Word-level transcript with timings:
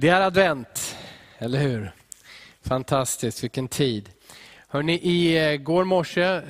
Det 0.00 0.08
är 0.08 0.20
advent, 0.20 0.96
eller 1.38 1.58
hur? 1.58 1.92
Fantastiskt, 2.62 3.42
vilken 3.42 3.68
tid. 3.68 4.10
Hörrni, 4.68 4.92
i 4.92 5.52
eh, 5.52 5.56
går 5.56 5.84
morse 5.84 6.22
eh, 6.22 6.42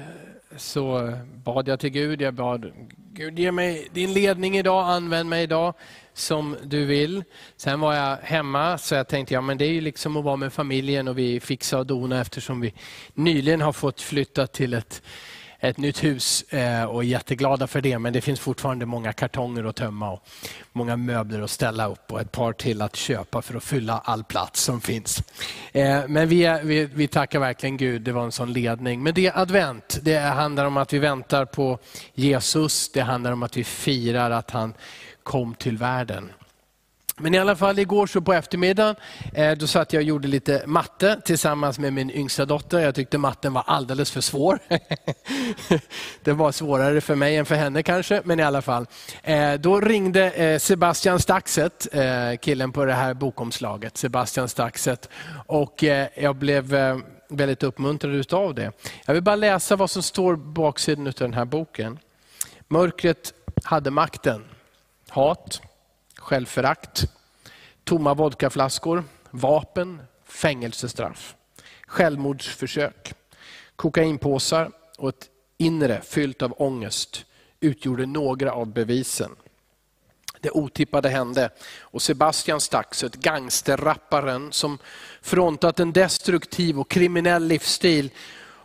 så 0.57 1.13
bad 1.45 1.69
jag 1.69 1.81
till 1.81 1.91
Gud. 1.91 2.23
Jag 2.23 2.35
bad, 2.35 2.73
Gud 3.13 3.39
ge 3.39 3.53
mig 3.53 3.89
din 3.93 4.13
ledning 4.13 4.59
idag, 4.59 4.89
använd 4.89 5.29
mig 5.29 5.43
idag 5.43 5.75
som 6.15 6.57
du 6.63 6.85
vill. 6.85 7.25
Sen 7.57 7.81
var 7.81 7.95
jag 7.95 8.17
hemma, 8.17 8.79
så 8.79 8.95
jag 8.95 9.09
tänkte 9.09 9.35
ja, 9.35 9.41
men 9.41 9.59
det 9.59 9.65
är 9.65 9.73
ju 9.73 9.81
liksom 9.81 10.17
att 10.17 10.25
vara 10.25 10.37
med 10.37 10.53
familjen 10.53 11.09
och 11.09 11.19
vi 11.19 11.41
fixar 11.41 11.79
och 11.79 11.87
donar 11.87 12.21
eftersom 12.21 12.61
vi 12.61 12.75
nyligen 13.15 13.61
har 13.61 13.73
fått 13.73 14.01
flytta 14.01 14.47
till 14.47 14.75
ett 14.75 15.03
ett 15.61 15.79
nytt 15.79 16.05
hus 16.05 16.43
eh, 16.43 16.85
och 16.85 17.03
är 17.03 17.07
jätteglada 17.07 17.67
för 17.67 17.81
det. 17.81 17.99
Men 17.99 18.13
det 18.13 18.21
finns 18.21 18.41
fortfarande 18.41 18.87
många 18.87 19.13
kartonger 19.13 19.65
att 19.65 19.77
tömma 19.77 20.11
och 20.11 20.29
många 20.73 20.97
möbler 20.97 21.41
att 21.41 21.51
ställa 21.51 21.89
upp 21.89 22.13
och 22.13 22.21
ett 22.21 22.33
par 22.33 22.53
till 22.53 22.83
att 22.83 22.97
köpa 22.97 23.43
för 23.43 23.57
att 23.57 23.65
fylla 23.65 23.99
all 24.05 24.25
plats 24.25 24.63
som 24.63 24.81
finns. 24.81 25.23
Eh, 25.73 26.01
men 26.09 26.29
vi, 26.29 26.61
vi, 26.63 26.85
vi 26.85 27.09
tackar 27.09 27.39
verkligen 27.39 27.77
Gud, 27.77 28.03
det 28.03 28.13
var 28.13 28.25
en 28.25 28.33
sån 28.33 28.53
ledning. 28.53 29.03
Men 29.03 29.15
det 29.15 29.27
är 29.27 29.39
advent, 29.39 29.99
det 30.03 30.19
handlar 30.19 30.65
om 30.65 30.77
att 30.77 30.93
vi 30.93 30.99
väntar 30.99 31.45
på 31.45 31.79
Jesus, 32.15 32.93
det 32.93 33.01
handlar 33.01 33.33
om 33.33 33.43
att 33.43 33.57
vi 33.57 33.65
firar 33.65 34.31
att 34.31 34.51
han 34.51 34.75
kom 35.23 35.55
till 35.55 35.79
världen. 35.79 36.33
Men 37.23 37.35
i 37.35 37.39
alla 37.39 37.57
fall 37.57 37.79
igår 37.79 38.07
så 38.07 38.21
på 38.21 38.33
eftermiddagen, 38.33 38.97
eh, 39.35 39.53
då 39.53 39.67
satt 39.67 39.93
jag 39.93 40.01
och 40.01 40.05
gjorde 40.05 40.29
lite 40.29 40.63
matte 40.67 41.21
tillsammans 41.25 41.79
med 41.79 41.93
min 41.93 42.11
yngsta 42.11 42.45
dotter. 42.45 42.79
Jag 42.79 42.95
tyckte 42.95 43.19
matten 43.19 43.53
var 43.53 43.65
alldeles 43.67 44.11
för 44.11 44.21
svår. 44.21 44.59
Det 46.25 46.33
var 46.33 46.53
svårare 46.53 47.01
för 47.01 47.15
mig 47.15 47.37
än 47.37 47.47
för 47.47 47.55
henne 47.55 47.83
kanske, 47.83 48.23
men 48.25 48.41
i 48.41 48.43
alla 48.43 48.63
fall. 48.63 48.87
Eh, 49.23 49.55
då 49.55 49.81
ringde 49.81 50.31
eh, 50.31 50.59
Sebastian 50.59 51.21
Staxet, 51.21 51.87
killen 52.41 52.73
på 52.73 52.85
det 52.85 52.93
här 52.93 53.15
bokomslaget, 53.15 53.97
Sebastian 53.97 54.49
Staxet. 54.49 55.09
Och 55.47 55.83
jag 56.15 56.37
blev 56.37 56.75
väldigt 57.29 57.63
uppmuntrad 57.63 58.15
utav 58.15 58.55
det. 58.55 58.73
Jag 59.05 59.15
vill 59.15 59.23
bara 59.23 59.37
läsa 59.37 59.77
vad 59.77 59.91
som 59.91 60.03
står 60.03 60.37
på 60.37 60.43
baksidan 60.43 61.07
av 61.07 61.13
den 61.13 61.35
här 61.35 61.45
boken. 61.45 61.99
Mörkret 62.69 63.35
hade 63.65 63.91
makten. 63.91 64.45
Hat, 65.09 65.61
självförakt, 66.31 67.05
tomma 67.85 68.15
vodkaflaskor, 68.15 69.05
vapen, 69.31 70.03
fängelsestraff, 70.25 71.35
självmordsförsök, 71.87 73.13
kokainpåsar 73.77 74.71
och 74.99 75.09
ett 75.09 75.29
inre 75.59 76.01
fyllt 76.03 76.43
av 76.43 76.55
ångest 76.57 77.25
utgjorde 77.61 78.07
några 78.07 78.53
av 78.53 78.67
bevisen. 78.67 79.31
Det 80.41 80.51
otippade 80.51 81.09
hände 81.09 81.51
och 81.81 82.03
Sebastian 82.03 82.61
Staxet, 82.61 83.17
gangsterrapparen 83.17 84.53
som 84.53 84.79
frontat 85.23 85.81
en 85.81 85.93
destruktiv 85.93 86.81
och 86.81 86.91
kriminell 86.91 87.45
livsstil 87.45 88.11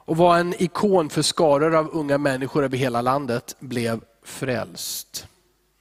och 0.05 0.17
var 0.17 0.37
en 0.37 0.61
ikon 0.63 1.09
för 1.09 1.21
skaror 1.21 1.75
av 1.75 1.89
unga 1.93 2.17
människor 2.17 2.63
över 2.63 2.77
hela 2.77 3.01
landet, 3.01 3.55
blev 3.59 4.01
frälst. 4.23 5.27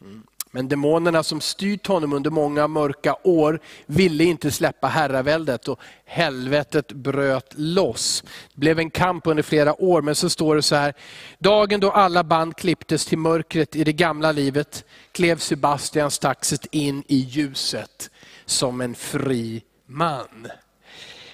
Mm. 0.01 0.27
Men 0.55 0.69
demonerna 0.69 1.23
som 1.23 1.41
styrt 1.41 1.87
honom 1.87 2.13
under 2.13 2.31
många 2.31 2.69
mörka 2.69 3.17
år 3.23 3.61
ville 3.87 4.25
inte 4.25 4.51
släppa 4.51 4.87
herraväldet 4.87 5.69
och 5.69 5.81
helvetet 6.05 6.93
bröt 6.93 7.53
loss. 7.57 8.23
Det 8.55 8.61
blev 8.61 8.79
en 8.79 8.91
kamp 8.91 9.27
under 9.27 9.43
flera 9.43 9.83
år, 9.83 10.03
men 10.03 10.15
så 10.15 10.31
står 10.31 10.57
det 10.57 10.63
så 10.63 10.77
här. 10.77 10.95
Dagen 11.39 11.81
då 11.81 11.91
alla 11.91 12.25
band 12.25 12.57
klipptes 12.57 13.07
till 13.07 13.19
mörkret 13.19 13.77
i 13.77 13.85
det 13.85 13.93
gamla 13.93 14.33
livet 14.33 14.85
klev 15.13 15.39
Sebastian 15.39 16.11
Staxet 16.11 16.67
in 16.71 17.03
i 17.07 17.17
ljuset 17.17 18.11
som 18.45 18.81
en 18.81 18.95
fri 18.95 19.63
man. 19.87 20.49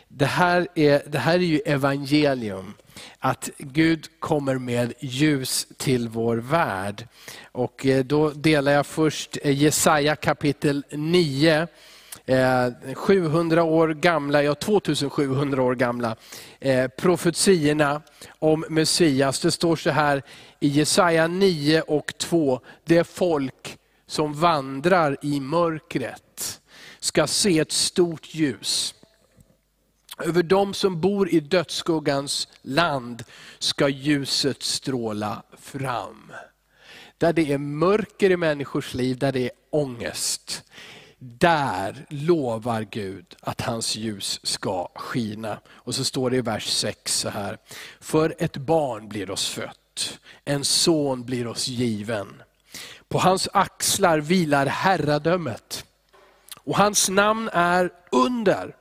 Det 0.09 0.27
här 0.27 0.69
är, 0.75 1.03
det 1.07 1.19
här 1.19 1.35
är 1.35 1.39
ju 1.39 1.59
evangelium 1.59 2.75
att 3.19 3.51
Gud 3.59 4.07
kommer 4.19 4.59
med 4.59 4.93
ljus 5.01 5.67
till 5.77 6.09
vår 6.09 6.37
värld. 6.37 7.09
Och 7.53 7.87
eh, 7.87 8.05
då 8.05 8.31
delar 8.31 8.73
jag 8.73 8.87
först 8.87 9.39
eh, 9.43 9.63
Jesaja 9.63 10.17
kapitel 10.17 10.85
9. 10.91 11.67
700 12.95 13.61
eh, 13.61 13.67
år 13.67 13.89
gamla, 13.89 14.43
ja 14.43 14.55
2700 14.55 15.63
år 15.63 15.75
gamla 15.75 16.17
profetiorna 16.97 18.03
om 18.39 18.65
Messias. 18.69 19.41
Det 19.41 19.51
står 19.51 19.77
så 19.77 19.91
här 19.91 20.23
i 20.61 20.69
Jesaja 20.69 21.27
9 21.27 21.81
och 21.81 22.15
2. 22.19 22.61
Det 22.85 23.05
folk 23.05 23.79
som 24.07 24.35
vandrar 24.35 25.17
i 25.23 25.41
mörkret 25.41 26.61
ska 27.01 27.27
se 27.27 27.59
ett 27.59 27.73
stort 27.73 28.35
ljus. 28.35 28.95
Över 30.25 30.43
dem 30.43 30.75
som 30.75 31.01
bor 31.01 31.29
i 31.29 31.41
dödsskuggans 31.41 32.49
land 32.63 33.25
ska 33.59 33.89
ljuset 33.89 34.63
stråla 34.63 35.43
fram. 35.59 36.33
Där 37.19 37.33
det 37.33 37.53
är 37.53 37.59
mörker 37.59 38.31
i 38.31 38.37
människors 38.37 38.95
liv, 38.95 39.19
där 39.19 39.33
det 39.33 39.45
är 39.45 39.51
ångest. 39.71 40.63
Där 41.19 42.07
lovar 42.09 42.87
Gud 42.91 43.37
att 43.41 43.61
hans 43.61 43.97
ljus 43.97 44.41
ska 44.43 44.89
skina. 44.95 45.61
Och 45.69 45.95
så 45.95 46.05
står 46.05 46.31
det 46.31 46.37
i 46.37 46.41
vers 46.41 46.67
6 46.67 47.19
så 47.19 47.29
här. 47.29 47.59
För 48.01 48.35
ett 48.39 48.57
barn 48.57 49.09
blir 49.09 49.31
oss 49.31 49.49
fött, 49.49 50.19
en 50.45 50.65
son 50.65 51.25
blir 51.25 51.47
oss 51.47 51.69
given. 51.69 52.43
På 53.09 53.19
hans 53.19 53.49
axlar 53.53 54.19
vilar 54.19 54.67
herradömet. 54.67 55.85
Och 56.65 56.77
hans 56.77 57.09
namn 57.09 57.51
är 57.53 57.91
under 58.13 58.77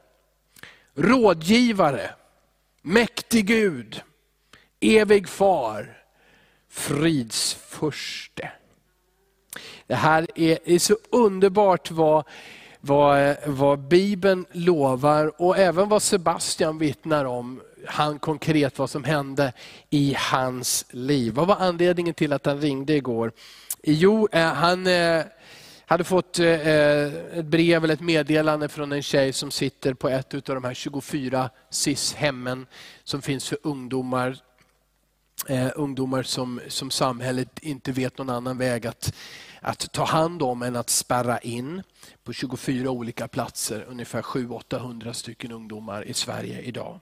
rådgivare, 1.00 2.10
mäktig 2.82 3.46
Gud, 3.46 4.02
evig 4.80 5.30
far, 5.30 5.98
fridsförste. 6.70 8.52
Det 9.88 9.96
här 9.96 10.28
är, 10.36 10.60
är 10.66 10.80
så 10.80 10.98
underbart 11.12 11.92
vad, 11.92 12.24
vad, 12.80 13.36
vad 13.46 13.80
Bibeln 13.80 14.46
lovar 14.52 15.42
och 15.42 15.58
även 15.58 15.90
vad 15.90 16.02
Sebastian 16.02 16.78
vittnar 16.78 17.26
om, 17.26 17.62
han 17.88 18.20
konkret 18.20 18.80
vad 18.80 18.90
som 18.90 19.04
hände 19.04 19.54
i 19.90 20.16
hans 20.18 20.86
liv. 20.90 21.34
Vad 21.34 21.48
var 21.48 21.56
anledningen 21.56 22.14
till 22.14 22.34
att 22.34 22.46
han 22.46 22.62
ringde 22.62 22.94
igår? 22.94 23.32
Jo, 23.84 24.28
eh, 24.32 24.54
han 24.54 24.88
eh, 24.88 25.24
hade 25.90 26.04
fått 26.04 26.40
eh, 26.40 26.48
eh, 26.48 27.14
ett 27.40 27.46
brev 27.46 27.84
eller 27.84 27.94
ett 27.94 28.02
meddelande 28.02 28.70
från 28.70 28.92
en 28.92 29.04
tjej 29.04 29.34
som 29.34 29.52
sitter 29.52 29.94
på 29.94 30.10
ett 30.10 30.34
av 30.34 30.42
de 30.42 30.64
här 30.64 30.74
24 30.74 31.50
SIS-hemmen 31.70 32.68
som 33.04 33.22
finns 33.22 33.50
för 33.50 33.58
ungdomar. 33.64 34.38
Eh, 35.48 35.70
ungdomar 35.76 36.24
som, 36.24 36.62
som 36.68 36.92
samhället 36.92 37.60
inte 37.60 37.92
vet 37.92 38.18
någon 38.18 38.30
annan 38.30 38.58
väg 38.58 38.88
att, 38.88 39.14
att 39.62 39.92
ta 39.94 40.04
hand 40.04 40.42
om 40.42 40.62
än 40.62 40.76
att 40.76 40.90
spärra 40.90 41.40
in 41.40 41.84
på 42.24 42.34
24 42.34 42.90
olika 42.90 43.28
platser, 43.28 43.86
ungefär 43.90 44.22
700-800 44.22 45.14
stycken 45.14 45.52
ungdomar 45.52 46.04
i 46.08 46.14
Sverige 46.14 46.62
idag. 46.62 47.00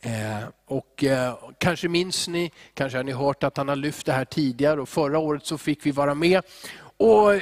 Eh, 0.00 0.44
och 0.66 1.04
eh, 1.04 1.38
Kanske 1.58 1.88
minns 1.88 2.28
ni, 2.28 2.52
kanske 2.74 2.98
har 2.98 3.04
ni 3.04 3.12
hört 3.12 3.42
att 3.42 3.56
han 3.56 3.68
har 3.68 3.76
lyft 3.76 4.06
det 4.06 4.12
här 4.12 4.24
tidigare 4.24 4.80
och 4.80 4.88
förra 4.88 5.18
året 5.18 5.46
så 5.46 5.58
fick 5.58 5.86
vi 5.86 5.90
vara 5.90 6.14
med 6.14 6.42
och 7.00 7.40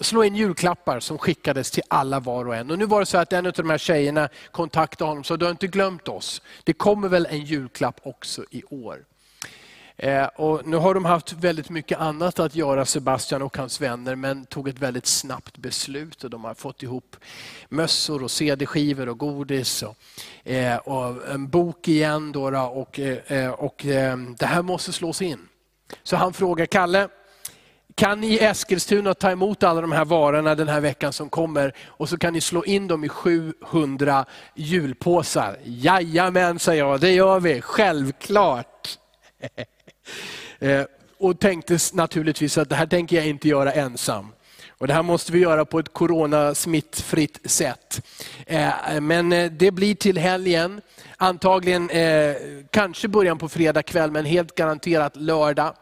slå 0.00 0.24
in 0.24 0.36
julklappar 0.36 1.00
som 1.00 1.18
skickades 1.18 1.70
till 1.70 1.82
alla 1.88 2.20
var 2.20 2.44
och 2.44 2.56
en. 2.56 2.70
Och 2.70 2.78
nu 2.78 2.86
var 2.86 3.00
det 3.00 3.06
så 3.06 3.18
att 3.18 3.32
en 3.32 3.46
av 3.46 3.52
de 3.52 3.70
här 3.70 3.78
tjejerna 3.78 4.28
kontaktade 4.50 5.08
honom 5.08 5.20
och 5.20 5.26
sa, 5.26 5.36
du 5.36 5.44
har 5.44 5.50
inte 5.50 5.66
glömt 5.66 6.08
oss. 6.08 6.42
Det 6.64 6.72
kommer 6.72 7.08
väl 7.08 7.26
en 7.30 7.44
julklapp 7.44 8.00
också 8.02 8.44
i 8.50 8.62
år. 8.70 9.04
Eh, 9.96 10.24
och 10.24 10.66
nu 10.66 10.76
har 10.76 10.94
de 10.94 11.04
haft 11.04 11.32
väldigt 11.32 11.70
mycket 11.70 11.98
annat 11.98 12.38
att 12.38 12.54
göra, 12.54 12.84
Sebastian 12.84 13.42
och 13.42 13.56
hans 13.56 13.80
vänner, 13.80 14.14
men 14.14 14.44
tog 14.44 14.68
ett 14.68 14.78
väldigt 14.78 15.06
snabbt 15.06 15.56
beslut. 15.56 16.24
Och 16.24 16.30
de 16.30 16.44
har 16.44 16.54
fått 16.54 16.82
ihop 16.82 17.16
mössor, 17.68 18.22
och 18.22 18.30
CD-skivor 18.30 19.08
och 19.08 19.18
godis 19.18 19.82
och, 19.82 19.96
eh, 20.50 20.76
och 20.76 21.28
en 21.28 21.48
bok 21.48 21.88
igen. 21.88 22.32
Då, 22.32 22.58
och, 22.58 22.98
eh, 22.98 23.18
eh 23.26 23.50
och 23.50 23.86
eh, 23.86 24.16
det 24.16 24.46
här 24.46 24.62
måste 24.62 24.92
slås 24.92 25.22
in. 25.22 25.48
Så 26.02 26.16
han 26.16 26.32
frågar 26.32 26.66
Kalle, 26.66 27.08
kan 27.98 28.20
ni 28.20 28.26
i 28.26 28.38
Eskilstuna 28.38 29.14
ta 29.14 29.30
emot 29.30 29.62
alla 29.62 29.80
de 29.80 29.92
här 29.92 30.04
varorna 30.04 30.54
den 30.54 30.68
här 30.68 30.80
veckan 30.80 31.12
som 31.12 31.30
kommer 31.30 31.72
och 31.86 32.08
så 32.08 32.18
kan 32.18 32.32
ni 32.32 32.40
slå 32.40 32.64
in 32.64 32.88
dem 32.88 33.04
i 33.04 33.08
700 33.08 34.24
julpåsar. 34.54 35.56
Jajamän, 35.64 36.58
säger 36.58 36.84
jag, 36.84 37.00
det 37.00 37.10
gör 37.10 37.40
vi, 37.40 37.60
självklart. 37.60 38.88
Eh, 40.60 40.84
och 41.18 41.40
tänkte 41.40 41.78
naturligtvis 41.92 42.58
att 42.58 42.68
det 42.68 42.74
här 42.74 42.86
tänker 42.86 43.16
jag 43.16 43.26
inte 43.26 43.48
göra 43.48 43.72
ensam. 43.72 44.32
Och 44.70 44.86
det 44.86 44.94
här 44.94 45.02
måste 45.02 45.32
vi 45.32 45.38
göra 45.38 45.64
på 45.64 45.78
ett 45.78 45.92
coronasmittfritt 45.92 47.50
sätt. 47.50 48.02
Eh, 48.46 49.00
men 49.00 49.32
eh, 49.32 49.50
det 49.50 49.70
blir 49.70 49.94
till 49.94 50.18
helgen, 50.18 50.80
antagligen 51.16 51.90
kanske 52.70 53.08
början 53.08 53.38
på 53.38 53.48
fredag 53.48 53.82
kväll, 53.82 54.10
men 54.10 54.24
helt 54.24 54.54
garanterat 54.54 55.16
lördag. 55.16 55.74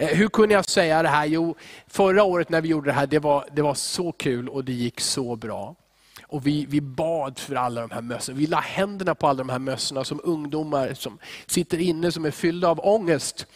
Eh, 0.00 0.08
hur 0.08 0.28
kunde 0.28 0.54
jag 0.54 0.64
säga 0.64 1.02
det 1.02 1.08
här? 1.08 1.26
Jo, 1.26 1.56
förra 1.86 2.24
året 2.24 2.48
när 2.48 2.60
vi 2.60 2.68
gjorde 2.68 2.90
det 2.90 2.92
här, 2.92 3.06
det 3.06 3.18
var, 3.18 3.48
det 3.52 3.62
var 3.62 3.74
så 3.74 4.12
kul 4.12 4.48
och 4.48 4.64
det 4.64 4.72
gick 4.72 5.00
så 5.00 5.36
bra. 5.36 5.74
Och 6.22 6.46
vi, 6.46 6.66
vi 6.66 6.80
bad 6.80 7.38
för 7.38 7.54
alla 7.54 7.80
de 7.80 7.90
här 7.90 8.00
mössorna. 8.00 8.38
Vi 8.38 8.46
la 8.46 8.60
händerna 8.60 9.14
på 9.14 9.26
alla 9.26 9.38
de 9.38 9.48
här 9.48 9.58
mössorna 9.58 10.04
som 10.04 10.20
ungdomar 10.24 10.94
som 10.94 11.18
sitter 11.46 11.80
inne 11.80 12.12
som 12.12 12.24
är 12.24 12.30
fyllda 12.30 12.68
av 12.68 12.80
ångest 12.80 13.46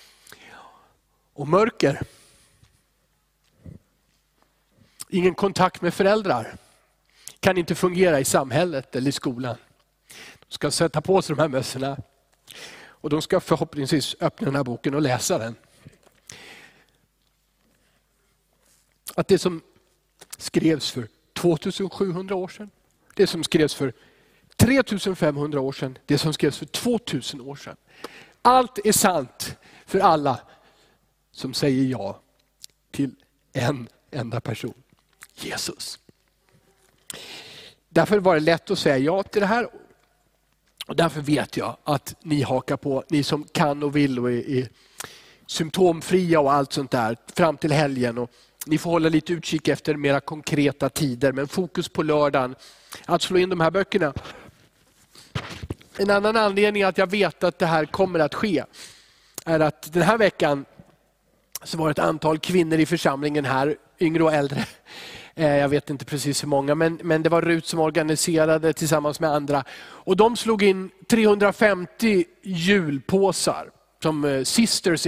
och 1.35 1.49
mörker. 1.49 2.01
Ingen 5.09 5.35
kontakt 5.35 5.83
med 5.83 5.95
föräldrar. 5.95 6.57
Kan 7.41 7.59
inte 7.59 7.75
fungera 7.75 8.21
i 8.21 8.25
samhället 8.25 8.97
eller 8.97 9.09
i 9.09 9.13
skolan. 9.13 9.57
De 10.49 10.55
ska 10.55 10.71
sätta 10.71 11.01
på 11.01 11.23
sig 11.23 11.37
de 11.37 11.43
här 11.43 11.49
mössorna. 11.49 11.97
Och 12.87 13.11
de 13.11 13.23
ska 13.23 13.41
förhoppningsvis 13.41 14.17
öppna 14.21 14.45
den 14.45 14.57
här 14.57 14.65
boken 14.65 14.95
och 14.95 15.03
läsa 15.03 15.39
den. 15.39 15.55
Att 19.15 19.29
det 19.29 19.39
som 19.39 19.61
skrevs 20.39 20.91
för 20.91 21.09
2700 21.33 22.35
år 22.35 22.49
sedan, 22.49 22.71
det 23.15 23.27
som 23.27 23.45
skrevs 23.45 23.75
för 23.75 23.93
3500 24.57 25.61
år 25.61 25.73
sedan, 25.73 25.99
det 26.07 26.19
som 26.19 26.33
skrevs 26.33 26.59
för 26.59 26.67
2000 26.67 27.41
år 27.41 27.57
sedan. 27.57 27.77
Allt 28.43 28.79
är 28.87 28.93
sant 28.93 29.57
för 29.87 29.99
alla 29.99 30.41
som 31.33 31.55
säger 31.55 31.85
ja 31.85 32.21
till 32.91 33.15
en 33.53 33.89
enda 34.11 34.41
person, 34.41 34.75
Jesus. 35.35 35.99
Därför 37.89 38.19
var 38.19 38.35
det 38.35 38.41
lätt 38.41 38.71
att 38.71 38.79
säga 38.79 38.99
ja 38.99 39.23
till 39.23 39.41
det 39.41 39.47
här. 39.47 39.69
Och 40.87 40.97
därför 40.97 41.21
vet 41.21 41.57
jag 41.57 41.77
att 41.85 42.15
ni 42.23 42.43
hakar 42.43 42.77
på, 42.77 43.05
ni 43.09 43.23
som 43.23 43.45
kan 43.45 43.83
och 43.83 43.97
vill 43.97 44.19
och 44.19 44.31
är, 44.31 44.51
är 44.51 44.69
symptomfria 45.47 46.41
och 46.41 46.53
allt 46.53 46.73
sånt 46.73 46.91
där, 46.91 47.17
fram 47.37 47.57
till 47.57 47.73
helgen. 47.73 48.19
Och 48.19 48.31
ni 48.67 48.79
får 48.79 48.91
hålla 48.91 49.09
lite 49.09 49.33
utkik 49.33 49.69
efter 49.69 49.95
mera 49.95 50.21
konkreta 50.21 50.89
tider, 50.89 51.33
men 51.33 51.49
fokus 51.49 51.89
på 51.89 52.03
lördagen, 52.03 52.55
att 53.07 53.23
slå 53.23 53.39
in 53.39 53.49
de 53.49 53.61
här 53.61 53.71
böckerna. 53.71 54.13
En 55.97 56.11
annan 56.11 56.37
anledning 56.37 56.83
att 56.83 56.99
jag 56.99 57.11
vet 57.11 57.45
att 57.45 57.59
det 57.59 57.67
här 57.67 57.85
kommer 57.85 58.19
att 58.19 58.35
ske, 58.35 58.65
är 59.45 59.61
att 59.61 59.93
den 59.93 60.03
här 60.03 60.19
veckan 60.19 60.65
så 61.63 61.79
var 61.79 61.87
det 61.87 61.91
ett 61.91 61.99
antal 61.99 62.39
kvinnor 62.39 62.79
i 62.79 62.87
församlingen 62.87 63.45
här, 63.45 63.77
yngre 64.01 64.23
och 64.23 64.33
äldre. 64.33 64.65
Eh, 65.35 65.57
jag 65.57 65.69
vet 65.69 65.91
inte 65.91 66.05
precis 66.05 66.43
hur 66.43 66.49
många, 66.49 66.75
men, 66.75 67.01
men 67.03 67.23
det 67.23 67.29
var 67.29 67.43
Rut 67.43 67.67
som 67.67 67.81
organiserade 67.81 68.73
tillsammans 68.73 69.21
med 69.21 69.31
andra. 69.31 69.65
Och 69.81 70.17
De 70.17 70.37
slog 70.37 70.63
in 70.63 70.91
350 71.09 72.25
julpåsar 72.43 73.71
som 74.05 74.25
eh, 74.25 74.43
Sisters 74.43 75.07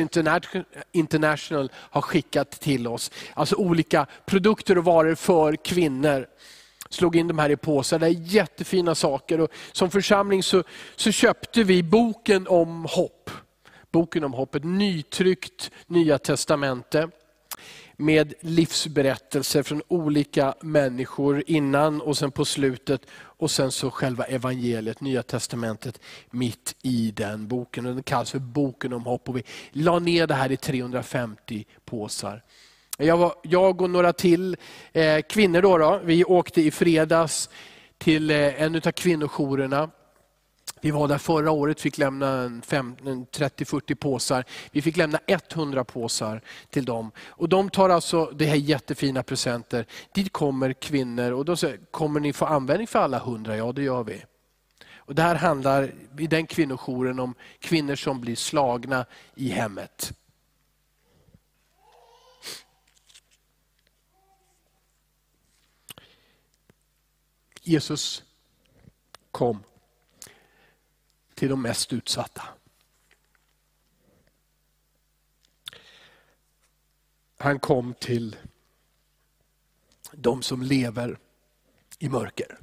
International 0.92 1.70
har 1.74 2.00
skickat 2.00 2.50
till 2.50 2.86
oss. 2.86 3.10
Alltså 3.34 3.56
olika 3.56 4.06
produkter 4.26 4.78
och 4.78 4.84
varor 4.84 5.14
för 5.14 5.56
kvinnor. 5.56 6.26
Slog 6.90 7.16
in 7.16 7.28
de 7.28 7.38
här 7.38 7.50
i 7.50 7.56
påsar, 7.56 7.98
det 7.98 8.06
är 8.06 8.10
jättefina 8.10 8.94
saker. 8.94 9.40
Och 9.40 9.50
som 9.72 9.90
församling 9.90 10.42
så, 10.42 10.62
så 10.96 11.12
köpte 11.12 11.62
vi 11.62 11.82
boken 11.82 12.46
om 12.48 12.86
hopp. 12.90 13.30
Boken 13.92 14.24
om 14.24 14.32
hoppet, 14.32 14.64
nytryckt 14.64 15.70
Nya 15.86 16.18
Testamente 16.18 17.08
med 17.96 18.34
livsberättelser 18.40 19.62
från 19.62 19.82
olika 19.88 20.54
människor 20.60 21.42
innan 21.46 22.00
och 22.00 22.16
sen 22.16 22.30
på 22.30 22.44
slutet. 22.44 23.06
Och 23.12 23.50
sen 23.50 23.72
så 23.72 23.90
själva 23.90 24.24
evangeliet, 24.24 25.00
Nya 25.00 25.22
Testamentet, 25.22 26.00
mitt 26.30 26.74
i 26.82 27.10
den 27.10 27.48
boken. 27.48 27.84
Den 27.84 28.02
kallas 28.02 28.30
för 28.30 28.38
boken 28.38 28.92
om 28.92 29.02
hopp. 29.02 29.28
Och 29.28 29.36
vi 29.36 29.42
la 29.70 29.98
ner 29.98 30.26
det 30.26 30.34
här 30.34 30.52
i 30.52 30.56
350 30.56 31.64
påsar. 31.84 32.42
Jag, 32.98 33.16
var, 33.16 33.34
jag 33.42 33.82
och 33.82 33.90
några 33.90 34.12
till 34.12 34.56
eh, 34.92 35.20
kvinnor, 35.20 35.62
då, 35.62 35.78
då, 35.78 36.00
vi 36.04 36.24
åkte 36.24 36.62
i 36.62 36.70
fredags 36.70 37.50
till 37.98 38.30
eh, 38.30 38.62
en 38.62 38.76
av 38.76 38.92
kvinnojourerna 38.92 39.90
vi 40.86 40.90
var 40.90 41.08
där 41.08 41.18
förra 41.18 41.50
året, 41.50 41.80
fick 41.80 41.98
lämna 41.98 42.48
30-40 42.48 43.94
påsar. 43.94 44.44
Vi 44.70 44.82
fick 44.82 44.96
lämna 44.96 45.20
100 45.26 45.84
påsar 45.84 46.40
till 46.70 46.84
dem. 46.84 47.10
Och 47.28 47.48
De 47.48 47.70
tar 47.70 47.88
alltså 47.88 48.26
det 48.26 48.44
här 48.44 48.56
jättefina 48.56 49.22
presenter. 49.22 49.86
Dit 50.12 50.32
kommer 50.32 50.72
kvinnor 50.72 51.32
och 51.32 51.44
de 51.44 51.56
säger 51.56 51.80
kommer 51.90 52.20
ni 52.20 52.32
få 52.32 52.44
användning 52.44 52.86
för 52.86 52.98
alla 52.98 53.16
100? 53.16 53.56
Ja, 53.56 53.72
det 53.72 53.82
gör 53.82 54.04
vi. 54.04 54.24
Och 54.96 55.14
Det 55.14 55.22
här 55.22 55.34
handlar 55.34 55.94
i 56.18 56.26
den 56.26 56.46
kvinnojouren 56.46 57.20
om 57.20 57.34
kvinnor 57.58 57.96
som 57.96 58.20
blir 58.20 58.36
slagna 58.36 59.06
i 59.34 59.48
hemmet. 59.48 60.12
Jesus 67.62 68.22
kom 69.30 69.62
till 71.36 71.48
de 71.48 71.62
mest 71.62 71.92
utsatta. 71.92 72.42
Han 77.38 77.58
kom 77.58 77.94
till 77.94 78.36
de 80.12 80.42
som 80.42 80.62
lever 80.62 81.18
i 81.98 82.08
mörker. 82.08 82.58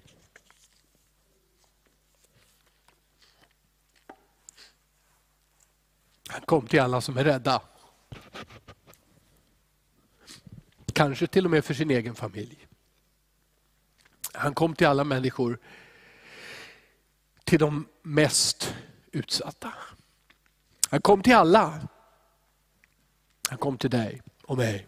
Han 6.27 6.41
kom 6.41 6.67
till 6.67 6.79
alla 6.79 7.01
som 7.01 7.17
är 7.17 7.23
rädda. 7.23 7.61
Kanske 10.93 11.27
till 11.27 11.45
och 11.45 11.51
med 11.51 11.65
för 11.65 11.73
sin 11.73 11.91
egen 11.91 12.15
familj. 12.15 12.67
Han 14.33 14.53
kom 14.53 14.75
till 14.75 14.87
alla 14.87 15.03
människor 15.03 15.59
till 17.43 17.59
de 17.59 17.87
mest 18.03 18.75
utsatta. 19.11 19.73
Han 20.89 21.01
kom 21.01 21.23
till 21.23 21.35
alla. 21.35 21.87
Han 23.49 23.57
kom 23.57 23.77
till 23.77 23.89
dig 23.89 24.21
och 24.43 24.57
mig. 24.57 24.87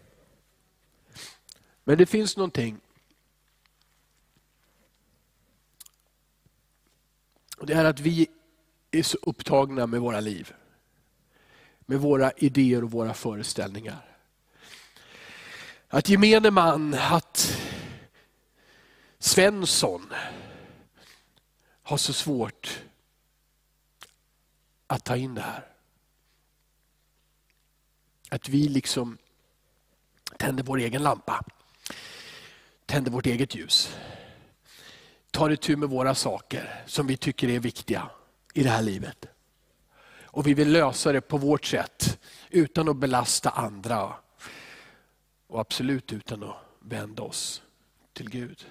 Men 1.83 1.97
det 1.97 2.05
finns 2.05 2.37
någonting. 2.37 2.79
Det 7.61 7.73
är 7.73 7.85
att 7.85 7.99
vi 7.99 8.27
är 8.91 9.03
så 9.03 9.17
upptagna 9.21 9.87
med 9.87 10.01
våra 10.01 10.19
liv. 10.19 10.53
Med 11.79 11.99
våra 11.99 12.31
idéer 12.31 12.83
och 12.83 12.91
våra 12.91 13.13
föreställningar. 13.13 14.17
Att 15.87 16.09
gemene 16.09 16.51
man, 16.51 16.93
att 16.93 17.59
Svensson, 19.19 20.13
har 21.83 21.97
så 21.97 22.13
svårt 22.13 22.84
att 24.87 25.03
ta 25.03 25.15
in 25.15 25.35
det 25.35 25.41
här. 25.41 25.67
Att 28.29 28.49
vi 28.49 28.67
liksom 28.67 29.17
tänder 30.37 30.63
vår 30.63 30.77
egen 30.77 31.03
lampa, 31.03 31.43
tänder 32.85 33.11
vårt 33.11 33.25
eget 33.25 33.55
ljus. 33.55 33.97
Tar 35.31 35.49
itu 35.49 35.75
med 35.75 35.89
våra 35.89 36.15
saker 36.15 36.83
som 36.85 37.07
vi 37.07 37.17
tycker 37.17 37.49
är 37.49 37.59
viktiga 37.59 38.09
i 38.53 38.63
det 38.63 38.69
här 38.69 38.81
livet. 38.81 39.25
Och 40.23 40.47
vi 40.47 40.53
vill 40.53 40.71
lösa 40.71 41.11
det 41.11 41.21
på 41.21 41.37
vårt 41.37 41.65
sätt 41.65 42.19
utan 42.49 42.89
att 42.89 42.97
belasta 42.97 43.49
andra. 43.49 44.13
Och 45.47 45.59
absolut 45.59 46.13
utan 46.13 46.43
att 46.43 46.55
vända 46.79 47.23
oss 47.23 47.61
till 48.13 48.29
Gud. 48.29 48.65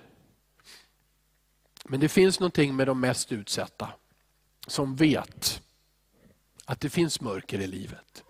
Men 1.84 2.00
det 2.00 2.08
finns 2.08 2.40
någonting 2.40 2.76
med 2.76 2.86
de 2.86 3.00
mest 3.00 3.32
utsatta 3.32 3.92
som 4.66 4.96
vet 4.96 5.62
att 6.64 6.80
det 6.80 6.90
finns 6.90 7.20
mörker 7.20 7.60
i 7.60 7.66
livet. 7.66 8.24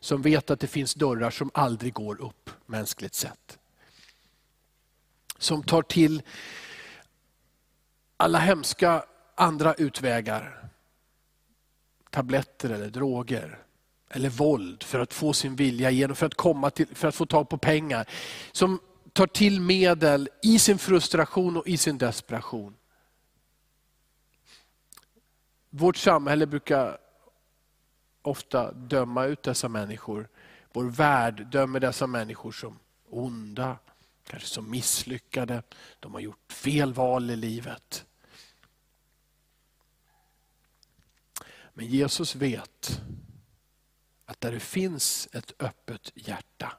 Som 0.00 0.22
vet 0.22 0.50
att 0.50 0.60
det 0.60 0.66
finns 0.66 0.94
dörrar 0.94 1.30
som 1.30 1.50
aldrig 1.54 1.92
går 1.92 2.20
upp 2.20 2.50
mänskligt 2.66 3.14
sett. 3.14 3.58
Som 5.38 5.62
tar 5.62 5.82
till 5.82 6.22
alla 8.16 8.38
hemska 8.38 9.04
andra 9.34 9.74
utvägar. 9.74 10.68
Tabletter 12.10 12.70
eller 12.70 12.90
droger 12.90 13.58
eller 14.10 14.28
våld 14.28 14.82
för 14.82 15.00
att 15.00 15.14
få 15.14 15.32
sin 15.32 15.56
vilja 15.56 15.90
igenom, 15.90 16.16
för 16.16 16.26
att, 16.26 16.34
komma 16.34 16.70
till, 16.70 16.86
för 16.94 17.08
att 17.08 17.14
få 17.14 17.26
tag 17.26 17.48
på 17.48 17.58
pengar. 17.58 18.08
Som 18.52 18.80
tar 19.12 19.26
till 19.26 19.60
medel 19.60 20.28
i 20.42 20.58
sin 20.58 20.78
frustration 20.78 21.56
och 21.56 21.66
i 21.66 21.76
sin 21.76 21.98
desperation 21.98 22.74
vårt 25.70 25.96
samhälle 25.96 26.46
brukar 26.46 26.98
ofta 28.28 28.72
döma 28.72 29.24
ut 29.24 29.42
dessa 29.42 29.68
människor. 29.68 30.28
Vår 30.72 30.84
värld 30.84 31.46
dömer 31.46 31.80
dessa 31.80 32.06
människor 32.06 32.52
som 32.52 32.78
onda, 33.10 33.78
kanske 34.24 34.48
som 34.48 34.70
misslyckade. 34.70 35.62
De 36.00 36.14
har 36.14 36.20
gjort 36.20 36.52
fel 36.52 36.94
val 36.94 37.30
i 37.30 37.36
livet. 37.36 38.04
Men 41.74 41.86
Jesus 41.86 42.34
vet 42.34 43.00
att 44.24 44.40
där 44.40 44.52
det 44.52 44.60
finns 44.60 45.28
ett 45.32 45.52
öppet 45.58 46.12
hjärta, 46.14 46.72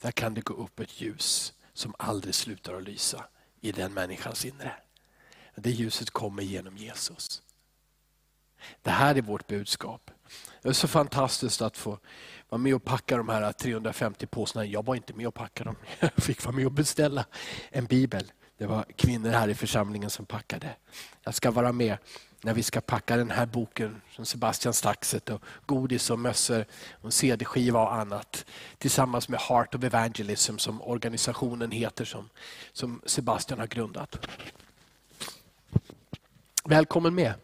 där 0.00 0.10
kan 0.10 0.34
det 0.34 0.40
gå 0.40 0.54
upp 0.54 0.80
ett 0.80 1.00
ljus 1.00 1.52
som 1.72 1.94
aldrig 1.98 2.34
slutar 2.34 2.74
att 2.74 2.82
lysa 2.82 3.26
i 3.60 3.72
den 3.72 3.94
människans 3.94 4.44
inre. 4.44 4.76
Det 5.54 5.70
ljuset 5.70 6.10
kommer 6.10 6.42
genom 6.42 6.76
Jesus. 6.76 7.42
Det 8.82 8.90
här 8.90 9.14
är 9.14 9.22
vårt 9.22 9.46
budskap. 9.46 10.10
Det 10.62 10.68
är 10.68 10.72
så 10.72 10.88
fantastiskt 10.88 11.62
att 11.62 11.76
få 11.76 11.98
vara 12.48 12.58
med 12.58 12.74
och 12.74 12.84
packa 12.84 13.16
de 13.16 13.28
här 13.28 13.52
350 13.52 14.26
påsarna. 14.26 14.64
Jag 14.66 14.84
var 14.84 14.94
inte 14.94 15.14
med 15.14 15.26
och 15.26 15.34
packade 15.34 15.68
dem. 15.68 15.76
Jag 16.00 16.12
fick 16.24 16.44
vara 16.44 16.56
med 16.56 16.66
och 16.66 16.72
beställa 16.72 17.24
en 17.70 17.86
bibel. 17.86 18.32
Det 18.58 18.66
var 18.66 18.84
kvinnor 18.96 19.30
här 19.30 19.48
i 19.48 19.54
församlingen 19.54 20.10
som 20.10 20.26
packade. 20.26 20.76
Jag 21.24 21.34
ska 21.34 21.50
vara 21.50 21.72
med 21.72 21.96
när 22.44 22.54
vi 22.54 22.62
ska 22.62 22.80
packa 22.80 23.16
den 23.16 23.30
här 23.30 23.46
boken 23.46 24.00
från 24.08 24.26
Sebastian 24.26 24.74
Staxet 24.74 25.30
och 25.30 25.42
godis 25.66 26.10
och 26.10 26.18
mössor 26.18 26.64
och 26.92 27.12
CD-skiva 27.12 27.80
och 27.80 27.94
annat. 27.94 28.46
Tillsammans 28.78 29.28
med 29.28 29.40
Heart 29.40 29.74
of 29.74 29.84
Evangelism 29.84 30.56
som 30.58 30.82
organisationen 30.82 31.70
heter 31.70 32.04
som, 32.04 32.28
som 32.72 33.00
Sebastian 33.06 33.60
har 33.60 33.66
grundat. 33.66 34.26
Välkommen 36.64 37.14
med. 37.14 37.34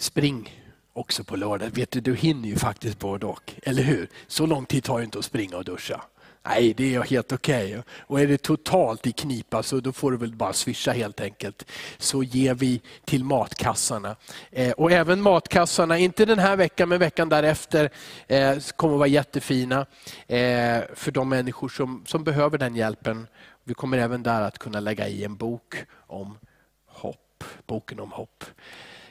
Spring 0.00 0.64
också 0.92 1.24
på 1.24 1.36
lördag. 1.36 1.70
Vet 1.70 1.90
du, 1.90 2.00
du 2.00 2.14
hinner 2.14 2.48
ju 2.48 2.56
faktiskt 2.56 2.98
både 2.98 3.26
och. 3.26 3.52
Eller 3.62 3.82
hur? 3.82 4.08
Så 4.26 4.46
lång 4.46 4.66
tid 4.66 4.84
tar 4.84 4.98
det 4.98 5.04
inte 5.04 5.18
att 5.18 5.24
springa 5.24 5.56
och 5.56 5.64
duscha. 5.64 6.00
Nej, 6.42 6.74
det 6.76 6.94
är 6.94 7.02
helt 7.02 7.32
okej. 7.32 7.70
Okay. 7.70 7.82
Och 8.00 8.20
är 8.20 8.26
det 8.26 8.42
totalt 8.42 9.06
i 9.06 9.12
knipa 9.12 9.62
så 9.62 9.80
då 9.80 9.92
får 9.92 10.10
du 10.10 10.16
väl 10.16 10.34
bara 10.34 10.52
swisha 10.52 10.92
helt 10.92 11.20
enkelt. 11.20 11.70
Så 11.98 12.22
ger 12.22 12.54
vi 12.54 12.80
till 13.04 13.24
matkassarna. 13.24 14.16
Eh, 14.50 14.72
och 14.72 14.92
även 14.92 15.22
matkassarna, 15.22 15.98
inte 15.98 16.24
den 16.24 16.38
här 16.38 16.56
veckan 16.56 16.88
men 16.88 16.98
veckan 16.98 17.28
därefter, 17.28 17.90
eh, 18.26 18.58
kommer 18.76 18.94
att 18.94 18.98
vara 18.98 19.08
jättefina 19.08 19.86
eh, 20.26 20.80
för 20.94 21.10
de 21.10 21.28
människor 21.28 21.68
som, 21.68 22.02
som 22.06 22.24
behöver 22.24 22.58
den 22.58 22.76
hjälpen. 22.76 23.26
Vi 23.64 23.74
kommer 23.74 23.98
även 23.98 24.22
där 24.22 24.40
att 24.40 24.58
kunna 24.58 24.80
lägga 24.80 25.08
i 25.08 25.24
en 25.24 25.36
bok 25.36 25.76
om 25.92 26.38
hopp. 26.86 27.44
Boken 27.66 28.00
om 28.00 28.12
hopp. 28.12 28.44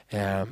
Eh, 0.10 0.46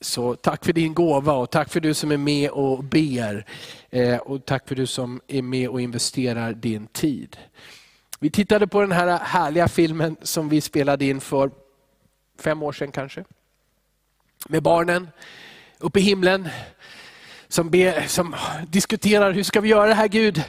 så 0.00 0.34
tack 0.34 0.64
för 0.64 0.72
din 0.72 0.94
gåva 0.94 1.32
och 1.32 1.50
tack 1.50 1.72
för 1.72 1.80
du 1.80 1.94
som 1.94 2.12
är 2.12 2.16
med 2.16 2.50
och 2.50 2.84
ber. 2.84 3.46
Eh, 3.90 4.16
och 4.16 4.44
tack 4.44 4.68
för 4.68 4.74
du 4.74 4.86
som 4.86 5.20
är 5.26 5.42
med 5.42 5.68
och 5.68 5.80
investerar 5.80 6.52
din 6.52 6.86
tid. 6.86 7.36
Vi 8.20 8.30
tittade 8.30 8.66
på 8.66 8.80
den 8.80 8.92
här 8.92 9.18
härliga 9.18 9.68
filmen 9.68 10.16
som 10.22 10.48
vi 10.48 10.60
spelade 10.60 11.04
in 11.04 11.20
för 11.20 11.50
fem 12.40 12.62
år 12.62 12.72
sedan 12.72 12.92
kanske. 12.92 13.24
Med 14.48 14.62
barnen 14.62 15.08
uppe 15.78 15.98
i 15.98 16.02
himlen 16.02 16.48
som, 17.48 17.70
be, 17.70 18.08
som 18.08 18.36
diskuterar 18.68 19.32
hur 19.32 19.42
ska 19.42 19.60
vi 19.60 19.68
göra 19.68 19.86
det 19.86 19.94
här 19.94 20.08
Gud? 20.08 20.42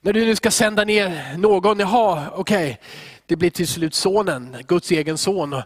När 0.00 0.12
du 0.12 0.24
nu 0.24 0.36
ska 0.36 0.50
sända 0.50 0.84
ner 0.84 1.36
någon, 1.36 1.78
jaha 1.78 2.30
okej. 2.34 2.70
Okay 2.70 2.76
det 3.26 3.36
blir 3.36 3.50
till 3.50 3.68
slut 3.68 3.94
sonen, 3.94 4.56
Guds 4.68 4.90
egen 4.90 5.18
son. 5.18 5.62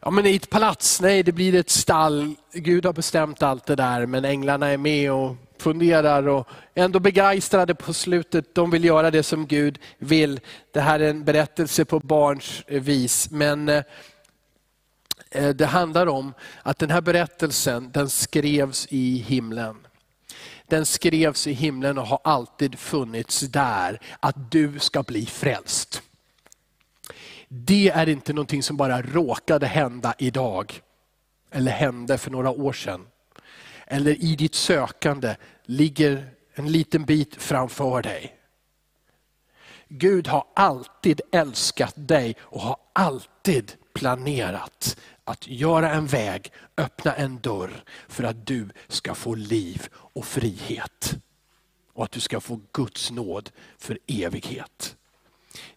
Ja, 0.00 0.10
men 0.10 0.26
i 0.26 0.36
ett 0.36 0.50
palats, 0.50 1.00
nej 1.00 1.22
det 1.22 1.32
blir 1.32 1.54
ett 1.54 1.70
stall. 1.70 2.34
Gud 2.52 2.86
har 2.86 2.92
bestämt 2.92 3.42
allt 3.42 3.66
det 3.66 3.76
där 3.76 4.06
men 4.06 4.24
änglarna 4.24 4.68
är 4.68 4.76
med 4.76 5.12
och 5.12 5.36
funderar 5.58 6.28
och 6.28 6.48
ändå 6.74 7.00
begeistrade 7.00 7.74
på 7.74 7.92
slutet. 7.92 8.54
De 8.54 8.70
vill 8.70 8.84
göra 8.84 9.10
det 9.10 9.22
som 9.22 9.46
Gud 9.46 9.78
vill. 9.98 10.40
Det 10.72 10.80
här 10.80 11.00
är 11.00 11.10
en 11.10 11.24
berättelse 11.24 11.84
på 11.84 12.00
barns 12.00 12.62
vis. 12.66 13.30
Men 13.30 13.68
eh, 13.68 13.82
eh, 15.30 15.48
det 15.48 15.66
handlar 15.66 16.06
om 16.06 16.34
att 16.62 16.78
den 16.78 16.90
här 16.90 17.00
berättelsen 17.00 17.90
den 17.92 18.08
skrevs 18.08 18.86
i 18.90 19.24
himlen. 19.26 19.76
Den 20.66 20.86
skrevs 20.86 21.46
i 21.46 21.52
himlen 21.52 21.98
och 21.98 22.06
har 22.06 22.20
alltid 22.24 22.78
funnits 22.78 23.40
där, 23.40 24.00
att 24.20 24.50
du 24.50 24.78
ska 24.78 25.02
bli 25.02 25.26
frälst. 25.26 26.02
Det 27.48 27.88
är 27.88 28.08
inte 28.08 28.32
någonting 28.32 28.62
som 28.62 28.76
bara 28.76 29.02
råkade 29.02 29.66
hända 29.66 30.14
idag. 30.18 30.82
Eller 31.50 31.72
hände 31.72 32.18
för 32.18 32.30
några 32.30 32.50
år 32.50 32.72
sedan. 32.72 33.06
Eller 33.86 34.24
i 34.24 34.36
ditt 34.36 34.54
sökande 34.54 35.36
ligger 35.64 36.30
en 36.54 36.72
liten 36.72 37.04
bit 37.04 37.42
framför 37.42 38.02
dig. 38.02 38.34
Gud 39.88 40.26
har 40.26 40.44
alltid 40.54 41.20
älskat 41.32 41.94
dig 41.96 42.36
och 42.40 42.60
har 42.60 42.76
alltid 42.92 43.72
planerat 43.92 44.96
att 45.24 45.48
göra 45.48 45.92
en 45.92 46.06
väg, 46.06 46.52
öppna 46.76 47.14
en 47.14 47.38
dörr 47.38 47.84
för 48.08 48.24
att 48.24 48.46
du 48.46 48.68
ska 48.88 49.14
få 49.14 49.34
liv 49.34 49.88
och 49.94 50.24
frihet. 50.24 51.16
Och 51.92 52.04
att 52.04 52.12
du 52.12 52.20
ska 52.20 52.40
få 52.40 52.60
Guds 52.72 53.10
nåd 53.10 53.50
för 53.78 53.98
evighet. 54.06 54.96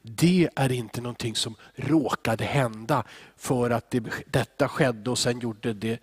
Det 0.02 0.50
är 0.56 0.72
inte 0.72 1.02
någonting 1.02 1.36
som 1.36 1.56
råkade 1.76 2.44
hända 2.44 3.04
för 3.38 3.70
att 3.70 3.92
det, 3.92 4.04
detta 4.28 4.68
skedde 4.68 5.10
och 5.10 5.20
sen 5.20 5.40
gjorde 5.40 5.74
det, 5.74 6.00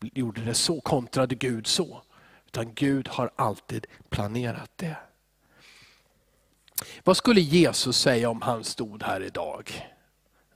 gjorde 0.00 0.40
det 0.40 0.54
så, 0.54 0.80
kontrade 0.80 1.34
Gud 1.34 1.66
så. 1.66 2.02
Utan 2.46 2.74
Gud 2.74 3.08
har 3.08 3.30
alltid 3.36 3.86
planerat 4.08 4.70
det. 4.76 4.96
Vad 7.04 7.16
skulle 7.16 7.40
Jesus 7.40 7.98
säga 7.98 8.30
om 8.30 8.42
han 8.42 8.64
stod 8.64 9.02
här 9.02 9.22
idag? 9.22 9.90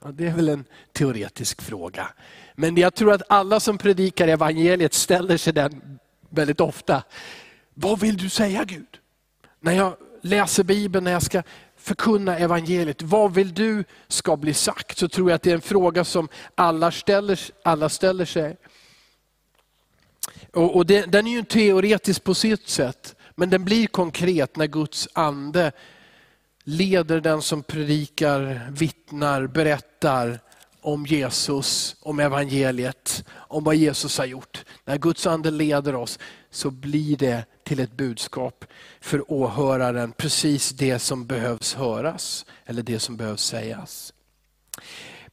Ja, 0.03 0.11
det 0.11 0.27
är 0.27 0.33
väl 0.33 0.49
en 0.49 0.65
teoretisk 0.93 1.61
fråga. 1.61 2.07
Men 2.55 2.77
jag 2.77 2.95
tror 2.95 3.13
att 3.13 3.21
alla 3.29 3.59
som 3.59 3.77
predikar 3.77 4.27
evangeliet 4.27 4.93
ställer 4.93 5.37
sig 5.37 5.53
den 5.53 5.99
väldigt 6.29 6.61
ofta. 6.61 7.03
Vad 7.73 7.99
vill 7.99 8.17
du 8.17 8.29
säga 8.29 8.63
Gud? 8.63 8.99
När 9.59 9.73
jag 9.73 9.97
läser 10.21 10.63
Bibeln, 10.63 11.03
när 11.03 11.11
jag 11.11 11.23
ska 11.23 11.43
förkunna 11.85 12.37
evangeliet. 12.37 13.01
Vad 13.01 13.33
vill 13.33 13.53
du 13.53 13.83
ska 14.07 14.37
bli 14.37 14.53
sagt? 14.53 14.97
Så 14.97 15.07
tror 15.07 15.29
jag 15.29 15.35
att 15.35 15.41
det 15.41 15.51
är 15.51 15.55
en 15.55 15.61
fråga 15.61 16.03
som 16.03 16.27
alla 16.55 16.91
ställer, 16.91 17.39
alla 17.63 17.89
ställer 17.89 18.25
sig. 18.25 18.57
Och, 20.53 20.75
och 20.75 20.85
det, 20.85 21.11
den 21.11 21.27
är 21.27 21.31
ju 21.31 21.43
teoretisk 21.43 22.23
på 22.23 22.33
sitt 22.33 22.67
sätt, 22.69 23.15
men 23.35 23.49
den 23.49 23.65
blir 23.65 23.87
konkret 23.87 24.55
när 24.55 24.67
Guds 24.67 25.07
ande 25.13 25.71
leder 26.63 27.21
den 27.21 27.41
som 27.41 27.63
predikar, 27.63 28.71
vittnar, 28.71 29.47
berättar 29.47 30.39
om 30.85 31.05
Jesus, 31.05 31.95
om 32.01 32.19
evangeliet, 32.19 33.25
om 33.29 33.63
vad 33.63 33.75
Jesus 33.75 34.17
har 34.17 34.25
gjort. 34.25 34.65
När 34.85 34.97
Guds 34.97 35.27
ande 35.27 35.51
leder 35.51 35.95
oss 35.95 36.19
så 36.49 36.71
blir 36.71 37.17
det 37.17 37.45
till 37.63 37.79
ett 37.79 37.97
budskap 37.97 38.65
för 39.01 39.31
åhöraren, 39.31 40.11
precis 40.11 40.69
det 40.69 40.99
som 40.99 41.25
behövs 41.25 41.73
höras 41.73 42.45
eller 42.65 42.83
det 42.83 42.99
som 42.99 43.17
behövs 43.17 43.43
sägas. 43.43 44.13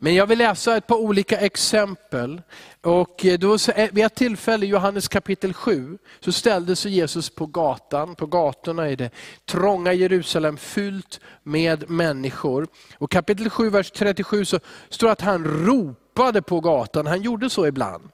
Men 0.04 0.14
jag 0.14 0.26
vill 0.26 0.38
läsa 0.38 0.76
ett 0.76 0.86
par 0.86 0.96
olika 0.96 1.38
exempel. 1.38 2.42
Och 2.80 3.24
eh, 3.26 3.38
då, 3.38 3.56
eh, 3.74 3.88
vid 3.92 4.04
ett 4.04 4.14
tillfälle, 4.14 4.66
Johannes 4.66 5.08
kapitel 5.08 5.54
7, 5.54 5.98
så 6.20 6.32
ställde 6.32 6.76
sig 6.76 6.92
Jesus 6.92 7.30
på 7.30 7.46
gatan. 7.46 8.14
På 8.14 8.26
gatorna 8.26 8.90
i 8.90 8.96
det 8.96 9.10
trånga 9.46 9.92
Jerusalem 9.92 10.56
fyllt 10.56 11.20
med 11.42 11.90
människor. 11.90 12.66
Och 12.98 13.10
kapitel 13.10 13.50
7, 13.50 13.70
vers 13.70 13.90
37 13.90 14.44
så 14.44 14.60
står 14.88 15.08
att 15.08 15.20
han 15.20 15.44
ropade 15.44 16.42
på 16.42 16.60
gatan. 16.60 17.06
Han 17.06 17.22
gjorde 17.22 17.50
så 17.50 17.66
ibland. 17.66 18.08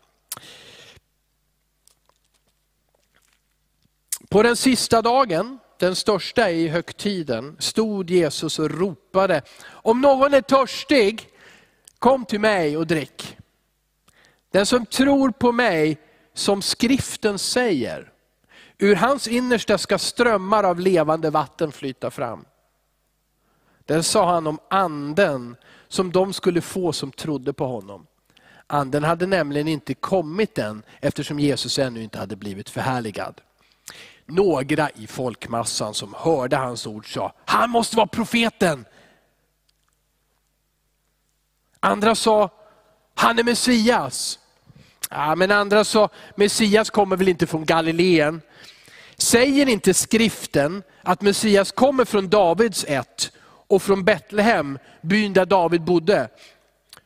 På 4.28 4.42
den 4.42 4.56
sista 4.56 5.02
dagen, 5.02 5.58
den 5.78 5.96
största 5.96 6.50
i 6.50 6.68
högtiden, 6.68 7.56
stod 7.58 8.10
Jesus 8.10 8.58
och 8.58 8.70
ropade, 8.70 9.42
om 9.68 10.00
någon 10.00 10.34
är 10.34 10.40
törstig, 10.40 11.28
kom 11.98 12.24
till 12.24 12.40
mig 12.40 12.76
och 12.76 12.86
drick. 12.86 13.36
Den 14.50 14.66
som 14.66 14.86
tror 14.86 15.30
på 15.30 15.52
mig, 15.52 15.98
som 16.34 16.62
skriften 16.62 17.38
säger, 17.38 18.12
ur 18.78 18.94
hans 18.96 19.28
innersta 19.28 19.78
ska 19.78 19.98
strömmar 19.98 20.64
av 20.64 20.80
levande 20.80 21.30
vatten 21.30 21.72
flyta 21.72 22.10
fram. 22.10 22.44
Den 23.84 24.02
sa 24.02 24.32
han 24.34 24.46
om 24.46 24.58
anden 24.70 25.56
som 25.88 26.12
de 26.12 26.32
skulle 26.32 26.60
få 26.60 26.92
som 26.92 27.12
trodde 27.12 27.52
på 27.52 27.66
honom. 27.66 28.06
Anden 28.66 29.04
hade 29.04 29.26
nämligen 29.26 29.68
inte 29.68 29.94
kommit 29.94 30.58
än 30.58 30.82
eftersom 31.00 31.38
Jesus 31.38 31.78
ännu 31.78 32.02
inte 32.02 32.18
hade 32.18 32.36
blivit 32.36 32.70
förhärligad. 32.70 33.40
Några 34.26 34.90
i 34.90 35.06
folkmassan 35.06 35.94
som 35.94 36.14
hörde 36.18 36.56
hans 36.56 36.86
ord 36.86 37.14
sa, 37.14 37.32
han 37.44 37.70
måste 37.70 37.96
vara 37.96 38.06
profeten. 38.06 38.84
Andra 41.80 42.14
sa, 42.14 42.50
han 43.14 43.38
är 43.38 43.44
Messias. 43.44 44.38
Ja, 45.10 45.34
men 45.34 45.50
andra 45.50 45.84
sa, 45.84 46.08
Messias 46.36 46.90
kommer 46.90 47.16
väl 47.16 47.28
inte 47.28 47.46
från 47.46 47.64
Galileen. 47.64 48.40
Säger 49.16 49.68
inte 49.68 49.94
skriften 49.94 50.82
att 51.02 51.22
Messias 51.22 51.72
kommer 51.72 52.04
från 52.04 52.28
Davids 52.28 52.84
ett 52.88 53.32
och 53.66 53.82
från 53.82 54.04
Betlehem, 54.04 54.78
byn 55.02 55.32
där 55.32 55.46
David 55.46 55.82
bodde? 55.82 56.28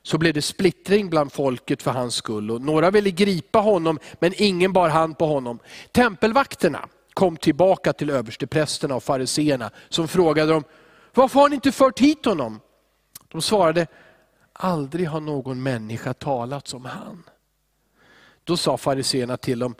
Så 0.02 0.18
blev 0.18 0.34
det 0.34 0.42
splittring 0.42 1.10
bland 1.10 1.32
folket 1.32 1.82
för 1.82 1.90
hans 1.90 2.14
skull. 2.14 2.50
Och 2.50 2.60
några 2.60 2.90
ville 2.90 3.10
gripa 3.10 3.58
honom, 3.58 3.98
men 4.20 4.32
ingen 4.36 4.72
bar 4.72 4.88
hand 4.88 5.18
på 5.18 5.26
honom. 5.26 5.58
Tempelvakterna, 5.92 6.88
kom 7.14 7.36
tillbaka 7.36 7.92
till 7.92 8.10
översteprästerna 8.10 8.94
och 8.94 9.02
fariseerna 9.02 9.70
som 9.88 10.08
frågade 10.08 10.52
dem, 10.52 10.64
varför 11.14 11.40
har 11.40 11.48
ni 11.48 11.54
inte 11.54 11.72
fört 11.72 11.98
hit 11.98 12.24
honom? 12.24 12.60
De 13.28 13.42
svarade, 13.42 13.86
aldrig 14.64 15.08
har 15.08 15.20
någon 15.20 15.62
människa 15.62 16.14
talat 16.14 16.68
som 16.68 16.84
han. 16.84 17.22
Då 18.44 18.56
sa 18.56 18.76
fariseerna 18.76 19.36
till 19.36 19.58
dem, 19.58 19.74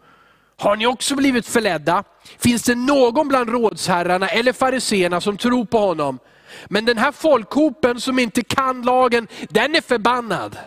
har 0.57 0.77
ni 0.77 0.87
också 0.87 1.17
blivit 1.17 1.47
förledda? 1.47 2.05
Finns 2.39 2.62
det 2.62 2.75
någon 2.75 3.29
bland 3.29 3.51
rådsherrarna 3.51 4.29
eller 4.29 4.53
fariseerna 4.53 5.21
som 5.21 5.37
tror 5.37 5.65
på 5.65 5.79
honom? 5.79 6.19
Men 6.67 6.85
den 6.85 6.99
här 6.99 7.12
folkhopen 7.12 8.01
som 8.01 8.19
inte 8.19 8.43
kan 8.43 8.83
lagen, 8.83 9.29
den 9.49 9.75
är 9.75 9.81
förbannad. 9.81 10.59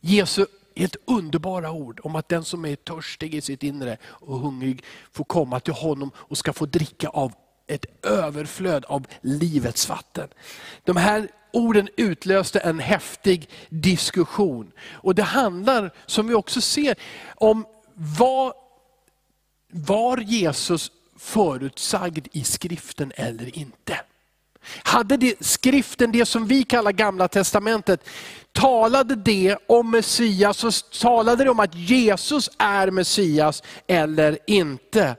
Jesu 0.00 0.46
helt 0.76 0.96
underbara 1.04 1.70
ord 1.70 2.00
om 2.02 2.16
att 2.16 2.28
den 2.28 2.44
som 2.44 2.64
är 2.64 2.76
törstig 2.76 3.34
i 3.34 3.40
sitt 3.40 3.62
inre 3.62 3.98
och 4.04 4.38
hungrig 4.38 4.84
får 5.12 5.24
komma 5.24 5.60
till 5.60 5.74
honom 5.74 6.10
och 6.16 6.38
ska 6.38 6.52
få 6.52 6.66
dricka 6.66 7.08
av 7.08 7.32
ett 7.66 8.04
överflöd 8.06 8.84
av 8.84 9.06
livets 9.20 9.88
vatten. 9.88 10.28
De 10.84 10.96
här 10.96 11.28
orden 11.52 11.88
utlöste 11.96 12.58
en 12.58 12.78
häftig 12.78 13.48
diskussion. 13.68 14.72
Och 14.92 15.14
Det 15.14 15.22
handlar, 15.22 15.90
som 16.06 16.28
vi 16.28 16.34
också 16.34 16.60
ser, 16.60 16.96
om 17.34 17.66
vad 17.94 18.52
var 19.72 20.18
Jesus 20.18 20.90
förutsagd 21.16 22.28
i 22.32 22.44
skriften 22.44 23.12
eller 23.16 23.58
inte. 23.58 24.00
Hade 24.82 25.16
det, 25.16 25.44
skriften, 25.44 26.12
det 26.12 26.26
som 26.26 26.46
vi 26.46 26.62
kallar 26.64 26.92
gamla 26.92 27.28
testamentet, 27.28 28.08
talade 28.52 29.14
det 29.14 29.56
om 29.66 29.90
Messias, 29.90 30.58
så 30.58 30.70
talade 31.00 31.44
det 31.44 31.50
om 31.50 31.60
att 31.60 31.74
Jesus 31.74 32.50
är 32.58 32.90
Messias 32.90 33.62
eller 33.86 34.38
inte. 34.46 35.16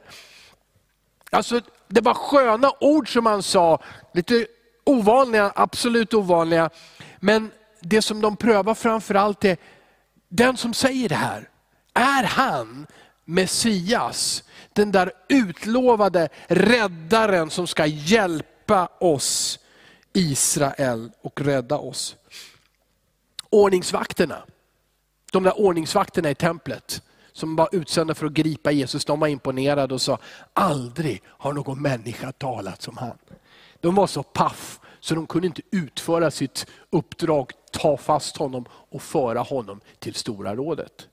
Alltså, 1.29 1.61
det 1.87 2.01
var 2.01 2.13
sköna 2.13 2.71
ord 2.79 3.13
som 3.13 3.25
han 3.25 3.43
sa, 3.43 3.83
lite 4.13 4.47
ovanliga, 4.83 5.51
absolut 5.55 6.13
ovanliga. 6.13 6.69
Men 7.19 7.51
det 7.79 8.01
som 8.01 8.21
de 8.21 8.37
prövar 8.37 8.73
framförallt 8.73 9.45
är, 9.45 9.57
den 10.29 10.57
som 10.57 10.73
säger 10.73 11.09
det 11.09 11.15
här, 11.15 11.49
är 11.93 12.23
han 12.23 12.87
Messias? 13.25 14.43
Den 14.73 14.91
där 14.91 15.11
utlovade 15.29 16.29
räddaren 16.47 17.49
som 17.49 17.67
ska 17.67 17.85
hjälpa 17.85 18.89
oss, 18.99 19.59
Israel, 20.13 21.11
och 21.21 21.41
rädda 21.41 21.77
oss. 21.77 22.15
Ordningsvakterna, 23.49 24.43
de 25.31 25.43
där 25.43 25.59
ordningsvakterna 25.59 26.29
i 26.29 26.35
templet, 26.35 27.01
som 27.33 27.55
var 27.55 27.69
utsända 27.71 28.15
för 28.15 28.25
att 28.25 28.33
gripa 28.33 28.71
Jesus, 28.71 29.05
de 29.05 29.19
var 29.19 29.27
imponerade 29.27 29.93
och 29.93 30.01
sa, 30.01 30.17
aldrig 30.53 31.21
har 31.25 31.53
någon 31.53 31.81
människa 31.81 32.31
talat 32.31 32.81
som 32.81 32.97
han. 32.97 33.17
De 33.83 33.95
var 33.95 34.07
så 34.07 34.23
paff 34.23 34.79
så 34.99 35.15
de 35.15 35.27
kunde 35.27 35.47
inte 35.47 35.61
utföra 35.71 36.31
sitt 36.31 36.65
uppdrag, 36.89 37.51
ta 37.71 37.97
fast 37.97 38.37
honom 38.37 38.65
och 38.71 39.01
föra 39.01 39.39
honom 39.39 39.81
till 39.99 40.13
Stora 40.15 40.55
rådet. 40.55 41.07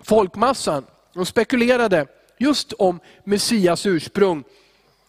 Folkmassan 0.00 0.86
de 1.14 1.26
spekulerade 1.26 2.06
just 2.38 2.72
om 2.72 3.00
Messias 3.24 3.86
ursprung. 3.86 4.44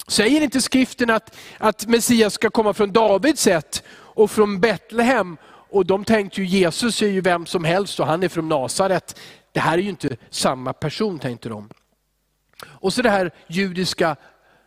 Säger 0.08 0.42
inte 0.42 0.62
skriften 0.62 1.10
att, 1.10 1.38
att 1.58 1.88
Messias 1.88 2.34
ska 2.34 2.50
komma 2.50 2.74
från 2.74 2.92
Davids 2.92 3.42
sätt 3.42 3.84
och 3.92 4.32
från 4.32 4.60
Betlehem? 4.60 5.38
Och 5.70 5.86
de 5.86 6.06
tänkte 6.06 6.42
ju 6.42 6.48
Jesus 6.48 7.02
är 7.02 7.08
ju 7.08 7.22
vem 7.22 7.46
som 7.46 7.64
helst 7.64 8.00
och 8.00 8.08
han 8.08 8.24
är 8.24 8.30
från 8.30 8.50
Nasaret. 8.50 9.20
Det 9.52 9.60
här 9.60 9.78
är 9.78 9.82
ju 9.82 9.90
inte 9.90 10.18
samma 10.30 10.74
person 10.74 11.20
tänkte 11.20 11.50
de. 11.50 11.70
Och 12.66 12.94
så 12.94 13.02
det 13.02 13.10
här 13.10 13.32
judiska 13.48 14.16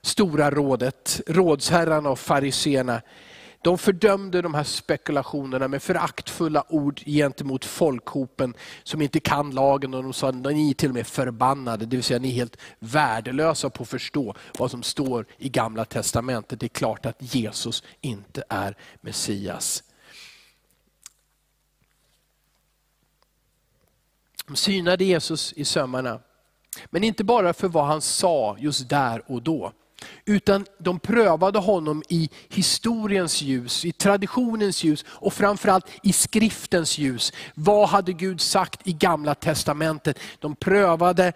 stora 0.03 0.51
rådet, 0.51 1.21
rådsherrarna 1.27 2.11
och 2.11 2.19
fariseerna, 2.19 3.03
de 3.63 3.79
fördömde 3.79 4.43
de 4.43 4.55
här 4.55 4.65
spekulationerna 4.65 5.69
med 5.69 5.83
föraktfulla 5.83 6.65
ord 6.69 7.01
gentemot 7.07 7.65
folkhopen 7.65 8.55
som 8.83 9.03
inte 9.03 9.21
kan 9.21 9.51
lagen. 9.51 9.95
Och 9.95 10.03
de 10.03 10.13
sa 10.13 10.29
att 10.29 10.35
ni 10.35 10.71
är 10.71 10.75
till 10.75 10.89
och 10.89 10.95
med 10.95 11.07
förbannade, 11.07 11.87
det 11.87 11.97
vill 11.97 12.05
säga 12.05 12.19
ni 12.19 12.29
är 12.29 12.33
helt 12.33 12.57
värdelösa 12.79 13.71
på 13.71 13.83
att 13.83 13.89
förstå 13.89 14.35
vad 14.59 14.71
som 14.71 14.83
står 14.83 15.27
i 15.39 15.49
gamla 15.49 15.85
testamentet. 15.85 16.61
Det 16.61 16.67
är 16.67 16.69
klart 16.69 17.07
att 17.07 17.35
Jesus 17.35 17.83
inte 18.01 18.45
är 18.49 18.77
Messias. 19.01 19.83
De 24.47 24.57
synade 24.57 25.05
Jesus 25.05 25.53
i 25.53 25.65
sömmarna. 25.65 26.21
Men 26.87 27.05
inte 27.05 27.25
bara 27.25 27.53
för 27.53 27.69
vad 27.69 27.87
han 27.87 28.01
sa 28.01 28.57
just 28.59 28.89
där 28.89 29.23
och 29.27 29.43
då. 29.43 29.73
Utan 30.25 30.67
de 30.79 30.99
prövade 30.99 31.59
honom 31.59 32.03
i 32.09 32.31
historiens 32.49 33.43
ljus, 33.43 33.85
i 33.85 33.93
traditionens 33.93 34.85
ljus 34.85 35.05
och 35.09 35.33
framförallt 35.33 35.87
i 36.03 36.13
skriftens 36.13 36.99
ljus. 36.99 37.33
Vad 37.55 37.89
hade 37.89 38.13
Gud 38.13 38.41
sagt 38.41 38.81
i 38.89 38.93
gamla 38.93 39.35
testamentet? 39.35 40.19
De 40.39 40.57
prövade 40.57 41.33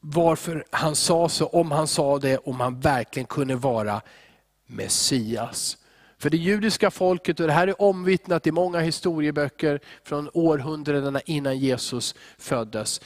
varför 0.00 0.64
han 0.70 0.96
sa 0.96 1.28
så, 1.28 1.46
om 1.46 1.70
han 1.70 1.88
sa 1.88 2.18
det, 2.18 2.38
om 2.38 2.60
han 2.60 2.80
verkligen 2.80 3.26
kunde 3.26 3.56
vara 3.56 4.00
Messias. 4.66 5.76
För 6.18 6.30
det 6.30 6.36
judiska 6.36 6.90
folket, 6.90 7.40
och 7.40 7.46
det 7.46 7.52
här 7.52 7.68
är 7.68 7.82
omvittnat 7.82 8.46
i 8.46 8.52
många 8.52 8.80
historieböcker 8.80 9.80
från 10.04 10.30
århundradena 10.34 11.20
innan 11.20 11.58
Jesus 11.58 12.14
föddes 12.38 13.00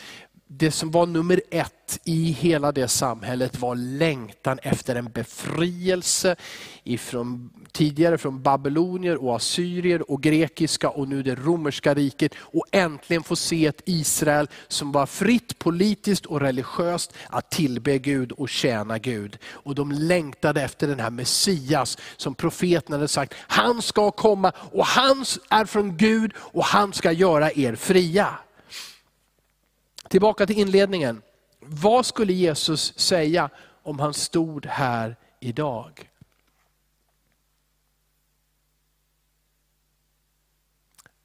det 0.48 0.70
som 0.70 0.90
var 0.90 1.06
nummer 1.06 1.40
ett 1.50 2.00
i 2.04 2.32
hela 2.32 2.72
det 2.72 2.88
samhället 2.88 3.58
var 3.58 3.74
längtan 3.74 4.58
efter 4.62 4.96
en 4.96 5.10
befrielse 5.10 6.36
ifrån, 6.84 7.50
tidigare 7.72 8.18
från 8.18 8.42
babylonier 8.42 9.24
och 9.24 9.36
assyrier 9.36 10.10
och 10.10 10.22
grekiska 10.22 10.90
och 10.90 11.08
nu 11.08 11.22
det 11.22 11.34
romerska 11.34 11.94
riket. 11.94 12.32
Och 12.38 12.66
äntligen 12.72 13.22
få 13.22 13.36
se 13.36 13.66
ett 13.66 13.82
Israel 13.84 14.48
som 14.68 14.92
var 14.92 15.06
fritt 15.06 15.58
politiskt 15.58 16.26
och 16.26 16.40
religiöst 16.40 17.12
att 17.30 17.50
tillbe 17.50 17.98
Gud 17.98 18.32
och 18.32 18.48
tjäna 18.48 18.98
Gud. 18.98 19.38
Och 19.50 19.74
de 19.74 19.92
längtade 19.92 20.62
efter 20.62 20.88
den 20.88 21.00
här 21.00 21.10
Messias 21.10 21.98
som 22.16 22.34
profeten 22.34 22.92
hade 22.92 23.08
sagt, 23.08 23.34
han 23.38 23.82
ska 23.82 24.10
komma 24.10 24.52
och 24.56 24.86
han 24.86 25.24
är 25.50 25.64
från 25.64 25.96
Gud 25.96 26.32
och 26.36 26.64
han 26.64 26.92
ska 26.92 27.12
göra 27.12 27.52
er 27.52 27.74
fria. 27.74 28.28
Tillbaka 30.08 30.46
till 30.46 30.58
inledningen. 30.58 31.22
Vad 31.60 32.06
skulle 32.06 32.32
Jesus 32.32 32.98
säga 32.98 33.50
om 33.82 33.98
han 33.98 34.14
stod 34.14 34.66
här 34.66 35.16
idag? 35.40 36.10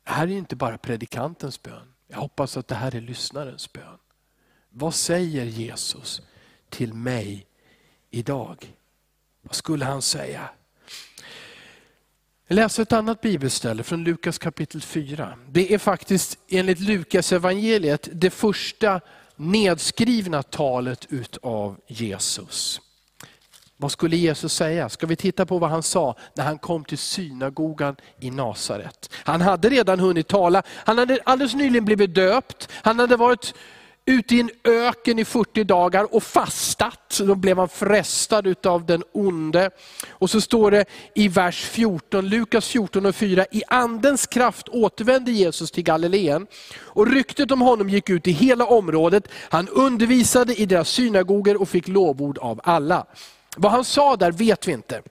Det 0.03 0.11
här 0.11 0.27
är 0.27 0.31
inte 0.31 0.55
bara 0.55 0.77
predikantens 0.77 1.63
bön. 1.63 1.93
Jag 2.07 2.17
hoppas 2.17 2.57
att 2.57 2.67
det 2.67 2.75
här 2.75 2.95
är 2.95 3.01
lyssnarens 3.01 3.73
bön. 3.73 3.97
Vad 4.69 4.95
säger 4.95 5.45
Jesus 5.45 6.21
till 6.69 6.93
mig 6.93 7.47
idag? 8.09 8.75
Vad 9.41 9.55
skulle 9.55 9.85
han 9.85 10.01
säga? 10.01 10.49
Jag 12.53 12.79
ett 12.79 12.93
annat 12.93 13.21
bibelställe 13.21 13.83
från 13.83 14.03
Lukas 14.03 14.37
kapitel 14.37 14.81
4. 14.81 15.33
Det 15.49 15.73
är 15.73 15.77
faktiskt 15.77 16.37
enligt 16.49 16.79
Lukas 16.79 17.31
evangeliet 17.31 18.09
det 18.11 18.29
första 18.29 19.01
nedskrivna 19.35 20.43
talet 20.43 21.07
utav 21.09 21.77
Jesus. 21.87 22.81
Vad 23.77 23.91
skulle 23.91 24.17
Jesus 24.17 24.53
säga? 24.53 24.89
Ska 24.89 25.07
vi 25.07 25.15
titta 25.15 25.45
på 25.45 25.59
vad 25.59 25.69
han 25.69 25.83
sa 25.83 26.15
när 26.33 26.43
han 26.43 26.57
kom 26.57 26.85
till 26.85 26.97
synagogan 26.97 27.95
i 28.19 28.31
Nasaret. 28.31 29.09
Han 29.13 29.41
hade 29.41 29.69
redan 29.69 29.99
hunnit 29.99 30.27
tala, 30.27 30.63
han 30.67 30.97
hade 30.97 31.19
alldeles 31.25 31.53
nyligen 31.53 31.85
blivit 31.85 32.15
döpt, 32.15 32.69
han 32.71 32.99
hade 32.99 33.15
varit 33.15 33.53
ute 34.05 34.35
i 34.35 34.39
en 34.39 34.49
öken 34.63 35.19
i 35.19 35.25
40 35.25 35.63
dagar 35.63 36.15
och 36.15 36.23
fastat. 36.23 37.19
Då 37.19 37.35
blev 37.35 37.57
han 37.57 37.69
frestad 37.69 38.65
av 38.65 38.85
den 38.85 39.03
onde. 39.11 39.69
Och 40.09 40.29
så 40.29 40.41
står 40.41 40.71
det 40.71 40.85
i 41.15 41.27
vers 41.27 41.65
14, 41.65 42.29
Lukas 42.29 42.67
14 42.67 43.05
och 43.05 43.15
4, 43.15 43.45
i 43.51 43.63
andens 43.67 44.27
kraft 44.27 44.69
återvände 44.69 45.31
Jesus 45.31 45.71
till 45.71 45.83
Galileen. 45.83 46.47
Och 46.79 47.07
ryktet 47.07 47.51
om 47.51 47.61
honom 47.61 47.89
gick 47.89 48.09
ut 48.09 48.27
i 48.27 48.31
hela 48.31 48.65
området. 48.65 49.27
Han 49.49 49.67
undervisade 49.67 50.55
i 50.55 50.65
deras 50.65 50.89
synagoger 50.89 51.61
och 51.61 51.69
fick 51.69 51.87
lovord 51.87 52.37
av 52.37 52.61
alla. 52.63 53.05
Vad 53.57 53.71
han 53.71 53.85
sa 53.85 54.15
där 54.15 54.31
vet 54.31 54.67
vi 54.67 54.71
inte. 54.71 55.01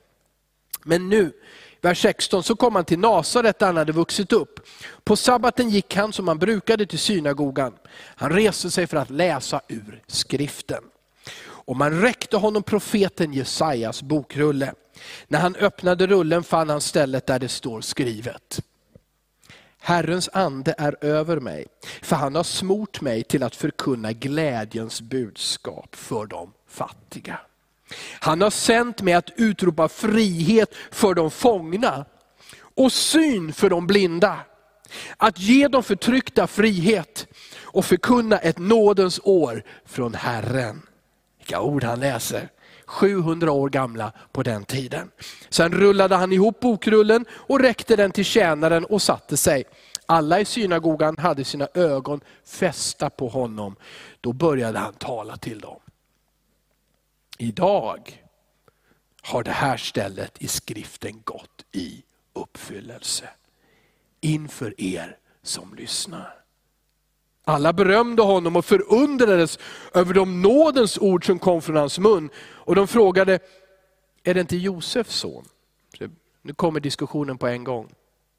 Men 0.84 1.08
nu 1.08 1.32
vers 1.80 2.02
16, 2.02 2.42
så 2.42 2.56
kom 2.56 2.74
han 2.74 2.84
till 2.84 2.98
Nasaret 2.98 3.58
där 3.58 3.66
han 3.66 3.76
hade 3.76 3.92
vuxit 3.92 4.32
upp. 4.32 4.60
På 5.04 5.16
sabbaten 5.16 5.70
gick 5.70 5.96
han 5.96 6.12
som 6.12 6.28
han 6.28 6.38
brukade 6.38 6.86
till 6.86 6.98
synagogan. 6.98 7.74
Han 7.92 8.30
reste 8.32 8.70
sig 8.70 8.86
för 8.86 8.96
att 8.96 9.10
läsa 9.10 9.60
ur 9.68 10.02
skriften. 10.06 10.84
Och 11.42 11.76
man 11.76 12.00
räckte 12.00 12.36
honom 12.36 12.62
profeten 12.62 13.32
Jesajas 13.32 14.02
bokrulle. 14.02 14.74
När 15.28 15.40
han 15.40 15.56
öppnade 15.56 16.06
rullen 16.06 16.42
fann 16.42 16.70
han 16.70 16.80
stället 16.80 17.26
där 17.26 17.38
det 17.38 17.48
står 17.48 17.80
skrivet. 17.80 18.60
Herrens 19.82 20.28
ande 20.32 20.74
är 20.78 21.04
över 21.04 21.40
mig, 21.40 21.66
för 22.02 22.16
han 22.16 22.34
har 22.34 22.42
smort 22.42 23.00
mig 23.00 23.24
till 23.24 23.42
att 23.42 23.56
förkunna 23.56 24.12
glädjens 24.12 25.00
budskap 25.00 25.96
för 25.96 26.26
de 26.26 26.52
fattiga. 26.68 27.40
Han 28.20 28.40
har 28.40 28.50
sänt 28.50 29.02
mig 29.02 29.14
att 29.14 29.30
utropa 29.36 29.88
frihet 29.88 30.74
för 30.90 31.14
de 31.14 31.30
fångna 31.30 32.04
och 32.74 32.92
syn 32.92 33.52
för 33.52 33.70
de 33.70 33.86
blinda. 33.86 34.36
Att 35.16 35.38
ge 35.38 35.68
de 35.68 35.82
förtryckta 35.82 36.46
frihet 36.46 37.26
och 37.62 37.84
förkunna 37.84 38.38
ett 38.38 38.58
nådens 38.58 39.20
år 39.24 39.62
från 39.84 40.14
Herren. 40.14 40.82
Vilka 41.38 41.60
ord 41.60 41.84
han 41.84 42.00
läser. 42.00 42.48
700 42.86 43.52
år 43.52 43.68
gamla 43.68 44.12
på 44.32 44.42
den 44.42 44.64
tiden. 44.64 45.10
Sen 45.48 45.72
rullade 45.72 46.16
han 46.16 46.32
ihop 46.32 46.60
bokrullen 46.60 47.24
och 47.32 47.60
räckte 47.60 47.96
den 47.96 48.10
till 48.10 48.24
tjänaren 48.24 48.84
och 48.84 49.02
satte 49.02 49.36
sig. 49.36 49.64
Alla 50.06 50.40
i 50.40 50.44
synagogan 50.44 51.18
hade 51.18 51.44
sina 51.44 51.68
ögon 51.74 52.20
fästa 52.44 53.10
på 53.10 53.28
honom. 53.28 53.76
Då 54.20 54.32
började 54.32 54.78
han 54.78 54.92
tala 54.92 55.36
till 55.36 55.60
dem. 55.60 55.80
Idag 57.42 58.24
har 59.22 59.42
det 59.42 59.50
här 59.50 59.76
stället 59.76 60.42
i 60.42 60.48
skriften 60.48 61.22
gått 61.24 61.64
i 61.72 62.02
uppfyllelse. 62.32 63.28
Inför 64.20 64.80
er 64.80 65.18
som 65.42 65.74
lyssnar. 65.74 66.34
Alla 67.44 67.72
berömde 67.72 68.22
honom 68.22 68.56
och 68.56 68.64
förundrades 68.64 69.58
över 69.94 70.14
de 70.14 70.42
nådens 70.42 70.98
ord 70.98 71.26
som 71.26 71.38
kom 71.38 71.62
från 71.62 71.76
hans 71.76 71.98
mun. 71.98 72.30
Och 72.38 72.74
de 72.74 72.88
frågade, 72.88 73.38
är 74.22 74.34
det 74.34 74.40
inte 74.40 74.56
Josefs 74.56 75.16
son? 75.16 75.44
Nu 76.42 76.54
kommer 76.54 76.80
diskussionen 76.80 77.38
på 77.38 77.46
en 77.46 77.64
gång. 77.64 77.94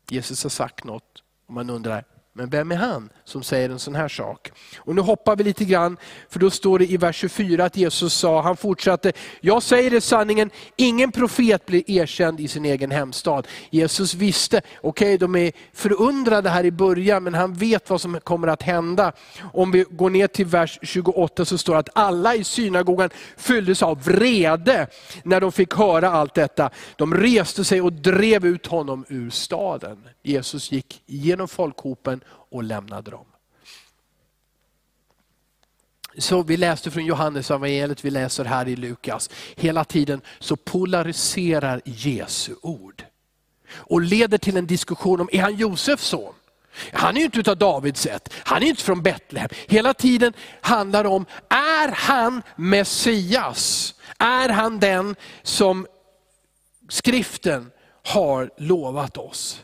Jesus 0.09 0.43
har 0.43 0.49
sagt 0.49 0.83
något 0.83 1.23
och 1.45 1.53
man 1.53 1.69
undrar, 1.69 2.05
men 2.33 2.49
vem 2.49 2.71
är 2.71 2.75
han 2.75 3.09
som 3.23 3.43
säger 3.43 3.69
en 3.69 3.79
sån 3.79 3.95
här 3.95 4.07
sak? 4.07 4.51
Och 4.77 4.95
Nu 4.95 5.01
hoppar 5.01 5.35
vi 5.35 5.43
lite 5.43 5.65
grann, 5.65 5.97
för 6.29 6.39
då 6.39 6.49
står 6.49 6.79
det 6.79 6.91
i 6.91 6.97
vers 6.97 7.15
24 7.15 7.65
att 7.65 7.77
Jesus 7.77 8.13
sa, 8.13 8.41
han 8.41 8.57
fortsatte, 8.57 9.11
jag 9.41 9.63
säger 9.63 9.91
det 9.91 10.01
sanningen, 10.01 10.49
ingen 10.75 11.11
profet 11.11 11.65
blir 11.65 11.91
erkänd 11.91 12.39
i 12.39 12.47
sin 12.47 12.65
egen 12.65 12.91
hemstad. 12.91 13.47
Jesus 13.69 14.13
visste, 14.13 14.61
okej 14.81 15.15
okay, 15.15 15.17
de 15.17 15.35
är 15.35 15.51
förundrade 15.73 16.49
här 16.49 16.63
i 16.63 16.71
början, 16.71 17.23
men 17.23 17.33
han 17.33 17.53
vet 17.53 17.89
vad 17.89 18.01
som 18.01 18.19
kommer 18.19 18.47
att 18.47 18.61
hända. 18.61 19.11
Om 19.53 19.71
vi 19.71 19.85
går 19.89 20.09
ner 20.09 20.27
till 20.27 20.45
vers 20.45 20.79
28 20.81 21.45
så 21.45 21.57
står 21.57 21.73
det 21.73 21.79
att 21.79 21.89
alla 21.93 22.35
i 22.35 22.43
synagogan 22.43 23.09
fylldes 23.37 23.83
av 23.83 24.03
vrede 24.03 24.87
när 25.23 25.41
de 25.41 25.51
fick 25.51 25.73
höra 25.73 26.09
allt 26.09 26.33
detta. 26.33 26.69
De 26.95 27.13
reste 27.13 27.63
sig 27.63 27.81
och 27.81 27.93
drev 27.93 28.45
ut 28.45 28.67
honom 28.67 29.05
ur 29.09 29.29
staden. 29.29 29.97
Jesus 30.23 30.71
gick 30.71 31.01
genom 31.05 31.47
folkhopen 31.47 32.20
och 32.27 32.63
lämnade 32.63 33.11
dem. 33.11 33.25
Så 36.17 36.43
vi 36.43 36.57
läste 36.57 36.91
från 36.91 37.05
Johannes 37.05 37.51
evangeliet, 37.51 38.05
vi 38.05 38.09
läser 38.09 38.45
här 38.45 38.67
i 38.67 38.75
Lukas. 38.75 39.29
Hela 39.55 39.83
tiden 39.83 40.21
så 40.39 40.55
polariserar 40.55 41.81
Jesu 41.85 42.55
ord. 42.61 43.05
Och 43.73 44.01
leder 44.01 44.37
till 44.37 44.57
en 44.57 44.67
diskussion 44.67 45.21
om, 45.21 45.29
är 45.31 45.41
han 45.41 45.55
Josefs 45.55 46.07
son? 46.07 46.33
Han 46.93 47.15
är 47.15 47.19
ju 47.19 47.25
inte 47.25 47.39
utav 47.39 47.57
Davids 47.57 48.01
sätt, 48.01 48.33
han 48.43 48.63
är 48.63 48.67
inte 48.67 48.83
från 48.83 49.01
Betlehem. 49.01 49.49
Hela 49.67 49.93
tiden 49.93 50.33
handlar 50.61 51.03
det 51.03 51.09
om, 51.09 51.25
är 51.49 51.91
han 51.91 52.41
Messias? 52.55 53.93
Är 54.17 54.49
han 54.49 54.79
den 54.79 55.15
som 55.43 55.87
skriften 56.89 57.71
har 58.03 58.51
lovat 58.57 59.17
oss? 59.17 59.61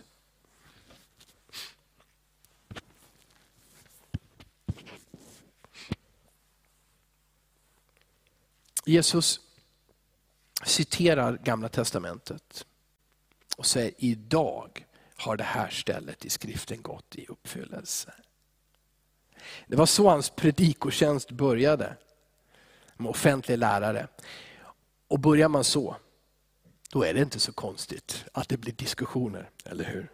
Jesus 8.87 9.39
citerar 10.65 11.37
gamla 11.37 11.69
testamentet 11.69 12.65
och 13.57 13.65
säger 13.65 13.93
idag 13.97 14.85
har 15.15 15.37
det 15.37 15.43
här 15.43 15.69
stället 15.69 16.25
i 16.25 16.29
skriften 16.29 16.81
gått 16.81 17.15
i 17.15 17.25
uppfyllelse. 17.27 18.13
Det 19.67 19.75
var 19.75 19.85
så 19.85 20.09
hans 20.09 20.29
predikotjänst 20.29 21.31
började, 21.31 21.95
med 22.97 23.09
offentlig 23.09 23.57
lärare. 23.57 24.07
Och 25.07 25.19
börjar 25.19 25.49
man 25.49 25.63
så, 25.63 25.95
då 26.89 27.03
är 27.03 27.13
det 27.13 27.21
inte 27.21 27.39
så 27.39 27.51
konstigt 27.51 28.25
att 28.31 28.49
det 28.49 28.57
blir 28.57 28.73
diskussioner, 28.73 29.49
eller 29.65 29.83
hur? 29.83 30.11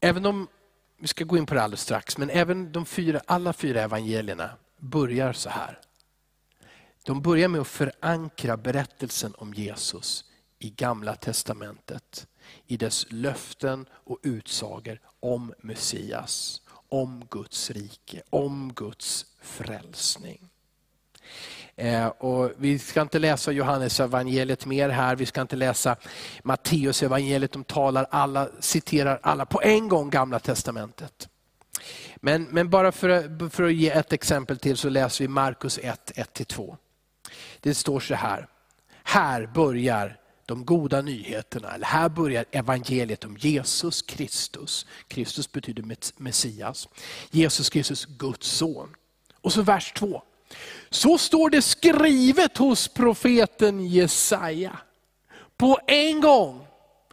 Även 0.00 0.26
om, 0.26 0.48
vi 0.98 1.08
ska 1.08 1.24
gå 1.24 1.36
in 1.36 1.46
på 1.46 1.54
det 1.54 1.62
alldeles 1.62 1.80
strax, 1.80 2.18
men 2.18 2.30
även 2.30 2.72
de 2.72 2.86
fyra, 2.86 3.20
alla 3.26 3.52
fyra 3.52 3.82
evangelierna 3.82 4.50
börjar 4.82 5.32
så 5.32 5.48
här. 5.48 5.78
De 7.02 7.22
börjar 7.22 7.48
med 7.48 7.60
att 7.60 7.68
förankra 7.68 8.56
berättelsen 8.56 9.34
om 9.38 9.54
Jesus 9.54 10.24
i 10.58 10.70
gamla 10.70 11.14
testamentet. 11.14 12.26
I 12.66 12.76
dess 12.76 13.06
löften 13.10 13.86
och 13.92 14.18
utsagor 14.22 15.00
om 15.20 15.54
Messias, 15.58 16.62
om 16.88 17.26
Guds 17.30 17.70
rike, 17.70 18.22
om 18.30 18.72
Guds 18.74 19.26
frälsning. 19.42 20.48
Eh, 21.76 22.06
och 22.06 22.52
vi 22.56 22.78
ska 22.78 23.02
inte 23.02 23.18
läsa 23.18 23.52
Johannes 23.52 24.00
evangeliet 24.00 24.66
mer 24.66 24.88
här, 24.88 25.16
vi 25.16 25.26
ska 25.26 25.40
inte 25.40 25.56
läsa 25.56 25.96
Matteus 26.42 27.02
evangeliet. 27.02 27.52
de 27.52 27.64
talar 27.64 28.06
alla, 28.10 28.48
citerar 28.60 29.20
alla 29.22 29.46
på 29.46 29.62
en 29.62 29.88
gång 29.88 30.10
gamla 30.10 30.38
testamentet. 30.38 31.28
Men, 32.24 32.42
men 32.42 32.70
bara 32.70 32.92
för, 32.92 33.48
för 33.50 33.62
att 33.62 33.74
ge 33.74 33.90
ett 33.90 34.12
exempel 34.12 34.58
till 34.58 34.76
så 34.76 34.88
läser 34.88 35.24
vi 35.24 35.28
Markus 35.28 35.78
1, 35.82 36.12
1-2. 36.16 36.76
Det 37.60 37.74
står 37.74 38.00
så 38.00 38.14
här, 38.14 38.48
här 39.02 39.46
börjar 39.46 40.18
de 40.46 40.64
goda 40.64 41.00
nyheterna, 41.00 41.74
eller 41.74 41.86
här 41.86 42.08
börjar 42.08 42.44
evangeliet 42.50 43.24
om 43.24 43.36
Jesus 43.36 44.02
Kristus. 44.02 44.86
Kristus 45.08 45.52
betyder 45.52 45.84
Messias. 46.16 46.88
Jesus 47.30 47.70
Kristus, 47.70 48.04
Guds 48.04 48.46
son. 48.46 48.94
Och 49.40 49.52
så 49.52 49.62
vers 49.62 49.92
2. 49.92 50.22
Så 50.90 51.18
står 51.18 51.50
det 51.50 51.62
skrivet 51.62 52.56
hos 52.58 52.88
profeten 52.88 53.86
Jesaja. 53.86 54.78
På 55.56 55.78
en 55.86 56.20
gång 56.20 56.66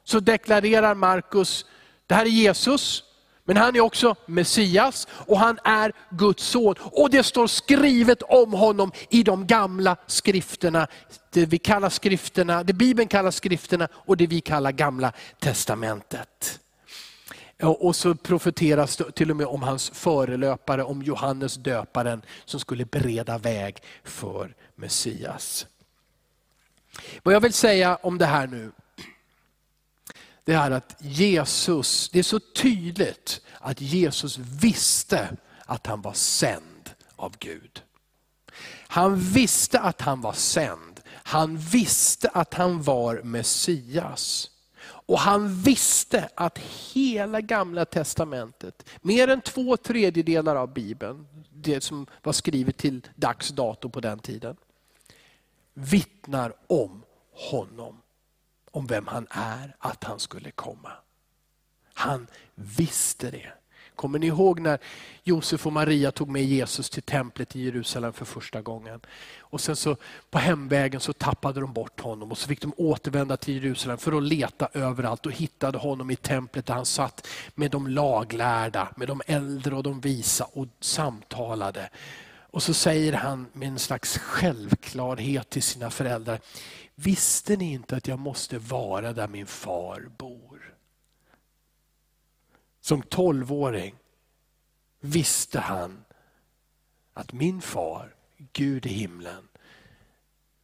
så 0.03 0.19
deklarerar 0.19 0.95
Markus, 0.95 1.65
det 2.07 2.15
här 2.15 2.25
är 2.25 2.29
Jesus, 2.29 3.03
men 3.49 3.57
han 3.57 3.75
är 3.75 3.81
också 3.81 4.15
Messias 4.25 5.07
och 5.11 5.39
han 5.39 5.59
är 5.63 5.93
Guds 6.09 6.43
son. 6.43 6.75
Och 6.79 7.09
det 7.09 7.23
står 7.23 7.47
skrivet 7.47 8.21
om 8.21 8.53
honom 8.53 8.91
i 9.09 9.23
de 9.23 9.47
gamla 9.47 9.97
skrifterna. 10.07 10.87
Det 11.29 11.45
vi 11.45 11.57
kallar 11.57 11.89
skrifterna, 11.89 12.63
det 12.63 12.73
Bibeln 12.73 13.07
kallar 13.07 13.31
skrifterna 13.31 13.87
och 13.93 14.17
det 14.17 14.27
vi 14.27 14.41
kallar 14.41 14.71
gamla 14.71 15.11
testamentet. 15.39 16.59
Och 17.61 17.95
så 17.95 18.15
profeteras 18.15 18.97
det 18.97 19.11
till 19.11 19.31
och 19.31 19.37
med 19.37 19.47
om 19.47 19.63
hans 19.63 19.89
förelöpare, 19.89 20.83
om 20.83 21.01
Johannes 21.01 21.55
döparen 21.55 22.21
som 22.45 22.59
skulle 22.59 22.85
bereda 22.85 23.37
väg 23.37 23.77
för 24.03 24.55
Messias. 24.75 25.67
Vad 27.23 27.33
jag 27.33 27.41
vill 27.41 27.53
säga 27.53 27.95
om 27.95 28.17
det 28.17 28.25
här 28.25 28.47
nu, 28.47 28.71
det 30.49 30.55
är 30.55 30.71
att 30.71 30.95
Jesus, 30.99 32.09
det 32.09 32.19
är 32.19 32.23
så 32.23 32.39
tydligt 32.39 33.41
att 33.59 33.81
Jesus 33.81 34.37
visste 34.37 35.37
att 35.65 35.87
han 35.87 36.01
var 36.01 36.13
sänd 36.13 36.89
av 37.15 37.35
Gud. 37.39 37.81
Han 38.87 39.19
visste 39.19 39.79
att 39.79 40.01
han 40.01 40.21
var 40.21 40.33
sänd. 40.33 41.01
Han 41.07 41.57
visste 41.57 42.29
att 42.29 42.53
han 42.53 42.81
var 42.81 43.21
Messias. 43.23 44.51
Och 44.81 45.19
han 45.19 45.61
visste 45.61 46.29
att 46.35 46.57
hela 46.93 47.41
gamla 47.41 47.85
testamentet, 47.85 48.85
mer 49.01 49.27
än 49.27 49.41
två 49.41 49.77
tredjedelar 49.77 50.55
av 50.55 50.73
Bibeln, 50.73 51.27
det 51.53 51.81
som 51.83 52.07
var 52.23 52.33
skrivet 52.33 52.77
till 52.77 53.07
dags 53.15 53.49
dato 53.49 53.89
på 53.89 53.99
den 53.99 54.19
tiden, 54.19 54.55
vittnar 55.73 56.53
om 56.67 57.03
honom 57.31 58.01
om 58.71 58.87
vem 58.87 59.07
han 59.07 59.27
är, 59.29 59.75
att 59.79 60.03
han 60.03 60.19
skulle 60.19 60.51
komma. 60.51 60.91
Han 61.93 62.27
visste 62.55 63.31
det. 63.31 63.53
Kommer 63.99 64.19
ni 64.19 64.27
ihåg 64.27 64.59
när 64.59 64.79
Josef 65.23 65.65
och 65.65 65.73
Maria 65.73 66.11
tog 66.11 66.29
med 66.29 66.45
Jesus 66.45 66.89
till 66.89 67.03
templet 67.03 67.55
i 67.55 67.61
Jerusalem 67.61 68.13
för 68.13 68.25
första 68.25 68.61
gången? 68.61 68.99
Och 69.39 69.61
sen 69.61 69.75
så 69.75 69.95
på 70.29 70.37
hemvägen 70.37 71.01
så 71.01 71.13
tappade 71.13 71.61
de 71.61 71.73
bort 71.73 71.99
honom 71.99 72.31
och 72.31 72.37
så 72.37 72.47
fick 72.47 72.61
de 72.61 72.73
återvända 72.77 73.37
till 73.37 73.63
Jerusalem 73.63 73.97
för 73.97 74.17
att 74.17 74.23
leta 74.23 74.69
överallt 74.73 75.25
och 75.25 75.31
hittade 75.31 75.77
honom 75.77 76.11
i 76.11 76.15
templet 76.15 76.65
där 76.65 76.73
han 76.73 76.85
satt 76.85 77.27
med 77.55 77.71
de 77.71 77.87
laglärda, 77.87 78.87
med 78.95 79.07
de 79.07 79.21
äldre 79.27 79.75
och 79.75 79.83
de 79.83 80.01
visa 80.01 80.45
och 80.53 80.67
samtalade. 80.79 81.89
Och 82.51 82.63
så 82.63 82.73
säger 82.73 83.13
han 83.13 83.45
med 83.53 83.67
en 83.67 83.79
slags 83.79 84.17
självklarhet 84.17 85.49
till 85.49 85.63
sina 85.63 85.89
föräldrar, 85.89 86.39
Visste 87.03 87.57
ni 87.57 87.71
inte 87.71 87.95
att 87.95 88.07
jag 88.07 88.19
måste 88.19 88.57
vara 88.57 89.13
där 89.13 89.27
min 89.27 89.47
far 89.47 90.09
bor? 90.17 90.75
Som 92.81 93.01
tolvåring 93.01 93.95
visste 94.99 95.59
han 95.59 96.05
att 97.13 97.33
min 97.33 97.61
far, 97.61 98.15
Gud 98.37 98.85
i 98.85 98.89
himlen 98.89 99.47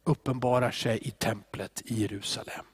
uppenbarar 0.04 0.70
sig 0.70 0.98
i 0.98 1.10
templet 1.10 1.82
i 1.84 2.00
Jerusalem. 2.00 2.66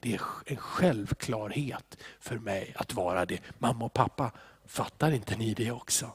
Det 0.00 0.14
är 0.14 0.20
en 0.46 0.56
självklarhet 0.56 1.96
för 2.20 2.38
mig 2.38 2.74
att 2.76 2.94
vara 2.94 3.26
det. 3.26 3.40
Mamma 3.58 3.84
och 3.84 3.92
pappa, 3.92 4.32
fattar 4.66 5.10
inte 5.10 5.36
ni 5.36 5.54
det 5.54 5.70
också? 5.70 6.12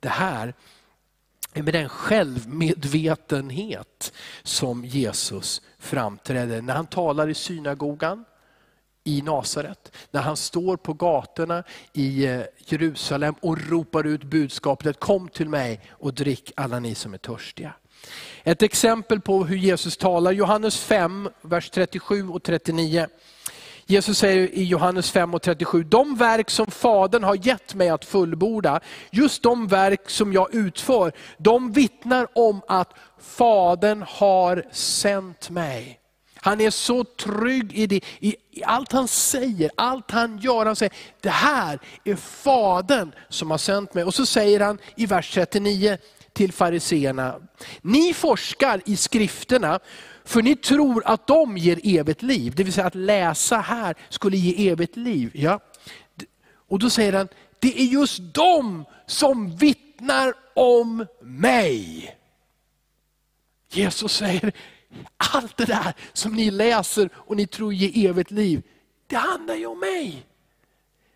Det 0.00 0.08
här 0.08 0.54
med 1.54 1.74
den 1.74 1.88
självmedvetenhet 1.88 4.12
som 4.42 4.84
Jesus 4.84 5.62
framträder 5.78 6.62
när 6.62 6.74
han 6.74 6.86
talar 6.86 7.28
i 7.28 7.34
synagogan 7.34 8.24
i 9.04 9.22
Nasaret, 9.22 9.92
när 10.10 10.20
han 10.20 10.36
står 10.36 10.76
på 10.76 10.92
gatorna 10.92 11.62
i 11.92 12.26
eh, 12.26 12.42
Jerusalem 12.58 13.34
och 13.40 13.68
ropar 13.68 14.06
ut 14.06 14.24
budskapet, 14.24 15.00
kom 15.00 15.28
till 15.28 15.48
mig 15.48 15.80
och 15.90 16.14
drick 16.14 16.52
alla 16.56 16.80
ni 16.80 16.94
som 16.94 17.14
är 17.14 17.18
törstiga. 17.18 17.74
Ett 18.42 18.62
exempel 18.62 19.20
på 19.20 19.44
hur 19.44 19.56
Jesus 19.56 19.96
talar, 19.96 20.32
Johannes 20.32 20.80
5, 20.80 21.28
vers 21.42 21.70
37 21.70 22.28
och 22.28 22.42
39. 22.42 23.06
Jesus 23.90 24.18
säger 24.18 24.54
i 24.54 24.64
Johannes 24.64 25.10
5 25.10 25.34
och 25.34 25.42
37, 25.42 25.82
de 25.82 26.16
verk 26.16 26.50
som 26.50 26.66
Fadern 26.66 27.24
har 27.24 27.46
gett 27.46 27.74
mig 27.74 27.88
att 27.88 28.04
fullborda, 28.04 28.80
just 29.10 29.42
de 29.42 29.66
verk 29.66 30.10
som 30.10 30.32
jag 30.32 30.54
utför, 30.54 31.12
de 31.38 31.72
vittnar 31.72 32.26
om 32.34 32.62
att 32.68 32.94
Fadern 33.20 34.04
har 34.08 34.64
sänt 34.72 35.50
mig. 35.50 36.00
Han 36.34 36.60
är 36.60 36.70
så 36.70 37.04
trygg 37.04 37.72
i, 37.72 37.86
det, 37.86 38.00
i, 38.18 38.36
i, 38.50 38.64
allt 38.64 38.92
han 38.92 39.08
säger, 39.08 39.70
allt 39.76 40.10
han 40.10 40.38
gör. 40.38 40.66
Han 40.66 40.76
säger, 40.76 40.94
det 41.20 41.30
här 41.30 41.78
är 42.04 42.16
Fadern 42.16 43.12
som 43.28 43.50
har 43.50 43.58
sänt 43.58 43.94
mig. 43.94 44.04
Och 44.04 44.14
så 44.14 44.26
säger 44.26 44.60
han 44.60 44.78
i 44.96 45.06
vers 45.06 45.34
39 45.34 45.98
till 46.32 46.52
fariseerna, 46.52 47.34
ni 47.80 48.14
forskar 48.14 48.80
i 48.84 48.96
skrifterna 48.96 49.80
för 50.28 50.42
ni 50.42 50.56
tror 50.56 51.02
att 51.06 51.26
de 51.26 51.56
ger 51.56 51.80
evigt 51.82 52.22
liv. 52.22 52.52
Det 52.56 52.64
vill 52.64 52.72
säga 52.72 52.86
att 52.86 52.94
läsa 52.94 53.56
här 53.56 53.94
skulle 54.08 54.36
ge 54.36 54.70
evigt 54.70 54.96
liv. 54.96 55.30
Ja. 55.34 55.60
Och 56.68 56.78
då 56.78 56.90
säger 56.90 57.12
han, 57.12 57.28
det 57.58 57.80
är 57.80 57.84
just 57.84 58.20
de 58.34 58.84
som 59.06 59.56
vittnar 59.56 60.34
om 60.54 61.06
mig. 61.20 62.14
Jesus 63.70 64.12
säger, 64.12 64.52
allt 65.16 65.56
det 65.56 65.64
där 65.64 65.94
som 66.12 66.32
ni 66.34 66.50
läser 66.50 67.10
och 67.14 67.36
ni 67.36 67.46
tror 67.46 67.74
ger 67.74 68.10
evigt 68.10 68.30
liv, 68.30 68.62
det 69.06 69.16
handlar 69.16 69.54
ju 69.54 69.66
om 69.66 69.80
mig. 69.80 70.26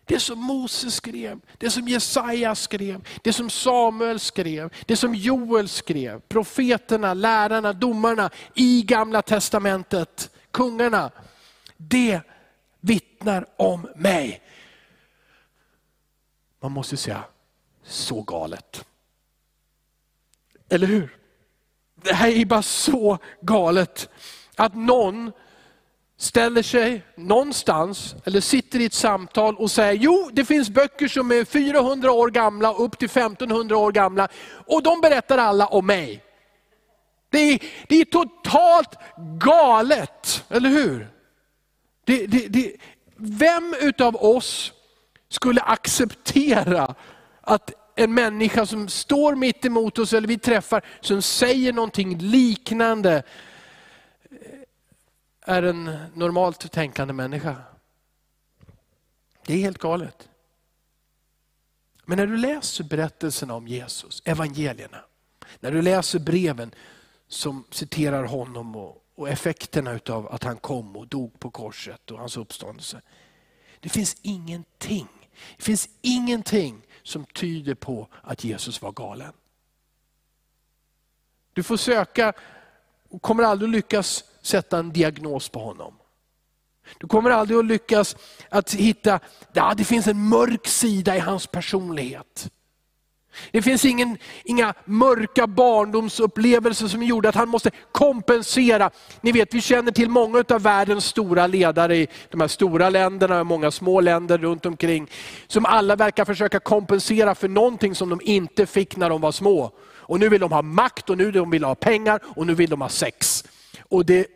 Det 0.05 0.19
som 0.19 0.39
Moses 0.39 0.95
skrev, 0.95 1.39
det 1.57 1.69
som 1.69 1.87
Jesaja 1.87 2.55
skrev, 2.55 3.07
det 3.21 3.33
som 3.33 3.49
Samuel 3.49 4.19
skrev, 4.19 4.73
det 4.85 4.95
som 4.95 5.15
Joel 5.15 5.69
skrev, 5.69 6.19
profeterna, 6.19 7.13
lärarna, 7.13 7.73
domarna 7.73 8.29
i 8.53 8.81
gamla 8.81 9.21
testamentet, 9.21 10.29
kungarna. 10.51 11.11
Det 11.77 12.21
vittnar 12.79 13.45
om 13.57 13.87
mig. 13.95 14.41
Man 16.61 16.71
måste 16.71 16.97
säga, 16.97 17.23
så 17.83 18.21
galet. 18.21 18.85
Eller 20.69 20.87
hur? 20.87 21.17
Det 21.95 22.13
här 22.13 22.29
är 22.29 22.45
bara 22.45 22.61
så 22.61 23.17
galet. 23.41 24.09
Att 24.55 24.75
någon 24.75 25.31
ställer 26.17 26.61
sig 26.61 27.01
någonstans 27.15 28.15
eller 28.25 28.41
sitter 28.41 28.79
i 28.79 28.85
ett 28.85 28.93
samtal 28.93 29.55
och 29.55 29.71
säger, 29.71 29.93
jo 29.93 30.29
det 30.33 30.45
finns 30.45 30.69
böcker 30.69 31.07
som 31.07 31.31
är 31.31 31.45
400 31.45 32.11
år 32.11 32.29
gamla 32.29 32.73
upp 32.73 32.97
till 32.99 33.09
1500 33.09 33.77
år 33.77 33.91
gamla 33.91 34.27
och 34.67 34.83
de 34.83 35.01
berättar 35.01 35.37
alla 35.37 35.67
om 35.67 35.85
mig. 35.85 36.23
Det 37.29 37.39
är, 37.39 37.59
det 37.87 37.95
är 37.95 38.05
totalt 38.05 38.95
galet, 39.39 40.43
eller 40.49 40.69
hur? 40.69 41.07
Det, 42.05 42.27
det, 42.27 42.47
det, 42.47 42.75
vem 43.17 43.75
utav 43.81 44.15
oss 44.15 44.73
skulle 45.29 45.61
acceptera 45.61 46.95
att 47.41 47.73
en 47.95 48.13
människa 48.13 48.65
som 48.65 48.87
står 48.87 49.35
mitt 49.35 49.65
emot 49.65 49.99
oss 49.99 50.13
eller 50.13 50.27
vi 50.27 50.37
träffar, 50.37 50.81
som 51.01 51.21
säger 51.21 51.73
någonting 51.73 52.17
liknande, 52.17 53.23
är 55.45 55.63
en 55.63 55.97
normalt 56.13 56.71
tänkande 56.71 57.13
människa. 57.13 57.55
Det 59.45 59.53
är 59.53 59.57
helt 59.57 59.77
galet. 59.77 60.29
Men 62.05 62.17
när 62.17 62.27
du 62.27 62.37
läser 62.37 62.83
berättelserna 62.83 63.53
om 63.53 63.67
Jesus, 63.67 64.21
evangelierna, 64.25 65.05
när 65.59 65.71
du 65.71 65.81
läser 65.81 66.19
breven 66.19 66.71
som 67.27 67.63
citerar 67.69 68.23
honom 68.23 68.75
och, 68.75 69.03
och 69.15 69.29
effekterna 69.29 69.99
av 70.09 70.27
att 70.27 70.43
han 70.43 70.57
kom 70.57 70.95
och 70.95 71.07
dog 71.07 71.39
på 71.39 71.51
korset 71.51 72.11
och 72.11 72.19
hans 72.19 72.37
uppståndelse. 72.37 73.01
Det 73.79 73.89
finns 73.89 74.17
ingenting, 74.21 75.07
det 75.57 75.63
finns 75.63 75.89
ingenting 76.01 76.81
som 77.03 77.25
tyder 77.25 77.75
på 77.75 78.07
att 78.21 78.43
Jesus 78.43 78.81
var 78.81 78.91
galen. 78.91 79.33
Du 81.53 81.63
får 81.63 81.77
söka 81.77 82.33
och 83.13 83.21
kommer 83.21 83.43
aldrig 83.43 83.71
lyckas 83.71 84.23
sätta 84.41 84.77
en 84.77 84.91
diagnos 84.91 85.49
på 85.49 85.59
honom. 85.59 85.93
Du 86.97 87.07
kommer 87.07 87.29
aldrig 87.29 87.59
att 87.59 87.65
lyckas 87.65 88.15
att 88.49 88.73
hitta, 88.73 89.19
ja, 89.53 89.73
det 89.77 89.83
finns 89.83 90.07
en 90.07 90.29
mörk 90.29 90.67
sida 90.67 91.15
i 91.15 91.19
hans 91.19 91.47
personlighet. 91.47 92.49
Det 93.51 93.61
finns 93.61 93.85
ingen, 93.85 94.17
inga 94.43 94.73
mörka 94.85 95.47
barndomsupplevelser 95.47 96.87
som 96.87 97.03
gjorde 97.03 97.29
att 97.29 97.35
han 97.35 97.49
måste 97.49 97.71
kompensera. 97.91 98.91
Ni 99.21 99.31
vet, 99.31 99.53
vi 99.53 99.61
känner 99.61 99.91
till 99.91 100.09
många 100.09 100.43
av 100.49 100.61
världens 100.61 101.05
stora 101.05 101.47
ledare 101.47 101.95
i 101.97 102.07
de 102.29 102.41
här 102.41 102.47
stora 102.47 102.89
länderna 102.89 103.39
och 103.39 103.45
många 103.45 103.71
små 103.71 104.01
länder 104.01 104.37
runt 104.37 104.65
omkring. 104.65 105.09
Som 105.47 105.65
alla 105.65 105.95
verkar 105.95 106.25
försöka 106.25 106.59
kompensera 106.59 107.35
för 107.35 107.47
någonting 107.47 107.95
som 107.95 108.09
de 108.09 108.21
inte 108.23 108.65
fick 108.65 108.97
när 108.97 109.09
de 109.09 109.21
var 109.21 109.31
små. 109.31 109.71
Och 110.13 110.19
nu 110.19 110.29
vill 110.29 110.41
de 110.41 110.51
ha 110.51 110.61
makt 110.61 111.09
och 111.09 111.17
nu 111.17 111.31
vill 111.31 111.61
de 111.61 111.63
ha 111.63 111.75
pengar 111.75 112.19
och 112.35 112.47
nu 112.47 112.55
vill 112.55 112.69
de 112.69 112.81
ha 112.81 112.89
sex. 112.89 113.43
Och 113.81 114.05
det, 114.05 114.27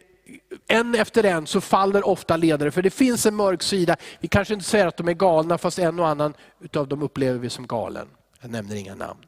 en 0.67 0.95
efter 0.95 1.23
en 1.23 1.47
så 1.47 1.61
faller 1.61 2.07
ofta 2.07 2.37
ledare, 2.37 2.71
för 2.71 2.81
det 2.81 2.89
finns 2.89 3.25
en 3.25 3.35
mörk 3.35 3.63
sida. 3.63 3.95
Vi 4.19 4.27
kanske 4.27 4.53
inte 4.53 4.65
säger 4.65 4.87
att 4.87 4.97
de 4.97 5.07
är 5.07 5.13
galna, 5.13 5.57
fast 5.57 5.79
en 5.79 5.99
och 5.99 6.07
annan 6.07 6.33
utav 6.59 6.87
dem 6.87 7.01
upplever 7.01 7.39
vi 7.39 7.49
som 7.49 7.67
galen. 7.67 8.07
Jag 8.41 8.51
nämner 8.51 8.75
inga 8.75 8.95
namn. 8.95 9.19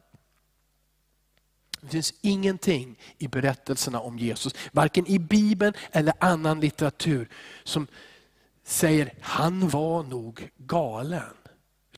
Det 1.80 1.88
finns 1.88 2.14
ingenting 2.20 2.98
i 3.18 3.28
berättelserna 3.28 4.00
om 4.00 4.18
Jesus, 4.18 4.54
varken 4.72 5.06
i 5.06 5.18
Bibeln 5.18 5.74
eller 5.92 6.14
annan 6.20 6.60
litteratur, 6.60 7.28
som 7.64 7.86
säger 8.64 9.14
han 9.20 9.68
var 9.68 10.02
nog 10.02 10.50
galen. 10.56 11.34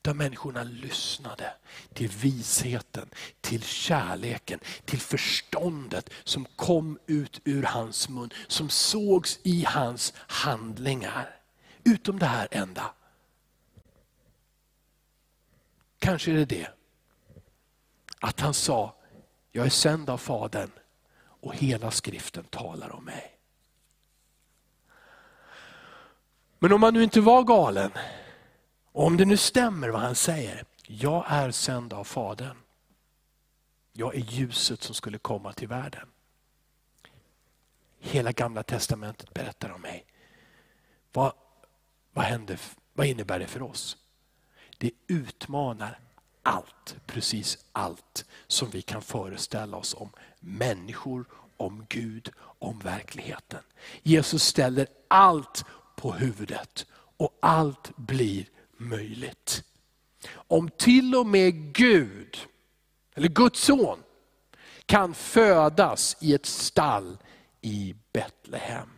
Utan 0.03 0.17
människorna 0.17 0.63
lyssnade 0.63 1.53
till 1.93 2.09
visheten, 2.09 3.09
till 3.41 3.63
kärleken, 3.63 4.59
till 4.85 4.99
förståndet 4.99 6.09
som 6.23 6.45
kom 6.55 6.99
ut 7.07 7.41
ur 7.43 7.63
hans 7.63 8.09
mun, 8.09 8.29
som 8.47 8.69
sågs 8.69 9.39
i 9.43 9.63
hans 9.67 10.13
handlingar. 10.17 11.39
Utom 11.83 12.19
det 12.19 12.25
här 12.25 12.47
enda. 12.51 12.93
Kanske 15.99 16.31
är 16.31 16.35
det 16.35 16.45
det. 16.45 16.67
Att 18.19 18.39
han 18.39 18.53
sa, 18.53 18.95
jag 19.51 19.65
är 19.65 19.69
sänd 19.69 20.09
av 20.09 20.17
Fadern 20.17 20.71
och 21.19 21.55
hela 21.55 21.91
skriften 21.91 22.43
talar 22.43 22.91
om 22.91 23.05
mig. 23.05 23.37
Men 26.59 26.73
om 26.73 26.83
han 26.83 26.93
nu 26.93 27.03
inte 27.03 27.21
var 27.21 27.43
galen, 27.43 27.91
om 28.93 29.17
det 29.17 29.25
nu 29.25 29.37
stämmer 29.37 29.89
vad 29.89 30.01
han 30.01 30.15
säger, 30.15 30.65
jag 30.87 31.25
är 31.27 31.51
sänd 31.51 31.93
av 31.93 32.03
Fadern. 32.03 32.57
Jag 33.93 34.15
är 34.15 34.19
ljuset 34.19 34.83
som 34.83 34.95
skulle 34.95 35.17
komma 35.17 35.53
till 35.53 35.67
världen. 35.67 36.07
Hela 37.99 38.31
gamla 38.31 38.63
testamentet 38.63 39.33
berättar 39.33 39.69
om 39.69 39.81
mig. 39.81 40.05
Vad, 41.13 41.33
vad, 42.13 42.25
händer, 42.25 42.59
vad 42.93 43.07
innebär 43.07 43.39
det 43.39 43.47
för 43.47 43.61
oss? 43.61 43.97
Det 44.77 44.91
utmanar 45.07 45.99
allt, 46.43 46.95
precis 47.05 47.65
allt 47.71 48.25
som 48.47 48.69
vi 48.69 48.81
kan 48.81 49.01
föreställa 49.01 49.77
oss 49.77 49.93
om 49.93 50.09
människor, 50.39 51.25
om 51.57 51.85
Gud, 51.89 52.29
om 52.37 52.79
verkligheten. 52.79 53.63
Jesus 54.03 54.43
ställer 54.43 54.87
allt 55.07 55.65
på 55.95 56.13
huvudet 56.13 56.85
och 57.17 57.37
allt 57.41 57.97
blir 57.97 58.45
möjligt. 58.83 59.63
Om 60.33 60.69
till 60.69 61.15
och 61.15 61.27
med 61.27 61.73
Gud, 61.73 62.37
eller 63.15 63.27
Guds 63.27 63.59
son, 63.59 63.99
kan 64.85 65.13
födas 65.13 66.17
i 66.19 66.33
ett 66.33 66.45
stall 66.45 67.17
i 67.61 67.95
Betlehem. 68.13 68.89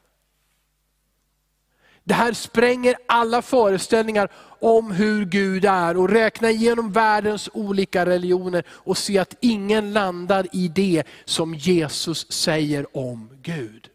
Det 2.03 2.13
här 2.13 2.33
spränger 2.33 2.95
alla 3.07 3.41
föreställningar 3.41 4.31
om 4.59 4.91
hur 4.91 5.25
Gud 5.25 5.65
är 5.65 5.97
och 5.97 6.09
räkna 6.09 6.49
igenom 6.49 6.91
världens 6.91 7.49
olika 7.53 8.05
religioner 8.05 8.63
och 8.69 8.97
se 8.97 9.17
att 9.17 9.35
ingen 9.39 9.93
landar 9.93 10.47
i 10.51 10.67
det 10.67 11.03
som 11.25 11.55
Jesus 11.55 12.31
säger 12.31 12.97
om 12.97 13.29
Gud. 13.41 13.89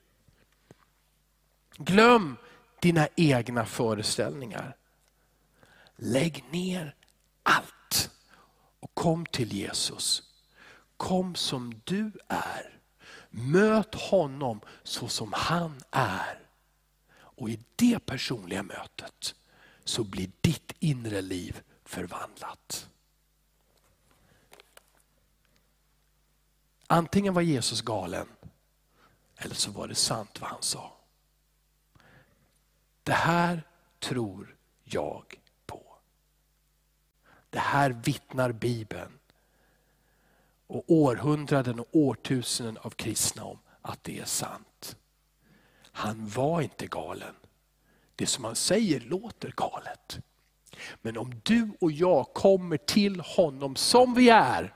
Glöm 1.76 2.36
dina 2.80 3.08
egna 3.16 3.66
föreställningar. 3.66 4.76
Lägg 6.02 6.44
ner 6.50 6.94
allt 7.42 8.10
och 8.80 8.94
kom 8.94 9.26
till 9.26 9.52
Jesus. 9.52 10.22
Kom 10.96 11.34
som 11.34 11.80
du 11.84 12.12
är. 12.28 12.80
Möt 13.30 13.94
honom 13.94 14.60
så 14.82 15.08
som 15.08 15.32
han 15.32 15.80
är. 15.90 16.40
Och 17.12 17.50
i 17.50 17.60
det 17.76 18.06
personliga 18.06 18.62
mötet 18.62 19.34
så 19.84 20.04
blir 20.04 20.30
ditt 20.40 20.72
inre 20.78 21.20
liv 21.20 21.62
förvandlat. 21.84 22.88
Antingen 26.86 27.34
var 27.34 27.42
Jesus 27.42 27.80
galen 27.80 28.28
eller 29.36 29.54
så 29.54 29.70
var 29.70 29.88
det 29.88 29.94
sant 29.94 30.40
vad 30.40 30.50
han 30.50 30.62
sa. 30.62 30.92
Det 33.02 33.12
här 33.12 33.62
tror 33.98 34.56
jag. 34.84 35.40
Det 37.50 37.58
här 37.58 37.90
vittnar 37.90 38.52
Bibeln 38.52 39.18
och 40.66 40.84
århundraden 40.88 41.80
och 41.80 41.88
årtusenden 41.92 42.78
av 42.82 42.90
kristna 42.90 43.44
om 43.44 43.58
att 43.82 44.04
det 44.04 44.18
är 44.18 44.24
sant. 44.24 44.96
Han 45.92 46.28
var 46.28 46.60
inte 46.60 46.86
galen. 46.86 47.34
Det 48.16 48.26
som 48.26 48.44
han 48.44 48.56
säger 48.56 49.00
låter 49.00 49.52
galet. 49.56 50.20
Men 51.02 51.18
om 51.18 51.40
du 51.42 51.70
och 51.80 51.92
jag 51.92 52.32
kommer 52.32 52.76
till 52.76 53.20
honom 53.20 53.76
som 53.76 54.14
vi 54.14 54.28
är, 54.28 54.74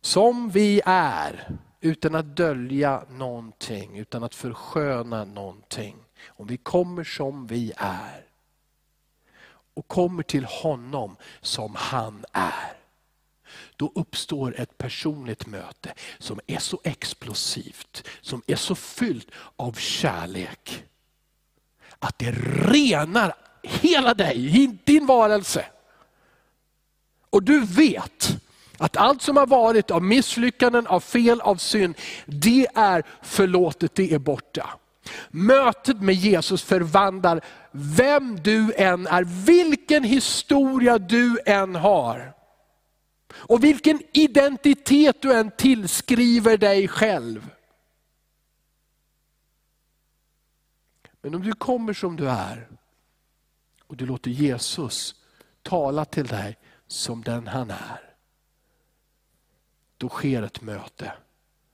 som 0.00 0.50
vi 0.50 0.80
är, 0.84 1.58
utan 1.80 2.14
att 2.14 2.36
dölja 2.36 3.04
någonting, 3.10 3.98
utan 3.98 4.24
att 4.24 4.34
försköna 4.34 5.24
någonting. 5.24 5.96
Om 6.26 6.46
vi 6.46 6.56
kommer 6.56 7.04
som 7.04 7.46
vi 7.46 7.72
är 7.76 8.25
och 9.76 9.88
kommer 9.88 10.22
till 10.22 10.44
honom 10.44 11.16
som 11.40 11.74
han 11.74 12.24
är 12.32 12.76
då 13.76 13.92
uppstår 13.94 14.60
ett 14.60 14.78
personligt 14.78 15.46
möte 15.46 15.94
som 16.18 16.40
är 16.46 16.58
så 16.58 16.80
explosivt, 16.84 18.08
som 18.20 18.42
är 18.46 18.56
så 18.56 18.74
fyllt 18.74 19.28
av 19.56 19.72
kärlek. 19.72 20.84
Att 21.98 22.18
det 22.18 22.30
renar 22.30 23.34
hela 23.62 24.14
dig, 24.14 24.78
din 24.84 25.06
varelse. 25.06 25.66
Och 27.30 27.42
du 27.42 27.60
vet 27.60 28.36
att 28.78 28.96
allt 28.96 29.22
som 29.22 29.36
har 29.36 29.46
varit 29.46 29.90
av 29.90 30.02
misslyckanden, 30.02 30.86
av 30.86 31.00
fel, 31.00 31.40
av 31.40 31.56
synd, 31.56 31.94
det 32.26 32.66
är 32.74 33.04
förlåtet, 33.22 33.94
det 33.94 34.12
är 34.12 34.18
borta. 34.18 34.70
Mötet 35.30 36.00
med 36.00 36.14
Jesus 36.14 36.62
förvandlar 36.62 37.40
vem 37.78 38.36
du 38.42 38.74
än 38.76 39.06
är, 39.06 39.24
vilken 39.24 40.04
historia 40.04 40.98
du 40.98 41.38
än 41.46 41.74
har. 41.74 42.32
Och 43.32 43.64
vilken 43.64 44.02
identitet 44.12 45.22
du 45.22 45.32
än 45.32 45.50
tillskriver 45.50 46.56
dig 46.56 46.88
själv. 46.88 47.50
Men 51.20 51.34
om 51.34 51.42
du 51.42 51.52
kommer 51.52 51.92
som 51.92 52.16
du 52.16 52.30
är 52.30 52.68
och 53.86 53.96
du 53.96 54.06
låter 54.06 54.30
Jesus 54.30 55.14
tala 55.62 56.04
till 56.04 56.26
dig 56.26 56.58
som 56.86 57.22
den 57.22 57.46
han 57.46 57.70
är. 57.70 58.14
Då 59.96 60.08
sker 60.08 60.42
ett 60.42 60.60
möte 60.60 61.12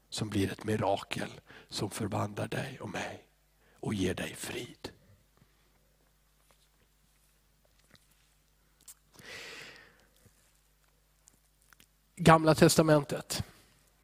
som 0.08 0.28
blir 0.28 0.52
ett 0.52 0.64
mirakel 0.64 1.40
som 1.68 1.90
förvandlar 1.90 2.48
dig 2.48 2.78
och 2.80 2.90
mig 2.90 3.26
och 3.80 3.94
ger 3.94 4.14
dig 4.14 4.34
frid. 4.34 4.90
Gamla 12.16 12.54
testamentet, 12.54 13.42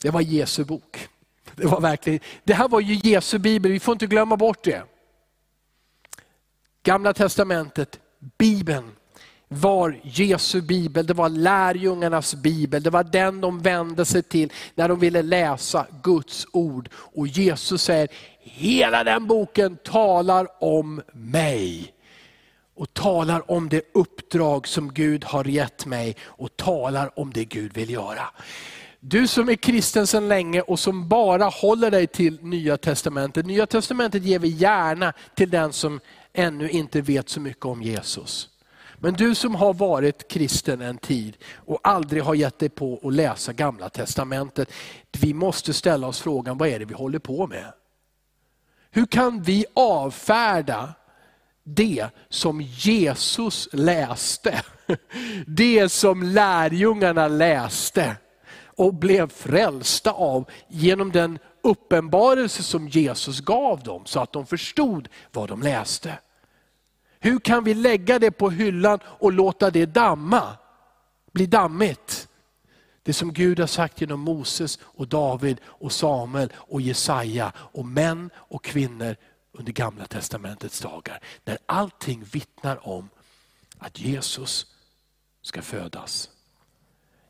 det 0.03 0.11
var 0.11 0.21
Jesu 0.21 0.65
bok. 0.65 1.09
Det, 1.55 1.67
var 1.67 1.81
verkligen, 1.81 2.21
det 2.45 2.55
här 2.55 2.69
var 2.69 2.81
ju 2.81 3.11
Jesu 3.11 3.39
bibel, 3.39 3.73
vi 3.73 3.81
får 3.81 3.93
inte 3.93 4.07
glömma 4.07 4.37
bort 4.37 4.65
det. 4.65 4.83
Gamla 6.83 7.15
testamentet, 7.15 8.01
Bibeln, 8.39 8.91
var 9.49 10.01
Jesu 10.03 10.61
bibel, 10.61 11.07
det 11.07 11.15
var 11.15 11.29
lärjungarnas 11.29 12.35
bibel. 12.35 12.83
Det 12.83 12.91
var 12.91 13.05
den 13.05 13.41
de 13.41 13.59
vände 13.59 14.05
sig 14.05 14.23
till 14.23 14.53
när 14.75 14.89
de 14.89 14.99
ville 14.99 15.23
läsa 15.23 15.87
Guds 16.03 16.47
ord. 16.53 16.89
Och 16.95 17.27
Jesus 17.27 17.83
säger, 17.83 18.09
hela 18.41 19.05
den 19.05 19.27
boken 19.27 19.77
talar 19.77 20.47
om 20.65 21.03
mig 21.13 21.95
och 22.79 22.95
talar 22.95 23.51
om 23.51 23.69
det 23.69 23.83
uppdrag 23.95 24.69
som 24.69 24.95
Gud 24.95 25.25
har 25.25 25.45
gett 25.45 25.87
mig 25.87 26.17
och 26.25 26.57
talar 26.57 27.19
om 27.19 27.33
det 27.33 27.45
Gud 27.45 27.73
vill 27.75 27.91
göra. 27.91 28.27
Du 29.01 29.27
som 29.27 29.49
är 29.49 29.55
kristen 29.55 30.07
sedan 30.07 30.29
länge 30.29 30.61
och 30.61 30.79
som 30.79 31.09
bara 31.09 31.45
håller 31.45 31.91
dig 31.91 32.07
till 32.07 32.39
Nya 32.43 32.77
Testamentet. 32.77 33.47
Nya 33.47 33.67
Testamentet 33.67 34.23
ger 34.23 34.39
vi 34.39 34.49
gärna 34.49 35.13
till 35.35 35.51
den 35.51 35.73
som 35.73 36.01
ännu 36.33 36.71
inte 36.71 37.01
vet 37.01 37.29
så 37.29 37.41
mycket 37.41 37.65
om 37.65 37.83
Jesus. 37.83 38.49
Men 38.97 39.15
du 39.15 39.35
som 39.35 39.55
har 39.55 39.75
varit 39.75 40.29
kristen 40.29 40.81
en 40.81 40.99
tid 40.99 41.37
och 41.55 41.81
aldrig 41.83 42.23
har 42.23 42.35
gett 42.35 42.59
dig 42.59 42.69
på 42.69 43.01
att 43.03 43.15
läsa 43.15 43.53
Gamla 43.53 43.89
Testamentet. 43.89 44.73
Vi 45.21 45.35
måste 45.35 45.73
ställa 45.73 46.07
oss 46.07 46.21
frågan, 46.21 46.59
vad 46.59 46.69
är 46.69 46.79
det 46.79 46.85
vi 46.85 46.95
håller 46.95 47.19
på 47.19 47.47
med? 47.47 47.73
Hur 48.91 49.07
kan 49.07 49.43
vi 49.43 49.65
avfärda 49.75 50.95
det 51.75 52.09
som 52.29 52.61
Jesus 52.61 53.69
läste. 53.73 54.63
Det 55.47 55.89
som 55.89 56.23
lärjungarna 56.23 57.29
läste 57.29 58.17
och 58.77 58.95
blev 58.95 59.29
frälsta 59.29 60.13
av 60.13 60.51
genom 60.69 61.13
den 61.13 61.39
uppenbarelse 61.63 62.63
som 62.63 62.89
Jesus 62.89 63.41
gav 63.41 63.83
dem 63.83 64.07
så 64.07 64.21
att 64.21 64.33
de 64.33 64.47
förstod 64.47 65.09
vad 65.33 65.49
de 65.49 65.63
läste. 65.63 66.19
Hur 67.21 67.39
kan 67.39 67.65
vi 67.65 67.75
lägga 67.75 68.19
det 68.19 68.31
på 68.31 68.51
hyllan 68.51 68.99
och 69.05 69.33
låta 69.33 69.71
det 69.71 69.87
damma, 69.87 70.43
bli 71.33 71.47
dammigt? 71.47 72.29
Det 73.03 73.13
som 73.13 73.33
Gud 73.33 73.61
har 73.61 73.67
sagt 73.67 74.01
genom 74.01 74.21
Moses, 74.21 74.79
och 74.83 75.09
David, 75.09 75.61
och 75.65 75.93
Samuel 75.93 76.53
och 76.57 76.81
Jesaja 76.81 77.53
och 77.57 77.87
män 77.87 78.31
och 78.37 78.65
kvinnor 78.65 79.17
under 79.53 79.73
gamla 79.73 80.07
testamentets 80.07 80.81
dagar. 80.81 81.21
När 81.45 81.59
allting 81.67 82.25
vittnar 82.25 82.89
om 82.89 83.09
att 83.79 84.01
Jesus 84.01 84.67
ska 85.43 85.63
födas. 85.63 86.31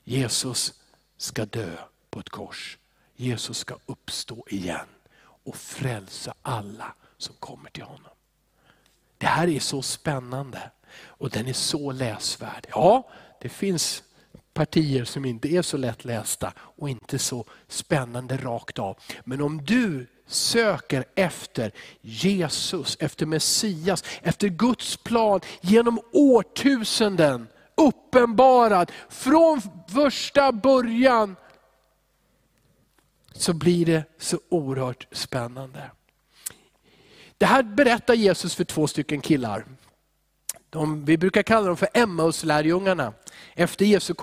Jesus 0.05 0.75
ska 1.17 1.45
dö 1.45 1.77
på 2.11 2.21
ett 2.21 2.29
kors. 2.29 2.79
Jesus 3.17 3.59
ska 3.59 3.77
uppstå 3.87 4.45
igen 4.49 4.89
och 5.21 5.57
frälsa 5.57 6.35
alla 6.43 6.95
som 7.17 7.35
kommer 7.35 7.71
till 7.71 7.83
honom. 7.83 8.13
Det 9.19 9.27
här 9.27 9.49
är 9.49 9.61
så 9.61 9.83
spännande 9.83 10.71
och 11.01 11.31
den 11.31 11.47
är 11.47 11.53
så 11.53 11.93
läsvärd. 11.93 12.67
Ja, 12.71 13.11
det 13.41 13.49
finns 13.49 14.03
partier 14.55 15.05
som 15.05 15.25
inte 15.25 15.49
är 15.49 15.63
så 15.63 15.77
lättlästa 15.77 16.53
och 16.59 16.89
inte 16.89 17.19
så 17.19 17.45
spännande 17.69 18.37
rakt 18.37 18.79
av. 18.79 18.99
Men 19.25 19.41
om 19.41 19.65
du 19.65 20.07
söker 20.29 21.05
efter 21.15 21.73
Jesus, 22.01 22.97
efter 23.01 23.27
Messias, 23.27 24.05
efter 24.23 24.49
Guds 24.49 24.97
plan 24.97 25.41
genom 25.61 26.01
årtusenden 26.13 27.49
uppenbarad 27.75 28.93
från 29.09 29.63
första 29.89 30.53
början 30.53 31.37
så 33.33 33.53
blir 33.53 33.87
det 33.87 34.05
så 34.19 34.39
oerhört 34.49 35.07
spännande. 35.13 35.91
Det 37.39 37.47
här 37.47 37.63
berättar 37.63 38.15
Jesus 38.15 38.55
för 38.55 38.65
två 38.65 38.87
stycken 38.87 39.21
killar. 39.21 39.65
De, 40.71 41.05
vi 41.05 41.19
brukar 41.19 41.43
kalla 41.43 41.67
dem 41.67 41.77
för 41.77 41.89
Emmaus-lärjungarna. 41.95 43.13
Efter 43.55 43.85
Jesu 43.85 44.15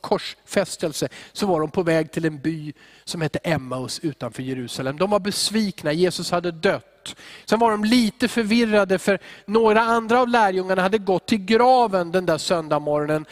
korsfästelse 0.00 1.08
så 1.32 1.46
var 1.46 1.60
de 1.60 1.70
på 1.70 1.82
väg 1.82 2.12
till 2.12 2.24
en 2.24 2.38
by 2.38 2.72
som 3.04 3.20
hette 3.20 3.38
Emmaus 3.38 3.98
utanför 3.98 4.42
Jerusalem. 4.42 4.96
De 4.96 5.10
var 5.10 5.20
besvikna, 5.20 5.92
Jesus 5.92 6.30
hade 6.30 6.50
dött. 6.50 7.16
Sen 7.44 7.58
var 7.58 7.70
de 7.70 7.84
lite 7.84 8.28
förvirrade 8.28 8.98
för 8.98 9.18
några 9.44 9.80
andra 9.80 10.20
av 10.20 10.28
lärjungarna 10.28 10.82
hade 10.82 10.98
gått 10.98 11.26
till 11.26 11.44
graven 11.44 12.12
den 12.12 12.26
där 12.26 12.38
söndagsmorgonen 12.38 13.26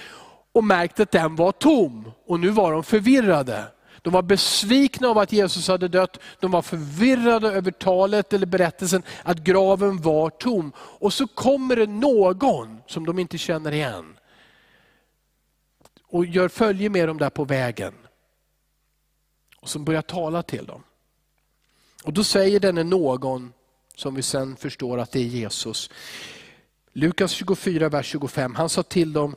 och 0.52 0.64
märkt 0.64 1.00
att 1.00 1.10
den 1.10 1.36
var 1.36 1.52
tom. 1.52 2.12
Och 2.26 2.40
nu 2.40 2.48
var 2.48 2.72
de 2.72 2.84
förvirrade. 2.84 3.64
De 4.04 4.12
var 4.12 4.22
besvikna 4.22 5.08
av 5.08 5.18
att 5.18 5.32
Jesus 5.32 5.68
hade 5.68 5.88
dött. 5.88 6.18
De 6.40 6.50
var 6.50 6.62
förvirrade 6.62 7.48
över 7.48 7.70
talet 7.70 8.32
eller 8.32 8.46
berättelsen 8.46 9.02
att 9.22 9.38
graven 9.38 10.02
var 10.02 10.30
tom. 10.30 10.72
Och 10.76 11.12
så 11.12 11.26
kommer 11.26 11.76
det 11.76 11.86
någon 11.86 12.80
som 12.86 13.06
de 13.06 13.18
inte 13.18 13.38
känner 13.38 13.72
igen. 13.72 14.18
Och 16.02 16.26
gör 16.26 16.48
följe 16.48 16.90
med 16.90 17.08
dem 17.08 17.18
där 17.18 17.30
på 17.30 17.44
vägen. 17.44 17.94
Och 19.60 19.68
som 19.68 19.84
börjar 19.84 20.02
tala 20.02 20.42
till 20.42 20.66
dem. 20.66 20.82
Och 22.04 22.12
då 22.12 22.24
säger 22.24 22.60
denne 22.60 22.82
någon, 22.82 23.52
som 23.96 24.14
vi 24.14 24.22
sen 24.22 24.56
förstår 24.56 24.98
att 24.98 25.12
det 25.12 25.20
är 25.20 25.24
Jesus. 25.24 25.90
Lukas 26.92 27.30
24, 27.30 27.88
vers 27.88 28.06
25. 28.06 28.54
Han 28.54 28.68
sa 28.68 28.82
till 28.82 29.12
dem, 29.12 29.36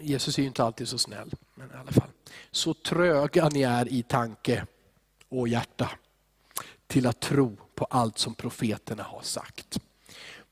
Jesus 0.00 0.38
är 0.38 0.42
ju 0.42 0.48
inte 0.48 0.64
alltid 0.64 0.88
så 0.88 0.98
snäll, 0.98 1.34
men 1.54 1.70
i 1.70 1.74
alla 1.74 1.92
fall. 1.92 2.10
Så 2.50 2.74
tröga 2.74 3.48
ni 3.48 3.62
är 3.62 3.88
i 3.88 4.02
tanke 4.02 4.66
och 5.28 5.48
hjärta 5.48 5.90
till 6.86 7.06
att 7.06 7.20
tro 7.20 7.56
på 7.74 7.84
allt 7.84 8.18
som 8.18 8.34
profeterna 8.34 9.02
har 9.02 9.22
sagt. 9.22 9.78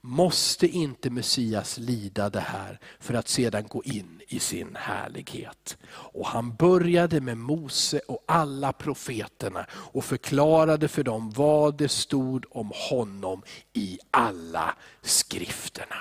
Måste 0.00 0.66
inte 0.66 1.10
Messias 1.10 1.78
lida 1.78 2.30
det 2.30 2.40
här 2.40 2.80
för 3.00 3.14
att 3.14 3.28
sedan 3.28 3.66
gå 3.68 3.82
in 3.84 4.20
i 4.28 4.38
sin 4.38 4.76
härlighet? 4.76 5.76
Och 5.86 6.26
han 6.26 6.54
började 6.54 7.20
med 7.20 7.38
Mose 7.38 7.98
och 7.98 8.24
alla 8.26 8.72
profeterna 8.72 9.66
och 9.70 10.04
förklarade 10.04 10.88
för 10.88 11.02
dem 11.02 11.30
vad 11.30 11.76
det 11.76 11.88
stod 11.88 12.44
om 12.50 12.72
honom 12.74 13.42
i 13.72 13.98
alla 14.10 14.74
skrifterna. 15.02 15.96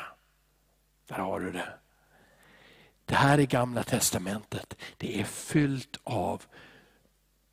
Där 1.08 1.16
har 1.18 1.40
du 1.40 1.52
det. 1.52 1.74
Det 3.06 3.16
här 3.16 3.38
är 3.38 3.46
gamla 3.46 3.84
testamentet. 3.84 4.76
Det 4.98 5.20
är 5.20 5.24
fyllt 5.24 6.00
av 6.04 6.44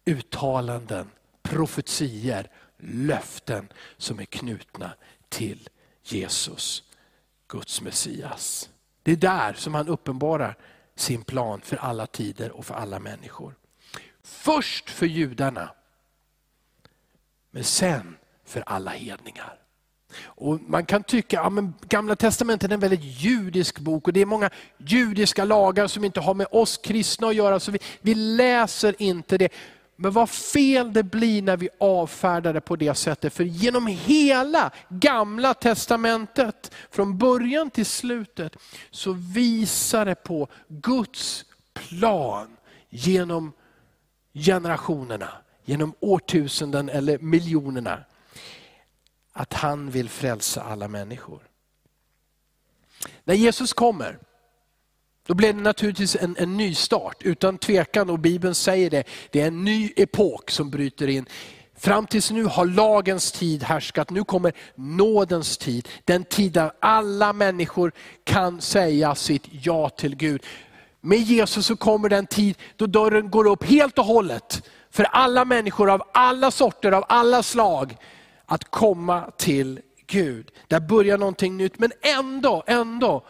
uttalanden, 0.05 1.11
profetier, 1.43 2.51
löften 2.79 3.69
som 3.97 4.21
är 4.21 4.25
knutna 4.25 4.93
till 5.29 5.69
Jesus, 6.03 6.83
Guds 7.49 7.81
Messias. 7.81 8.71
Det 9.03 9.13
är 9.13 9.17
där 9.17 9.53
som 9.53 9.75
han 9.75 9.89
uppenbarar 9.89 10.57
sin 10.95 11.25
plan 11.25 11.61
för 11.61 11.77
alla 11.77 12.07
tider 12.07 12.51
och 12.51 12.67
för 12.67 12.75
alla 12.75 12.99
människor. 12.99 13.55
Först 14.23 14.91
för 14.91 15.07
judarna, 15.07 15.75
men 17.51 17.65
sen 17.65 18.17
för 18.45 18.63
alla 18.67 18.91
hedningar. 18.91 19.60
Och 20.23 20.61
man 20.67 20.87
kan 20.87 21.03
tycka 21.03 21.41
att 21.41 21.55
ja, 21.57 21.73
Gamla 21.89 22.17
testamentet 22.17 22.71
är 22.71 22.75
en 22.75 22.81
väldigt 22.81 23.23
judisk 23.23 23.79
bok 23.79 24.07
och 24.07 24.13
det 24.13 24.21
är 24.21 24.27
många 24.27 24.51
judiska 24.79 25.45
lagar 25.45 25.87
som 25.87 26.05
inte 26.05 26.21
har 26.21 26.35
med 26.35 26.47
oss 26.51 26.77
kristna 26.77 27.29
att 27.29 27.35
göra, 27.35 27.61
så 27.61 27.71
vi, 27.71 27.79
vi 28.01 28.15
läser 28.15 29.03
inte 29.03 29.39
det. 29.39 29.49
Men 29.97 30.13
vad 30.13 30.31
fel 30.31 30.93
det 30.93 31.03
blir 31.03 31.43
när 31.43 31.57
vi 31.57 31.69
avfärdar 31.81 32.55
det 32.55 32.61
på 32.61 32.77
det 32.77 32.95
sättet. 32.95 33.33
För 33.33 33.45
genom 33.45 33.87
hela 33.87 34.71
gamla 34.89 35.55
testamentet, 35.55 36.75
från 36.91 37.19
början 37.19 37.71
till 37.71 37.87
slutet, 37.87 38.57
så 38.91 39.13
visar 39.13 40.07
det 40.07 40.15
på 40.15 40.49
Guds 40.69 41.45
plan 41.73 42.57
genom 42.91 43.53
generationerna, 44.35 45.29
genom 45.65 45.95
årtusenden 46.01 46.89
eller 46.89 47.19
miljonerna. 47.19 47.99
Att 49.33 49.53
han 49.53 49.91
vill 49.91 50.09
frälsa 50.09 50.63
alla 50.63 50.89
människor. 50.89 51.43
När 53.25 53.35
Jesus 53.35 53.73
kommer, 53.73 54.19
då 55.27 55.35
blev 55.35 55.57
det 55.57 55.63
naturligtvis 55.63 56.17
en, 56.17 56.37
en 56.39 56.57
ny 56.57 56.75
start, 56.75 57.17
utan 57.21 57.59
tvekan, 57.59 58.11
och 58.11 58.19
Bibeln 58.19 58.55
säger 58.55 58.91
det. 58.91 59.05
Det 59.31 59.41
är 59.41 59.47
en 59.47 59.65
ny 59.65 59.93
epok 59.97 60.51
som 60.51 60.71
bryter 60.71 61.09
in. 61.09 61.27
Fram 61.77 62.07
tills 62.07 62.31
nu 62.31 62.45
har 62.45 62.67
lagens 62.67 63.33
tid 63.33 63.63
härskat, 63.63 64.11
nu 64.11 64.25
kommer 64.25 64.53
nådens 64.75 65.59
tid. 65.59 65.89
Den 66.05 66.25
tid 66.25 66.53
där 66.53 66.73
alla 66.81 67.33
människor 67.33 67.93
kan 68.25 68.61
säga 68.61 69.15
sitt 69.15 69.49
ja 69.51 69.89
till 69.89 70.17
Gud. 70.17 70.43
Med 71.01 71.19
Jesus 71.19 71.67
så 71.67 71.77
kommer 71.77 72.09
den 72.09 72.27
tid 72.27 72.59
då 72.77 72.87
dörren 72.87 73.31
går 73.31 73.47
upp 73.47 73.65
helt 73.65 73.99
och 73.99 74.05
hållet 74.05 74.69
för 74.91 75.05
alla 75.05 75.45
människor 75.45 75.91
av 75.91 76.03
alla 76.15 76.51
sorter, 76.51 76.93
av 76.93 77.05
alla 77.09 77.43
slag, 77.43 77.97
att 78.51 78.71
komma 78.71 79.31
till 79.37 79.81
Gud. 80.07 80.51
Där 80.69 80.81
börjar 80.81 81.19
någonting 81.19 81.57
nytt, 81.57 81.79
men 81.79 81.93
ändå, 82.03 82.65
ändå, 82.67 83.27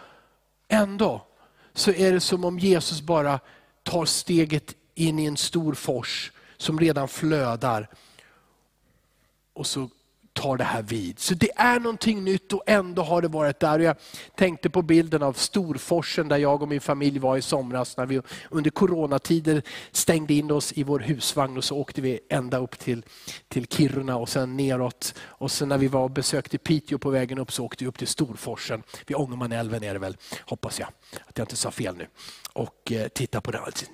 ändå 0.68 1.26
så 1.72 1.90
är 1.90 2.12
det 2.12 2.20
som 2.20 2.44
om 2.44 2.58
Jesus 2.58 3.00
bara 3.02 3.40
tar 3.82 4.04
steget 4.04 4.74
in 4.94 5.18
i 5.18 5.24
en 5.24 5.36
stor 5.36 5.74
fors 5.74 6.32
som 6.56 6.80
redan 6.80 7.08
flödar. 7.08 7.88
Och 9.52 9.66
så 9.66 9.88
tar 10.40 10.56
det 10.56 10.64
här 10.64 10.82
vid. 10.82 11.18
Så 11.18 11.34
det 11.34 11.50
är 11.56 11.80
någonting 11.80 12.24
nytt 12.24 12.52
och 12.52 12.62
ändå 12.66 13.02
har 13.02 13.22
det 13.22 13.28
varit 13.28 13.60
där. 13.60 13.78
Jag 13.78 13.96
tänkte 14.34 14.70
på 14.70 14.82
bilden 14.82 15.22
av 15.22 15.32
Storforsen 15.32 16.28
där 16.28 16.36
jag 16.36 16.62
och 16.62 16.68
min 16.68 16.80
familj 16.80 17.18
var 17.18 17.36
i 17.36 17.42
somras 17.42 17.96
när 17.96 18.06
vi 18.06 18.20
under 18.50 18.70
coronatider 18.70 19.62
stängde 19.92 20.34
in 20.34 20.50
oss 20.50 20.72
i 20.72 20.82
vår 20.82 20.98
husvagn 20.98 21.56
och 21.56 21.64
så 21.64 21.76
åkte 21.76 22.00
vi 22.00 22.20
ända 22.28 22.58
upp 22.58 22.78
till, 22.78 23.04
till 23.48 23.66
Kiruna 23.66 24.16
och 24.16 24.28
sen 24.28 24.56
neråt. 24.56 25.14
Och 25.20 25.50
sen 25.50 25.68
när 25.68 25.78
vi 25.78 25.88
var 25.88 26.02
och 26.02 26.10
besökte 26.10 26.58
Piteå 26.58 26.98
på 26.98 27.10
vägen 27.10 27.38
upp 27.38 27.52
så 27.52 27.64
åkte 27.64 27.84
vi 27.84 27.88
upp 27.88 27.98
till 27.98 28.08
Storforsen. 28.08 28.82
Vid 29.06 29.16
Ångermanälven 29.16 29.84
är 29.84 29.92
det 29.92 30.00
väl, 30.00 30.16
hoppas 30.46 30.80
jag 30.80 30.88
att 31.26 31.38
jag 31.38 31.44
inte 31.44 31.56
sa 31.56 31.70
fel 31.70 31.96
nu 31.96 32.06
och 32.52 32.92
eh, 32.92 33.08
titta 33.08 33.40
på 33.40 33.50
det. 33.50 33.58
Alltså, 33.58 33.86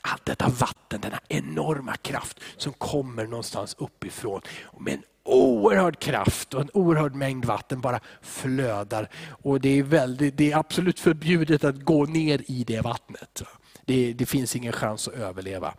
allt 0.00 0.24
detta 0.24 0.48
vatten, 0.48 1.00
denna 1.00 1.20
enorma 1.28 1.96
kraft 1.96 2.40
som 2.56 2.72
kommer 2.72 3.26
någonstans 3.26 3.76
uppifrån. 3.78 4.40
Med 4.80 4.94
en 4.94 5.02
oerhörd 5.24 5.98
kraft 5.98 6.54
och 6.54 6.60
en 6.60 6.70
oerhörd 6.74 7.14
mängd 7.14 7.44
vatten 7.44 7.80
bara 7.80 8.00
flödar. 8.22 9.08
Och 9.42 9.60
det 9.60 9.78
är, 9.78 9.82
väldigt, 9.82 10.36
det 10.36 10.52
är 10.52 10.58
absolut 10.58 11.00
förbjudet 11.00 11.64
att 11.64 11.84
gå 11.84 12.04
ner 12.04 12.42
i 12.46 12.64
det 12.64 12.80
vattnet. 12.80 13.42
Det, 13.84 14.12
det 14.12 14.26
finns 14.26 14.56
ingen 14.56 14.72
chans 14.72 15.08
att 15.08 15.14
överleva. 15.14 15.74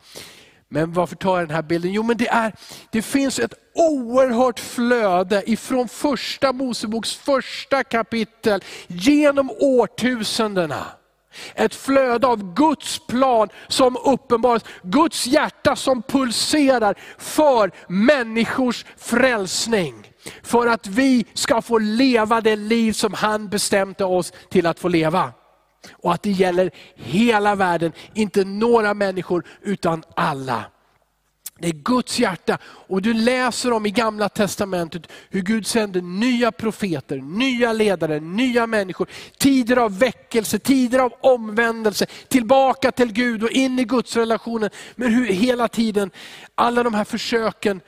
Men 0.70 0.94
varför 0.94 1.16
tar 1.16 1.40
jag 1.40 1.48
den 1.48 1.56
här 1.56 1.64
bilden? 1.64 1.94
Jo 1.94 2.04
men 2.04 2.18
det, 2.18 2.28
är, 2.28 2.54
det 2.92 3.02
finns 3.02 3.40
ett 3.40 3.54
oerhört 3.74 4.60
flöde 4.60 5.52
ifrån 5.52 5.88
första 5.88 6.54
Moseboks 6.54 7.16
första 7.16 7.84
kapitel 7.84 8.64
genom 8.88 9.52
årtusendena. 9.60 10.86
Ett 11.56 11.76
flöde 11.76 12.28
av 12.28 12.54
Guds 12.54 13.08
plan 13.08 13.50
som 13.68 13.98
uppenbaras. 14.06 14.64
Guds 14.84 15.28
hjärta 15.28 15.76
som 15.76 16.02
pulserar 16.02 16.96
för 17.18 17.72
människors 17.88 18.86
frälsning. 18.98 19.94
För 20.44 20.68
att 20.68 20.88
vi 20.88 21.26
ska 21.34 21.62
få 21.62 21.78
leva 21.78 22.42
det 22.42 22.56
liv 22.56 22.94
som 22.94 23.14
han 23.14 23.50
bestämde 23.50 24.06
oss 24.06 24.34
till 24.50 24.68
att 24.68 24.80
få 24.80 24.88
leva. 24.88 25.32
Och 25.92 26.14
att 26.14 26.24
det 26.24 26.32
gäller 26.32 26.72
hela 26.96 27.56
världen, 27.56 27.92
inte 28.14 28.44
några 28.44 28.94
människor 28.94 29.44
utan 29.62 30.04
alla. 30.16 30.64
Det 31.60 31.68
är 31.68 31.74
Guds 31.74 32.20
hjärta. 32.20 32.58
Och 32.66 33.02
du 33.02 33.14
läser 33.14 33.72
om 33.74 33.86
i 33.86 33.92
gamla 33.92 34.30
testamentet 34.30 35.12
hur 35.30 35.42
Gud 35.42 35.68
sänder 35.68 36.02
nya 36.02 36.52
profeter, 36.52 37.18
nya 37.18 37.74
ledare, 37.74 38.20
nya 38.20 38.68
människor. 38.68 39.08
Tider 39.38 39.78
av 39.78 40.00
väckelse, 40.00 40.60
tider 40.60 41.00
av 41.00 41.14
omvändelse, 41.22 42.06
tillbaka 42.28 42.92
till 42.92 43.14
Gud 43.14 43.44
och 43.44 43.52
in 43.52 43.80
i 43.80 43.84
Guds 43.84 44.16
relationen. 44.16 44.70
Men 44.96 45.14
hur 45.14 45.26
hela 45.26 45.68
tiden, 45.68 46.12
alla 46.56 46.84
de 46.84 46.94
här 46.94 47.04
försöken 47.04 47.82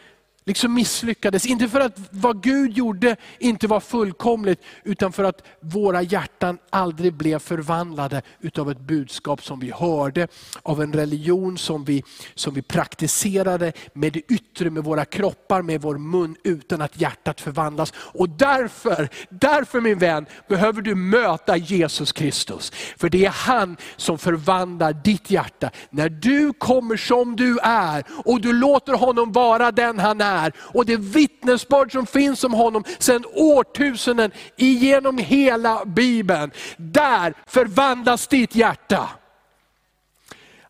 liksom 0.45 0.73
misslyckades. 0.73 1.45
Inte 1.45 1.69
för 1.69 1.79
att 1.79 1.99
vad 2.09 2.43
Gud 2.43 2.77
gjorde 2.77 3.15
inte 3.39 3.67
var 3.67 3.79
fullkomligt, 3.79 4.61
utan 4.83 5.11
för 5.11 5.23
att 5.23 5.43
våra 5.59 6.01
hjärtan 6.01 6.57
aldrig 6.69 7.13
blev 7.13 7.39
förvandlade 7.39 8.21
utav 8.39 8.71
ett 8.71 8.79
budskap 8.79 9.43
som 9.43 9.59
vi 9.59 9.71
hörde, 9.71 10.27
av 10.63 10.81
en 10.81 10.93
religion 10.93 11.57
som 11.57 11.83
vi, 11.83 12.03
som 12.35 12.53
vi 12.53 12.61
praktiserade 12.61 13.73
med 13.93 14.13
det 14.13 14.21
yttre, 14.33 14.69
med 14.69 14.83
våra 14.83 15.05
kroppar, 15.05 15.61
med 15.61 15.81
vår 15.81 15.97
mun, 15.97 16.35
utan 16.43 16.81
att 16.81 17.01
hjärtat 17.01 17.41
förvandlas. 17.41 17.93
Och 17.97 18.29
därför, 18.29 19.09
därför 19.29 19.81
min 19.81 19.97
vän, 19.97 20.25
behöver 20.47 20.81
du 20.81 20.95
möta 20.95 21.57
Jesus 21.57 22.11
Kristus. 22.11 22.71
För 22.97 23.09
det 23.09 23.25
är 23.25 23.29
han 23.29 23.77
som 23.95 24.17
förvandlar 24.17 24.93
ditt 24.93 25.31
hjärta. 25.31 25.69
När 25.89 26.09
du 26.09 26.53
kommer 26.53 26.97
som 26.97 27.35
du 27.35 27.59
är 27.63 28.03
och 28.25 28.41
du 28.41 28.53
låter 28.53 28.93
honom 28.93 29.31
vara 29.31 29.71
den 29.71 29.99
han 29.99 30.21
är, 30.21 30.34
är 30.43 30.53
och 30.57 30.85
det 30.85 30.97
vittnesbörd 30.97 31.91
som 31.91 32.05
finns 32.05 32.43
om 32.43 32.53
honom 32.53 32.83
sedan 32.99 33.25
årtusenden 33.33 34.31
genom 34.55 35.17
hela 35.17 35.85
Bibeln. 35.85 36.51
Där 36.77 37.33
förvandlas 37.45 38.27
ditt 38.27 38.55
hjärta. 38.55 39.09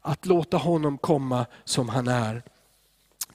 Att 0.01 0.25
låta 0.25 0.57
honom 0.57 0.97
komma 0.97 1.45
som 1.63 1.89
han 1.89 2.07
är. 2.07 2.43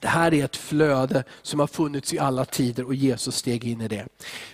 Det 0.00 0.08
här 0.08 0.34
är 0.34 0.44
ett 0.44 0.56
flöde 0.56 1.24
som 1.42 1.60
har 1.60 1.66
funnits 1.66 2.14
i 2.14 2.18
alla 2.18 2.44
tider 2.44 2.86
och 2.86 2.94
Jesus 2.94 3.36
steg 3.36 3.64
in 3.64 3.80
i 3.80 3.88
det. 3.88 4.06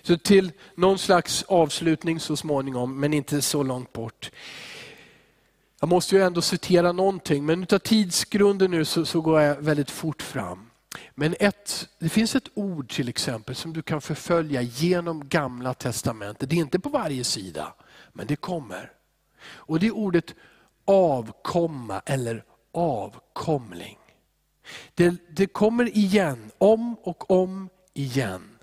Så 0.03 0.19
till 0.19 0.53
någon 0.75 0.99
slags 0.99 1.43
avslutning 1.43 2.21
så 2.21 2.37
småningom, 2.37 3.01
men 3.01 3.15
inte 3.15 3.43
så 3.43 3.63
långt 3.63 3.93
bort. 3.93 4.31
Jag 5.81 5.89
måste 5.89 6.17
ju 6.17 6.23
ändå 6.23 6.43
citera 6.43 6.93
någonting, 6.93 7.47
men 7.47 7.63
utav 7.63 7.79
tidsgrunden 7.79 8.71
nu 8.71 8.85
så, 8.85 9.07
så 9.07 9.21
går 9.21 9.41
jag 9.41 9.57
väldigt 9.57 9.91
fort 9.91 10.23
fram. 10.23 10.66
Men 11.15 11.35
ett, 11.41 11.89
det 11.99 12.09
finns 12.09 12.35
ett 12.35 12.49
ord 12.55 12.91
till 12.91 13.09
exempel 13.09 13.55
som 13.55 13.73
du 13.73 13.83
kan 13.83 14.01
förfölja 14.01 14.63
genom 14.63 15.29
gamla 15.29 15.75
testamentet. 15.75 16.51
Det 16.51 16.57
är 16.57 16.61
inte 16.61 16.79
på 16.79 16.89
varje 16.89 17.25
sida, 17.25 17.75
men 18.13 18.27
det 18.27 18.37
kommer. 18.37 18.93
Och 19.43 19.81
det 19.81 19.87
är 19.87 19.95
ordet 19.95 20.35
avkomma 20.85 22.03
eller 22.07 22.45
avkomling. 22.73 23.99
Det, 24.95 25.17
det 25.31 25.47
kommer 25.47 25.97
igen, 25.97 26.51
om 26.59 26.95
och 26.95 27.31
om 27.31 27.69
igen. 27.95 28.59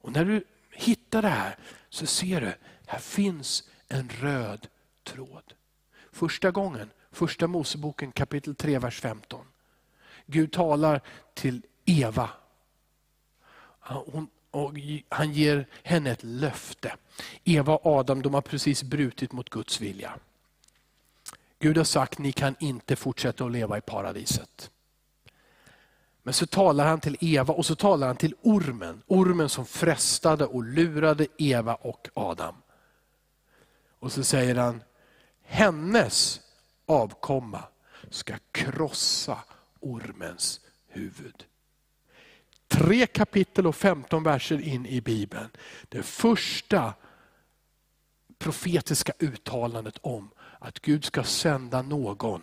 Och 0.00 0.12
när 0.12 0.24
du 0.24 0.44
hittar 0.70 1.22
det 1.22 1.28
här 1.28 1.58
så 1.88 2.06
ser 2.06 2.40
du, 2.40 2.54
här 2.86 2.98
finns 2.98 3.64
en 3.88 4.08
röd 4.08 4.66
tråd. 5.02 5.54
Första 6.12 6.50
gången, 6.50 6.90
första 7.12 7.46
Moseboken 7.46 8.12
kapitel 8.12 8.54
3, 8.54 8.78
vers 8.78 9.00
15. 9.00 9.46
Gud 10.26 10.52
talar 10.52 11.00
till 11.34 11.62
Eva. 11.84 12.30
Hon, 13.80 14.28
han 15.08 15.32
ger 15.32 15.66
henne 15.82 16.10
ett 16.10 16.22
löfte. 16.22 16.96
Eva 17.44 17.76
och 17.76 17.86
Adam 17.86 18.22
de 18.22 18.34
har 18.34 18.40
precis 18.40 18.82
brutit 18.82 19.32
mot 19.32 19.50
Guds 19.50 19.80
vilja. 19.80 20.18
Gud 21.58 21.76
har 21.76 21.84
sagt, 21.84 22.18
ni 22.18 22.32
kan 22.32 22.56
inte 22.58 22.96
fortsätta 22.96 23.44
att 23.44 23.52
leva 23.52 23.78
i 23.78 23.80
paradiset. 23.80 24.70
Men 26.22 26.34
så 26.34 26.46
talar 26.46 26.86
han 26.86 27.00
till 27.00 27.16
Eva 27.20 27.54
och 27.54 27.66
så 27.66 27.74
talar 27.74 28.06
han 28.06 28.16
till 28.16 28.34
ormen. 28.42 29.02
Ormen 29.06 29.48
som 29.48 29.66
frestade 29.66 30.46
och 30.46 30.64
lurade 30.64 31.26
Eva 31.38 31.74
och 31.74 32.08
Adam. 32.14 32.54
Och 33.98 34.12
så 34.12 34.24
säger 34.24 34.54
han, 34.54 34.82
hennes 35.42 36.40
avkomma 36.86 37.62
ska 38.10 38.34
krossa 38.52 39.38
ormens 39.84 40.60
huvud. 40.86 41.44
Tre 42.68 43.06
kapitel 43.06 43.66
och 43.66 43.76
15 43.76 44.22
verser 44.22 44.60
in 44.60 44.86
i 44.86 45.00
Bibeln. 45.00 45.50
Det 45.88 46.02
första 46.02 46.94
profetiska 48.38 49.12
uttalandet 49.18 49.98
om 50.00 50.30
att 50.58 50.80
Gud 50.80 51.04
ska 51.04 51.24
sända 51.24 51.82
någon, 51.82 52.42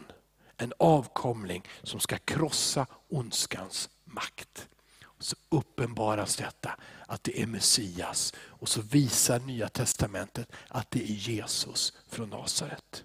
en 0.57 0.73
avkomling 0.79 1.67
som 1.83 1.99
ska 1.99 2.17
krossa 2.17 2.87
ondskans 3.09 3.89
makt. 4.03 4.67
Och 5.03 5.23
så 5.23 5.35
uppenbaras 5.49 6.35
detta, 6.35 6.77
att 7.07 7.23
det 7.23 7.41
är 7.41 7.47
Messias. 7.47 8.33
Och 8.37 8.69
så 8.69 8.81
visar 8.81 9.39
Nya 9.39 9.69
Testamentet 9.69 10.51
att 10.67 10.91
det 10.91 11.03
är 11.03 11.13
Jesus 11.13 11.93
från 12.09 12.29
Nasaret. 12.29 13.03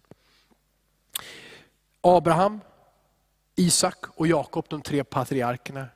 Abraham, 2.01 2.61
Isak 3.57 4.05
och 4.15 4.27
Jakob, 4.27 4.67
de 4.69 4.83
tre 4.83 5.05
patriarkerna. 5.05 5.87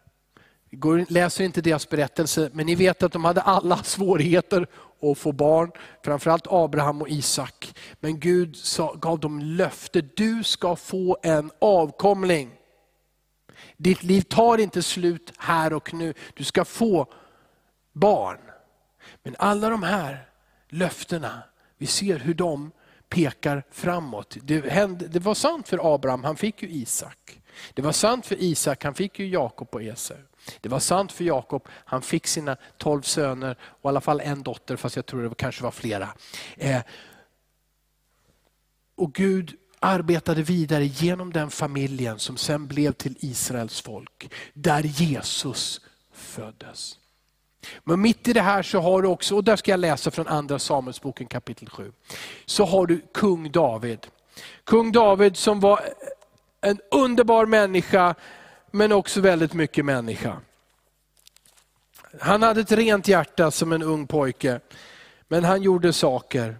Vi 0.70 1.06
läser 1.08 1.44
inte 1.44 1.60
deras 1.60 1.88
berättelse, 1.88 2.50
men 2.52 2.66
ni 2.66 2.74
vet 2.74 3.02
att 3.02 3.12
de 3.12 3.24
hade 3.24 3.40
alla 3.40 3.76
svårigheter 3.82 4.66
att 5.02 5.18
få 5.18 5.32
barn. 5.32 5.70
Framförallt 6.04 6.46
Abraham 6.50 7.02
och 7.02 7.08
Isak. 7.08 7.74
Men 8.00 8.20
Gud 8.20 8.56
sa, 8.56 8.94
gav 8.94 9.20
dem 9.20 9.40
löfte, 9.40 10.00
du 10.00 10.44
ska 10.44 10.76
få 10.76 11.18
en 11.22 11.50
avkomling. 11.58 12.50
Ditt 13.76 14.02
liv 14.02 14.20
tar 14.20 14.58
inte 14.58 14.82
slut 14.82 15.32
här 15.38 15.72
och 15.72 15.94
nu, 15.94 16.14
du 16.34 16.44
ska 16.44 16.64
få 16.64 17.06
barn. 17.92 18.38
Men 19.22 19.36
alla 19.38 19.68
de 19.68 19.82
här 19.82 20.28
löftena, 20.68 21.42
vi 21.78 21.86
ser 21.86 22.18
hur 22.18 22.34
de 22.34 22.70
pekar 23.08 23.62
framåt. 23.70 24.36
Det, 24.42 24.70
hände, 24.70 25.08
det 25.08 25.18
var 25.18 25.34
sant 25.34 25.68
för 25.68 25.94
Abraham, 25.94 26.24
han 26.24 26.36
fick 26.36 26.62
ju 26.62 26.68
Isak. 26.68 27.39
Det 27.74 27.82
var 27.82 27.92
sant 27.92 28.26
för 28.26 28.36
Isak, 28.42 28.84
han 28.84 28.94
fick 28.94 29.18
ju 29.18 29.28
Jakob 29.28 29.68
och 29.72 29.82
Esau. 29.82 30.16
Det 30.60 30.68
var 30.68 30.78
sant 30.78 31.12
för 31.12 31.24
Jakob, 31.24 31.68
han 31.68 32.02
fick 32.02 32.26
sina 32.26 32.56
tolv 32.78 33.02
söner 33.02 33.56
och 33.62 33.84
i 33.84 33.88
alla 33.88 34.00
fall 34.00 34.20
en 34.20 34.42
dotter, 34.42 34.76
fast 34.76 34.96
jag 34.96 35.06
tror 35.06 35.22
det 35.22 35.34
kanske 35.34 35.62
var 35.62 35.70
flera. 35.70 36.08
Eh, 36.56 36.82
och 38.94 39.12
Gud 39.12 39.56
arbetade 39.80 40.42
vidare 40.42 40.84
genom 40.84 41.32
den 41.32 41.50
familjen 41.50 42.18
som 42.18 42.36
sen 42.36 42.66
blev 42.66 42.92
till 42.92 43.16
Israels 43.20 43.80
folk, 43.80 44.32
där 44.54 44.82
Jesus 44.82 45.80
föddes. 46.12 46.96
Men 47.84 48.00
mitt 48.00 48.28
i 48.28 48.32
det 48.32 48.40
här 48.40 48.62
så 48.62 48.80
har 48.80 49.02
du 49.02 49.08
också, 49.08 49.36
och 49.36 49.44
där 49.44 49.56
ska 49.56 49.70
jag 49.70 49.80
läsa 49.80 50.10
från 50.10 50.26
andra 50.26 50.58
Samuelsboken 50.58 51.26
kapitel 51.26 51.68
7, 51.68 51.92
så 52.46 52.64
har 52.64 52.86
du 52.86 53.00
kung 53.14 53.50
David. 53.50 54.06
Kung 54.64 54.92
David 54.92 55.36
som 55.36 55.60
var 55.60 55.80
en 56.60 56.80
underbar 56.90 57.46
människa, 57.46 58.14
men 58.70 58.92
också 58.92 59.20
väldigt 59.20 59.54
mycket 59.54 59.84
människa. 59.84 60.40
Han 62.20 62.42
hade 62.42 62.60
ett 62.60 62.72
rent 62.72 63.08
hjärta 63.08 63.50
som 63.50 63.72
en 63.72 63.82
ung 63.82 64.06
pojke, 64.06 64.60
men 65.28 65.44
han 65.44 65.62
gjorde 65.62 65.92
saker 65.92 66.56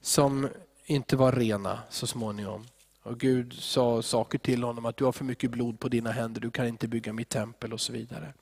som 0.00 0.48
inte 0.86 1.16
var 1.16 1.32
rena 1.32 1.78
så 1.90 2.06
småningom. 2.06 2.66
Och 3.02 3.20
Gud 3.20 3.52
sa 3.52 4.02
saker 4.02 4.38
till 4.38 4.62
honom, 4.62 4.86
att 4.86 4.96
du 4.96 5.04
har 5.04 5.12
för 5.12 5.24
mycket 5.24 5.50
blod 5.50 5.80
på 5.80 5.88
dina 5.88 6.12
händer, 6.12 6.40
du 6.40 6.50
kan 6.50 6.66
inte 6.66 6.88
bygga 6.88 7.12
mitt 7.12 7.28
tempel 7.28 7.72
och 7.72 7.80
så 7.80 7.92
vidare. 7.92 8.32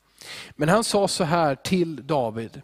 Men 0.55 0.69
han 0.69 0.83
sa 0.83 1.07
så 1.07 1.23
här 1.23 1.55
till 1.55 2.07
David, 2.07 2.61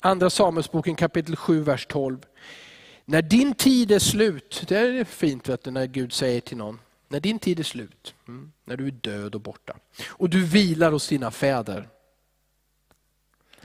Andra 0.00 0.30
Samuelsboken 0.30 0.96
kapitel 0.96 1.36
7, 1.36 1.62
vers 1.62 1.86
12. 1.86 2.18
När 3.04 3.22
din 3.22 3.54
tid 3.54 3.92
är 3.92 3.98
slut, 3.98 4.64
det 4.68 4.78
är 4.78 5.04
fint 5.04 5.48
vet 5.48 5.64
du, 5.64 5.70
när 5.70 5.86
Gud 5.86 6.12
säger 6.12 6.40
till 6.40 6.56
någon, 6.56 6.78
när 7.08 7.20
din 7.20 7.38
tid 7.38 7.60
är 7.60 7.64
slut, 7.64 8.14
mm, 8.28 8.52
när 8.64 8.76
du 8.76 8.86
är 8.86 8.90
död 8.90 9.34
och 9.34 9.40
borta, 9.40 9.76
och 10.08 10.30
du 10.30 10.44
vilar 10.44 10.92
hos 10.92 11.08
dina 11.08 11.30
fäder, 11.30 11.88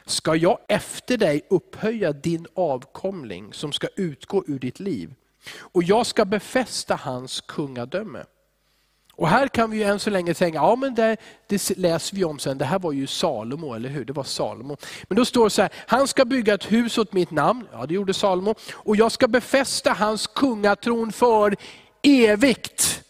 ska 0.06 0.36
jag 0.36 0.60
efter 0.68 1.18
dig 1.18 1.42
upphöja 1.50 2.14
din 2.14 2.48
avkomling 2.54 3.54
som 3.54 3.72
ska 3.72 3.88
utgå 3.96 4.44
ur 4.48 4.60
ditt 4.60 4.80
liv. 4.80 5.14
Och 5.60 5.84
jag 5.84 6.06
ska 6.06 6.26
befästa 6.26 6.96
hans 6.96 7.42
kungadöme. 7.42 8.24
Och 9.16 9.28
här 9.28 9.48
kan 9.48 9.72
vi 9.72 9.78
ju 9.78 9.84
än 9.84 10.00
så 10.00 10.10
länge 10.10 10.34
tänka, 10.34 10.58
ja 10.58 10.76
men 10.76 10.96
det, 10.96 11.18
det 11.48 11.78
läser 11.78 12.16
vi 12.16 12.24
om 12.24 12.40
sen, 12.40 12.58
det 12.58 12.66
här 12.66 12.80
var 12.80 12.92
ju 12.92 13.08
Salomo, 13.08 13.74
eller 13.74 13.90
hur? 13.90 14.06
Det 14.06 14.14
var 14.14 14.24
Salomo. 14.24 14.78
Men 15.08 15.16
då 15.16 15.26
står 15.26 15.44
det 15.44 15.50
så 15.50 15.62
här, 15.62 15.72
han 15.88 16.08
ska 16.08 16.26
bygga 16.26 16.54
ett 16.54 16.72
hus 16.72 16.98
åt 16.98 17.14
mitt 17.14 17.32
namn, 17.32 17.68
ja 17.72 17.86
det 17.86 17.94
gjorde 17.94 18.14
Salomo, 18.14 18.56
och 18.74 18.96
jag 18.96 19.12
ska 19.12 19.28
befästa 19.28 19.94
hans 19.94 20.28
kungatron 20.28 21.12
för 21.12 21.56
evigt. 22.02 23.04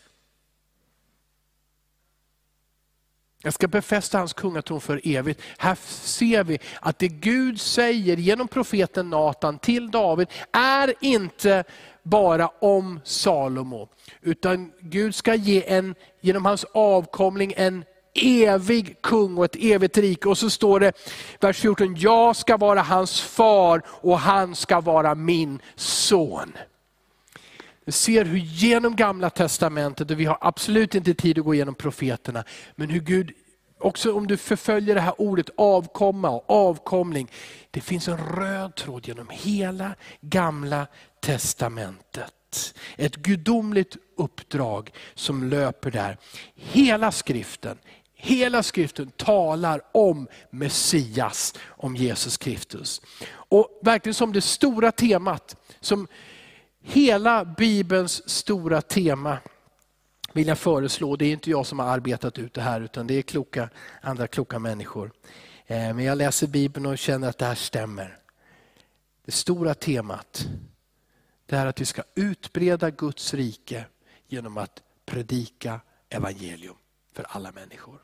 Jag 3.46 3.54
ska 3.54 3.68
befästa 3.68 4.18
hans 4.18 4.34
kungatron 4.34 4.82
för 4.82 5.02
evigt. 5.04 5.42
Här 5.58 5.78
ser 5.86 6.44
vi 6.44 6.60
att 6.80 7.00
det 7.00 7.08
Gud 7.08 7.62
säger 7.62 8.18
genom 8.18 8.48
profeten 8.48 9.10
Natan 9.10 9.60
till 9.60 9.92
David 9.92 10.28
är 10.52 10.94
inte 11.02 11.64
bara 12.04 12.48
om 12.48 13.00
Salomo. 13.04 13.90
Utan 14.22 14.72
Gud 14.80 15.16
ska 15.16 15.36
ge 15.36 15.64
en, 15.68 15.96
genom 16.22 16.46
hans 16.46 16.66
avkomling 16.74 17.54
en 17.58 17.84
evig 18.16 19.02
kung 19.02 19.38
och 19.38 19.46
ett 19.46 19.56
evigt 19.60 19.98
rike. 19.98 20.30
Och 20.30 20.38
så 20.38 20.50
står 20.50 20.80
det, 20.80 20.94
vers 21.40 21.60
14, 21.60 21.96
jag 21.96 22.36
ska 22.36 22.58
vara 22.58 22.82
hans 22.82 23.22
far 23.22 23.82
och 23.88 24.20
han 24.20 24.56
ska 24.56 24.82
vara 24.82 25.16
min 25.16 25.60
son. 25.76 26.54
Vi 27.86 27.92
ser 27.92 28.26
hur 28.26 28.38
genom 28.38 28.96
gamla 28.96 29.30
testamentet, 29.30 30.12
och 30.12 30.20
vi 30.20 30.26
har 30.26 30.38
absolut 30.42 30.96
inte 30.96 31.14
tid 31.14 31.40
att 31.40 31.46
gå 31.46 31.54
igenom 31.54 31.76
profeterna, 31.76 32.44
men 32.76 32.90
hur 32.90 33.00
Gud, 33.00 33.32
också 33.80 34.14
om 34.14 34.28
du 34.28 34.38
förföljer 34.38 34.96
det 34.96 35.02
här 35.02 35.22
ordet 35.22 35.50
avkomma 35.58 36.30
och 36.30 36.50
avkomling, 36.50 37.32
det 37.72 37.82
finns 37.82 38.08
en 38.08 38.18
röd 38.18 38.76
tråd 38.76 39.08
genom 39.08 39.28
hela 39.32 39.96
gamla 40.22 40.88
testamentet. 41.22 42.74
Ett 42.98 43.16
gudomligt 43.16 43.98
uppdrag 44.18 44.92
som 45.16 45.44
löper 45.44 45.92
där. 45.92 46.18
Hela 46.56 47.12
skriften, 47.12 47.78
hela 48.16 48.64
skriften 48.64 49.12
talar 49.12 49.82
om 49.92 50.28
Messias, 50.50 51.54
om 51.68 51.96
Jesus 51.96 52.38
Kristus. 52.38 53.02
Och 53.32 53.80
verkligen 53.82 54.14
som 54.14 54.34
det 54.34 54.42
stora 54.42 54.92
temat, 54.92 55.56
som 55.80 56.08
hela 56.84 57.46
Bibelns 57.46 58.30
stora 58.30 58.82
tema 58.82 59.38
vill 60.34 60.48
jag 60.48 60.58
föreslå, 60.58 61.16
det 61.16 61.26
är 61.26 61.32
inte 61.32 61.50
jag 61.50 61.66
som 61.66 61.80
har 61.80 61.88
arbetat 61.88 62.40
ut 62.40 62.54
det 62.54 62.62
här 62.62 62.82
utan 62.82 63.08
det 63.08 63.14
är 63.14 63.22
kloka, 63.22 63.70
andra 64.02 64.28
kloka 64.28 64.60
människor. 64.60 65.12
Eh, 65.66 65.94
men 65.94 66.00
jag 66.00 66.18
läser 66.18 66.48
Bibeln 66.48 66.86
och 66.86 66.98
känner 66.98 67.30
att 67.30 67.38
det 67.38 67.46
här 67.46 67.56
stämmer. 67.56 68.20
Det 69.26 69.32
stora 69.32 69.74
temat 69.74 70.48
det 71.46 71.56
är 71.56 71.66
att 71.66 71.82
vi 71.82 71.86
ska 71.86 72.04
utbreda 72.16 72.90
Guds 72.90 73.34
rike 73.34 73.86
genom 74.28 74.58
att 74.58 74.84
predika 75.06 75.80
evangelium 76.10 76.76
för 77.14 77.26
alla 77.30 77.52
människor. 77.52 78.02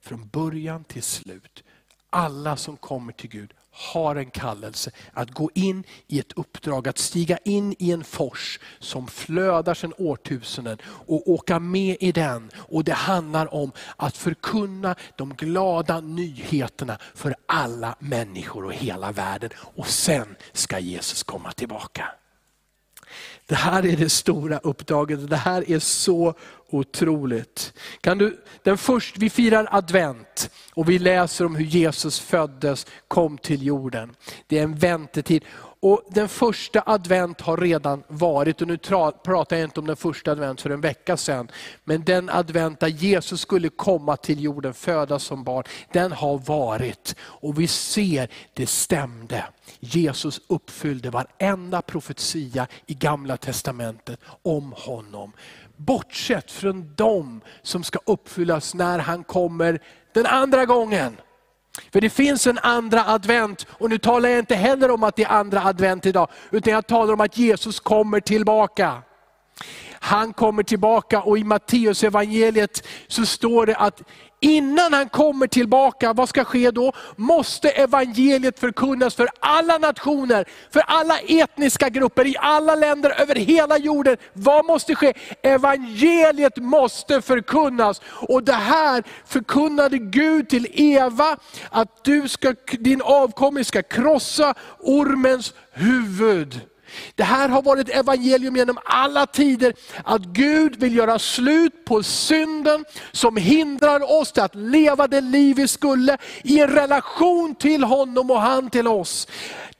Från 0.00 0.28
början 0.28 0.84
till 0.84 1.02
slut. 1.02 1.64
Alla 2.10 2.56
som 2.56 2.76
kommer 2.76 3.12
till 3.12 3.30
Gud 3.30 3.54
har 3.72 4.16
en 4.16 4.30
kallelse 4.30 4.90
att 5.12 5.30
gå 5.30 5.50
in 5.54 5.84
i 6.06 6.18
ett 6.18 6.32
uppdrag, 6.32 6.88
att 6.88 6.98
stiga 6.98 7.38
in 7.44 7.74
i 7.78 7.90
en 7.92 8.04
fors 8.04 8.60
som 8.78 9.06
flödar 9.06 9.74
sedan 9.74 9.92
årtusenden 9.98 10.78
och 10.86 11.30
åka 11.30 11.58
med 11.58 11.96
i 12.00 12.12
den. 12.12 12.50
Och 12.56 12.84
Det 12.84 12.92
handlar 12.92 13.54
om 13.54 13.72
att 13.96 14.16
förkunna 14.16 14.94
de 15.16 15.34
glada 15.34 16.00
nyheterna 16.00 16.98
för 17.14 17.34
alla 17.46 17.96
människor 17.98 18.64
och 18.64 18.74
hela 18.74 19.12
världen. 19.12 19.50
Och 19.56 19.86
sen 19.86 20.36
ska 20.52 20.78
Jesus 20.78 21.22
komma 21.22 21.52
tillbaka. 21.52 22.08
Det 23.46 23.54
här 23.54 23.86
är 23.86 23.96
det 23.96 24.08
stora 24.08 24.58
uppdraget. 24.58 25.30
Det 25.30 25.36
här 25.36 25.70
är 25.70 25.78
så 25.78 26.34
otroligt. 26.74 27.72
Kan 28.00 28.18
du, 28.18 28.42
den 28.62 28.78
först, 28.78 29.18
vi 29.18 29.30
firar 29.30 29.68
advent 29.70 30.50
och 30.74 30.88
vi 30.88 30.98
läser 30.98 31.44
om 31.44 31.56
hur 31.56 31.64
Jesus 31.64 32.20
föddes, 32.20 32.86
kom 33.08 33.38
till 33.38 33.66
jorden. 33.66 34.14
Det 34.46 34.58
är 34.58 34.62
en 34.62 34.74
väntetid. 34.74 35.44
Och 35.84 36.02
Den 36.08 36.28
första 36.28 36.82
advent 36.86 37.40
har 37.40 37.56
redan 37.56 38.02
varit, 38.08 38.60
och 38.60 38.68
nu 38.68 38.78
pratar 39.22 39.56
jag 39.56 39.64
inte 39.64 39.80
om 39.80 39.86
den 39.86 39.96
första 39.96 40.32
advent 40.32 40.60
för 40.60 40.70
en 40.70 40.80
vecka 40.80 41.16
sedan, 41.16 41.50
men 41.84 42.04
den 42.04 42.30
advent 42.30 42.80
där 42.80 42.88
Jesus 42.88 43.40
skulle 43.40 43.68
komma 43.68 44.16
till 44.16 44.40
jorden, 44.40 44.74
födas 44.74 45.24
som 45.24 45.44
barn, 45.44 45.64
den 45.92 46.12
har 46.12 46.38
varit. 46.38 47.16
Och 47.20 47.60
vi 47.60 47.66
ser, 47.66 48.28
det 48.52 48.66
stämde. 48.66 49.44
Jesus 49.80 50.40
uppfyllde 50.46 51.10
varenda 51.10 51.82
profetia 51.82 52.66
i 52.86 52.94
gamla 52.94 53.36
testamentet 53.36 54.20
om 54.42 54.74
honom. 54.76 55.32
Bortsett 55.76 56.50
från 56.50 56.94
dem 56.94 57.40
som 57.62 57.84
ska 57.84 57.98
uppfyllas 58.06 58.74
när 58.74 58.98
han 58.98 59.24
kommer 59.24 59.82
den 60.12 60.26
andra 60.26 60.64
gången. 60.64 61.16
För 61.92 62.00
det 62.00 62.10
finns 62.10 62.46
en 62.46 62.58
andra 62.58 63.04
advent, 63.06 63.66
och 63.70 63.90
nu 63.90 63.98
talar 63.98 64.28
jag 64.28 64.38
inte 64.38 64.54
heller 64.54 64.90
om 64.90 65.02
att 65.02 65.16
det 65.16 65.24
är 65.24 65.30
andra 65.30 65.64
advent 65.64 66.06
idag, 66.06 66.28
utan 66.50 66.72
jag 66.72 66.86
talar 66.86 67.12
om 67.12 67.20
att 67.20 67.38
Jesus 67.38 67.80
kommer 67.80 68.20
tillbaka. 68.20 69.02
Han 70.04 70.32
kommer 70.32 70.62
tillbaka 70.62 71.22
och 71.22 71.38
i 71.38 71.44
Matteus 71.44 72.04
evangeliet 72.04 72.86
så 73.08 73.26
står 73.26 73.66
det 73.66 73.76
att 73.76 74.02
innan 74.40 74.92
han 74.92 75.08
kommer 75.08 75.46
tillbaka, 75.46 76.12
vad 76.12 76.28
ska 76.28 76.44
ske 76.44 76.70
då? 76.70 76.92
Måste 77.16 77.70
evangeliet 77.70 78.58
förkunnas 78.58 79.14
för 79.14 79.28
alla 79.40 79.78
nationer, 79.78 80.48
för 80.70 80.80
alla 80.86 81.18
etniska 81.18 81.88
grupper, 81.88 82.26
i 82.26 82.36
alla 82.38 82.74
länder 82.74 83.20
över 83.20 83.34
hela 83.34 83.78
jorden. 83.78 84.16
Vad 84.32 84.64
måste 84.64 84.94
ske? 84.94 85.14
Evangeliet 85.42 86.56
måste 86.56 87.22
förkunnas. 87.22 88.00
Och 88.04 88.44
det 88.44 88.52
här 88.52 89.02
förkunnade 89.26 89.98
Gud 89.98 90.48
till 90.48 90.66
Eva, 90.72 91.36
att 91.70 92.04
du 92.04 92.28
ska, 92.28 92.54
din 92.70 93.02
avkomling 93.02 93.64
ska 93.64 93.82
krossa 93.82 94.54
ormens 94.78 95.54
huvud. 95.72 96.71
Det 97.14 97.22
här 97.22 97.48
har 97.48 97.62
varit 97.62 97.88
evangelium 97.88 98.56
genom 98.56 98.78
alla 98.84 99.26
tider, 99.26 99.74
att 100.04 100.22
Gud 100.22 100.76
vill 100.76 100.96
göra 100.96 101.18
slut 101.18 101.84
på 101.84 102.02
synden 102.02 102.84
som 103.12 103.36
hindrar 103.36 104.20
oss 104.20 104.38
att 104.38 104.54
leva 104.54 105.06
det 105.06 105.20
liv 105.20 105.56
vi 105.56 105.68
skulle 105.68 106.18
i 106.44 106.60
en 106.60 106.70
relation 106.70 107.54
till 107.54 107.84
honom 107.84 108.30
och 108.30 108.40
han 108.40 108.70
till 108.70 108.88
oss. 108.88 109.28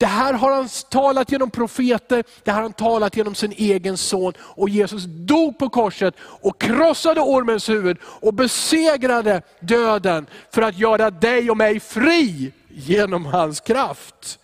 Det 0.03 0.07
här 0.07 0.33
har 0.33 0.53
han 0.53 0.69
talat 0.91 1.33
genom 1.33 1.51
profeter, 1.51 2.25
det 2.45 2.51
här 2.51 2.57
har 2.57 2.63
han 2.63 2.73
talat 2.73 3.17
genom 3.17 3.35
sin 3.35 3.53
egen 3.53 3.97
son. 3.97 4.33
Och 4.39 4.69
Jesus 4.69 5.05
dog 5.05 5.59
på 5.59 5.69
korset 5.69 6.15
och 6.19 6.61
krossade 6.61 7.21
ormens 7.21 7.69
huvud 7.69 7.99
och 8.03 8.35
besegrade 8.35 9.43
döden 9.61 10.27
för 10.51 10.63
att 10.63 10.79
göra 10.79 11.11
dig 11.11 11.51
och 11.51 11.57
mig 11.57 11.81
fri 11.81 12.53
genom 12.69 13.25
hans 13.25 13.61
kraft. 13.61 14.39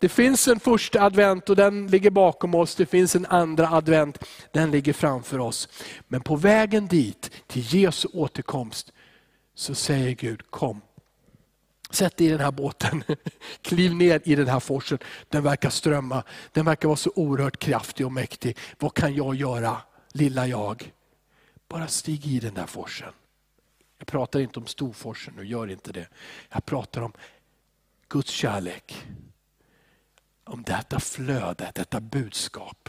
Det 0.00 0.08
finns 0.08 0.48
en 0.48 0.60
första 0.60 1.02
advent 1.02 1.50
och 1.50 1.56
den 1.56 1.86
ligger 1.86 2.10
bakom 2.10 2.54
oss. 2.54 2.74
Det 2.74 2.86
finns 2.86 3.16
en 3.16 3.26
andra 3.26 3.68
advent, 3.68 4.18
den 4.52 4.70
ligger 4.70 4.92
framför 4.92 5.38
oss. 5.38 5.68
Men 6.08 6.20
på 6.20 6.36
vägen 6.36 6.86
dit, 6.86 7.30
till 7.46 7.74
Jesu 7.74 8.08
återkomst, 8.12 8.92
så 9.54 9.74
säger 9.74 10.10
Gud, 10.10 10.50
kom. 10.50 10.80
Sätt 11.90 12.16
dig 12.16 12.26
i 12.26 12.30
den 12.30 12.40
här 12.40 12.50
båten, 12.50 13.04
kliv 13.62 13.94
ner 13.94 14.20
i 14.24 14.34
den 14.34 14.48
här 14.48 14.60
forsen. 14.60 14.98
Den 15.28 15.42
verkar 15.42 15.70
strömma, 15.70 16.22
den 16.52 16.64
verkar 16.64 16.88
vara 16.88 16.96
så 16.96 17.12
oerhört 17.14 17.58
kraftig 17.58 18.06
och 18.06 18.12
mäktig. 18.12 18.56
Vad 18.78 18.94
kan 18.94 19.14
jag 19.14 19.34
göra, 19.34 19.76
lilla 20.12 20.46
jag? 20.46 20.92
Bara 21.68 21.86
stig 21.86 22.26
i 22.26 22.40
den 22.40 22.54
där 22.54 22.66
forsen. 22.66 23.12
Jag 23.98 24.06
pratar 24.06 24.40
inte 24.40 24.58
om 24.58 24.66
Storforsen 24.66 25.34
nu, 25.36 25.46
gör 25.46 25.70
inte 25.70 25.92
det. 25.92 26.08
Jag 26.48 26.64
pratar 26.64 27.02
om 27.02 27.12
Guds 28.08 28.30
kärlek 28.30 29.06
om 30.50 30.62
detta 30.62 31.00
flöde, 31.00 31.72
detta 31.74 32.00
budskap. 32.00 32.88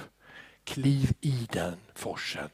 Kliv 0.64 1.14
i 1.22 1.48
den 1.52 1.76
forsen 1.94 2.50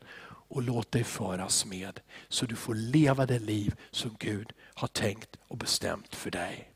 och 0.50 0.62
låt 0.62 0.92
dig 0.92 1.04
föras 1.04 1.66
med 1.66 2.00
så 2.30 2.46
du 2.46 2.56
får 2.56 2.76
leva 2.76 3.26
det 3.26 3.40
liv 3.40 3.76
som 3.92 4.16
Gud 4.20 4.54
har 4.74 4.88
tänkt 4.88 5.38
och 5.48 5.58
bestämt 5.58 6.16
för 6.16 6.32
dig. 6.32 6.72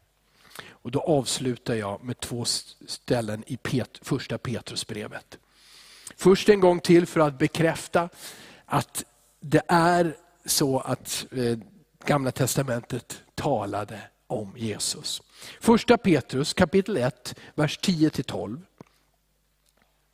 Och 0.70 0.92
Då 0.92 1.02
avslutar 1.02 1.74
jag 1.74 2.04
med 2.04 2.20
två 2.20 2.46
ställen 2.88 3.44
i 3.48 3.58
Pet, 3.58 4.00
första 4.02 4.38
Petrusbrevet. 4.38 5.38
Först 6.16 6.50
en 6.50 6.60
gång 6.60 6.80
till 6.80 7.06
för 7.06 7.20
att 7.20 7.38
bekräfta 7.38 8.10
att 8.66 9.06
det 9.40 9.62
är 9.68 10.18
så 10.46 10.80
att 10.80 11.26
eh, 11.32 11.58
Gamla 12.06 12.32
Testamentet 12.32 13.24
talade 13.36 14.02
om 14.32 14.58
Jesus. 14.58 15.22
Första 15.60 15.98
Petrus 15.98 16.54
kapitel 16.54 16.98
1, 16.98 17.36
vers 17.56 17.80
10-12 17.80 18.62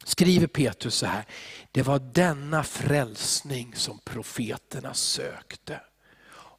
skriver 0.04 0.48
Petrus 0.48 0.96
så 0.96 1.06
här, 1.06 1.26
det 1.72 1.82
var 1.82 2.00
denna 2.00 2.64
frälsning 2.64 3.76
som 3.76 4.00
profeterna 4.00 4.94
sökte 4.94 5.82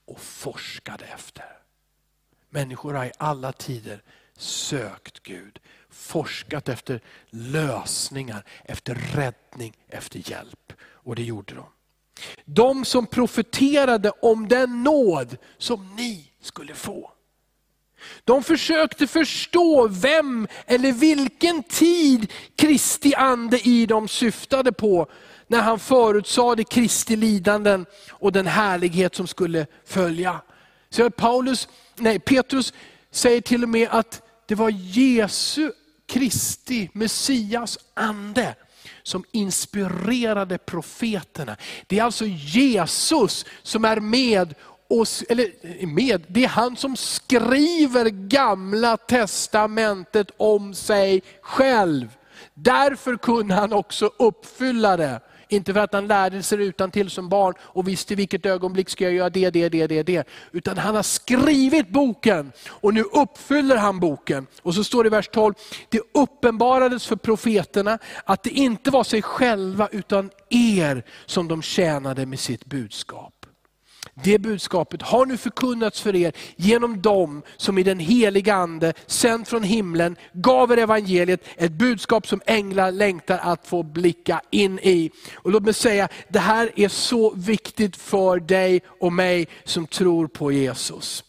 och 0.05 0.21
forskade 0.21 1.05
efter. 1.05 1.59
Människor 2.51 2.95
har 2.95 3.05
i 3.05 3.13
alla 3.19 3.53
tider 3.53 4.03
sökt 4.37 5.23
Gud, 5.23 5.59
forskat 5.91 6.69
efter 6.69 7.01
lösningar, 7.31 8.45
efter 8.65 8.95
räddning, 8.95 9.77
efter 9.89 10.31
hjälp. 10.31 10.73
Och 10.81 11.17
det 11.17 11.23
gjorde 11.23 11.55
de. 11.55 11.67
De 12.45 12.85
som 12.85 13.07
profeterade 13.07 14.11
om 14.11 14.49
den 14.49 14.83
nåd 14.83 15.37
som 15.59 15.97
ni 15.97 16.33
skulle 16.41 16.75
få. 16.75 17.13
De 18.25 18.43
försökte 18.43 19.07
förstå 19.07 19.89
vem 19.89 20.49
eller 20.67 20.93
vilken 20.93 21.63
tid 21.63 22.33
Kristi 22.57 23.15
ande 23.15 23.69
i 23.69 23.87
dem 23.87 24.09
syftade 24.09 24.73
på 24.73 25.07
när 25.47 25.61
han 25.61 25.79
förutsade 25.79 26.65
Kristi 26.65 27.17
lidanden 27.17 27.87
och 28.11 28.33
den 28.33 28.47
härlighet 28.47 29.15
som 29.15 29.27
skulle 29.27 29.67
följa. 29.87 30.41
Så 30.91 31.11
Paulus, 31.11 31.69
nej, 31.97 32.19
Petrus 32.19 32.73
säger 33.11 33.41
till 33.41 33.63
och 33.63 33.69
med 33.69 33.89
att 33.91 34.23
det 34.47 34.55
var 34.55 34.71
Jesu 34.71 35.73
Kristi, 36.07 36.91
Messias 36.93 37.79
ande 37.95 38.55
som 39.03 39.25
inspirerade 39.33 40.59
profeterna. 40.59 41.57
Det 41.87 41.99
är 41.99 42.03
alltså 42.03 42.25
Jesus 42.27 43.47
som 43.63 43.85
är 43.85 44.01
med 44.01 44.55
och, 44.89 45.07
eller 45.29 45.87
med, 45.87 46.25
det 46.29 46.45
är 46.45 46.49
han 46.49 46.77
som 46.77 46.97
skriver 46.97 48.05
gamla 48.09 48.97
testamentet 48.97 50.31
om 50.37 50.75
sig 50.75 51.23
själv. 51.43 52.17
Därför 52.55 53.17
kunde 53.17 53.55
han 53.55 53.73
också 53.73 54.11
uppfylla 54.19 54.97
det. 54.97 55.21
Inte 55.51 55.73
för 55.73 55.81
att 55.81 55.93
han 55.93 56.07
lärde 56.07 56.43
sig 56.43 56.63
utan 56.63 56.91
till 56.91 57.11
som 57.11 57.29
barn 57.29 57.55
och 57.61 57.89
visste 57.89 58.15
vilket 58.15 58.47
ögonblick 58.47 58.89
ska 58.89 59.05
jag 59.05 59.13
göra 59.13 59.31
det, 59.31 59.51
det, 59.51 59.69
det, 59.69 59.87
det, 59.87 60.03
det. 60.03 60.29
Utan 60.53 60.79
han 60.79 60.95
har 60.95 61.03
skrivit 61.03 61.89
boken 61.89 62.53
och 62.69 62.95
nu 62.95 63.03
uppfyller 63.03 63.77
han 63.77 64.01
boken. 64.01 64.47
Och 64.63 64.75
så 64.75 64.85
står 64.85 65.05
det 65.05 65.07
i 65.07 65.11
vers 65.11 65.29
12, 65.33 65.55
det 65.89 66.01
uppenbarades 66.15 67.07
för 67.07 67.17
profeterna 67.17 67.99
att 68.25 68.43
det 68.43 68.51
inte 68.51 68.91
var 68.91 69.05
sig 69.05 69.23
själva 69.23 69.89
utan 69.93 70.31
er 70.49 71.03
som 71.27 71.49
de 71.49 71.63
tjänade 71.63 72.27
med 72.27 72.41
sitt 72.41 72.65
budskap. 72.65 73.38
Det 74.23 74.39
budskapet 74.39 75.03
har 75.03 75.27
nu 75.27 75.37
förkunnats 75.37 76.01
för 76.01 76.17
er 76.17 76.33
genom 76.57 77.03
dem 77.03 77.43
som 77.57 77.79
i 77.79 77.83
den 77.83 77.99
heliga 77.99 78.55
Ande, 78.55 78.93
sänd 79.07 79.49
från 79.49 79.63
himlen, 79.63 80.17
gav 80.33 80.73
er 80.73 80.77
evangeliet, 80.77 81.45
ett 81.57 81.73
budskap 81.73 82.27
som 82.27 82.41
änglar 82.47 82.93
längtar 82.93 83.39
att 83.39 83.67
få 83.67 83.83
blicka 83.83 84.41
in 84.51 84.79
i. 84.79 85.11
Och 85.35 85.51
Låt 85.51 85.63
mig 85.63 85.75
säga, 85.75 86.09
det 86.29 86.39
här 86.39 86.73
är 86.77 86.89
så 86.89 87.35
viktigt 87.35 87.97
för 87.97 88.41
dig 88.41 88.81
och 89.01 89.13
mig 89.13 89.49
som 89.65 89.87
tror 89.87 90.27
på 90.27 90.53
Jesus. 90.53 91.25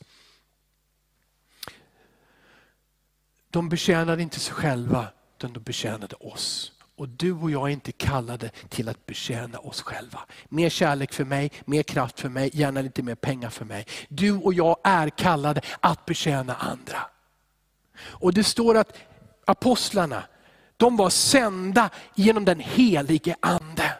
De 3.50 3.70
betjänade 3.70 4.22
inte 4.22 4.40
sig 4.40 4.54
själva, 4.54 5.08
utan 5.38 5.54
de 5.54 5.60
betjänade 5.60 6.16
oss. 6.16 6.72
Och 7.00 7.10
du 7.10 7.32
och 7.32 7.52
jag 7.52 7.68
är 7.68 7.74
inte 7.74 7.92
kallade 7.92 8.50
till 8.70 8.90
att 8.90 9.06
betjäna 9.06 9.60
oss 9.60 9.82
själva. 9.82 10.20
Mer 10.50 10.70
kärlek 10.70 11.14
för 11.14 11.26
mig, 11.26 11.52
mer 11.66 11.84
kraft 11.84 12.20
för 12.20 12.30
mig, 12.30 12.50
gärna 12.54 12.82
lite 12.82 13.04
mer 13.04 13.16
pengar 13.16 13.50
för 13.50 13.66
mig. 13.66 13.86
Du 14.10 14.34
och 14.34 14.54
jag 14.54 14.78
är 14.84 15.10
kallade 15.10 15.62
att 15.80 16.06
betjäna 16.06 16.56
andra. 16.56 16.98
Och 18.02 18.34
det 18.34 18.44
står 18.44 18.78
att 18.78 18.98
apostlarna, 19.46 20.24
de 20.78 20.98
var 20.98 21.10
sända 21.10 21.90
genom 22.16 22.46
den 22.46 22.60
helige 22.60 23.36
ande. 23.40 23.94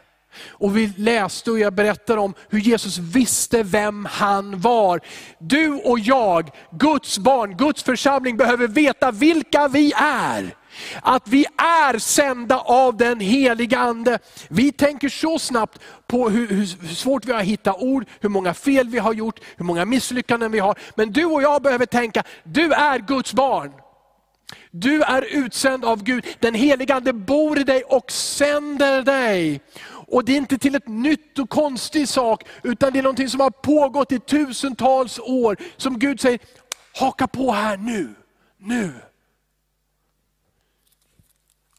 Och 0.48 0.76
vi 0.76 0.92
läste 0.96 1.50
och 1.50 1.58
jag 1.58 1.74
berättade 1.74 2.20
om 2.20 2.34
hur 2.48 2.60
Jesus 2.60 2.98
visste 2.98 3.62
vem 3.62 4.04
han 4.04 4.60
var. 4.60 5.00
Du 5.38 5.72
och 5.72 5.98
jag, 5.98 6.50
Guds 6.70 7.18
barn, 7.18 7.56
Guds 7.56 7.82
församling 7.82 8.36
behöver 8.36 8.68
veta 8.68 9.10
vilka 9.10 9.68
vi 9.68 9.92
är. 9.96 10.59
Att 11.02 11.28
vi 11.28 11.46
är 11.56 11.98
sända 11.98 12.58
av 12.58 12.96
den 12.96 13.20
heliga 13.20 13.78
Ande. 13.78 14.18
Vi 14.48 14.72
tänker 14.72 15.08
så 15.08 15.38
snabbt 15.38 15.78
på 16.06 16.28
hur, 16.28 16.48
hur, 16.48 16.94
svårt 16.94 17.24
vi 17.24 17.32
har 17.32 17.40
att 17.40 17.46
hitta 17.46 17.74
ord, 17.74 18.04
hur 18.20 18.28
många 18.28 18.54
fel 18.54 18.88
vi 18.88 18.98
har 18.98 19.12
gjort, 19.12 19.40
hur 19.56 19.64
många 19.64 19.84
misslyckanden 19.84 20.52
vi 20.52 20.58
har. 20.58 20.78
Men 20.94 21.12
du 21.12 21.24
och 21.24 21.42
jag 21.42 21.62
behöver 21.62 21.86
tänka, 21.86 22.22
du 22.44 22.72
är 22.72 22.98
Guds 22.98 23.34
barn. 23.34 23.72
Du 24.70 25.02
är 25.02 25.22
utsänd 25.22 25.84
av 25.84 26.02
Gud. 26.02 26.26
Den 26.38 26.54
heliga 26.54 26.94
Ande 26.94 27.12
bor 27.12 27.58
i 27.58 27.64
dig 27.64 27.82
och 27.82 28.10
sänder 28.12 29.02
dig. 29.02 29.60
Och 30.10 30.24
det 30.24 30.32
är 30.32 30.36
inte 30.36 30.58
till 30.58 30.74
ett 30.74 30.88
nytt 30.88 31.38
och 31.38 31.50
konstig 31.50 32.08
sak, 32.08 32.44
utan 32.62 32.92
det 32.92 32.98
är 32.98 33.02
något 33.02 33.30
som 33.30 33.40
har 33.40 33.50
pågått 33.50 34.12
i 34.12 34.18
tusentals 34.18 35.18
år. 35.18 35.56
Som 35.76 35.98
Gud 35.98 36.20
säger, 36.20 36.38
haka 36.94 37.26
på 37.26 37.52
här 37.52 37.76
nu, 37.76 38.14
nu. 38.58 38.92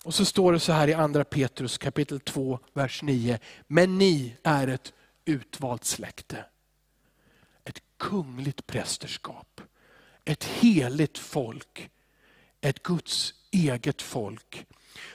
Och 0.04 0.14
så 0.14 0.26
står 0.26 0.54
det 0.54 0.60
så 0.60 0.74
här 0.74 0.88
i 0.88 0.94
andra 0.94 1.24
Petrus 1.24 1.78
kapitel 1.78 2.20
2, 2.20 2.60
vers 2.74 3.02
9. 3.02 3.40
Men 3.68 3.98
ni 3.98 4.36
är 4.44 4.68
ett 4.68 4.94
utvalt 5.26 5.86
släkte. 5.86 6.46
Ett 7.64 7.82
kungligt 7.98 8.68
prästerskap. 8.68 9.62
Ett 10.26 10.44
heligt 10.44 11.18
folk. 11.18 11.90
Ett 12.62 12.84
Guds 12.84 13.34
eget 13.52 14.02
folk. 14.02 14.66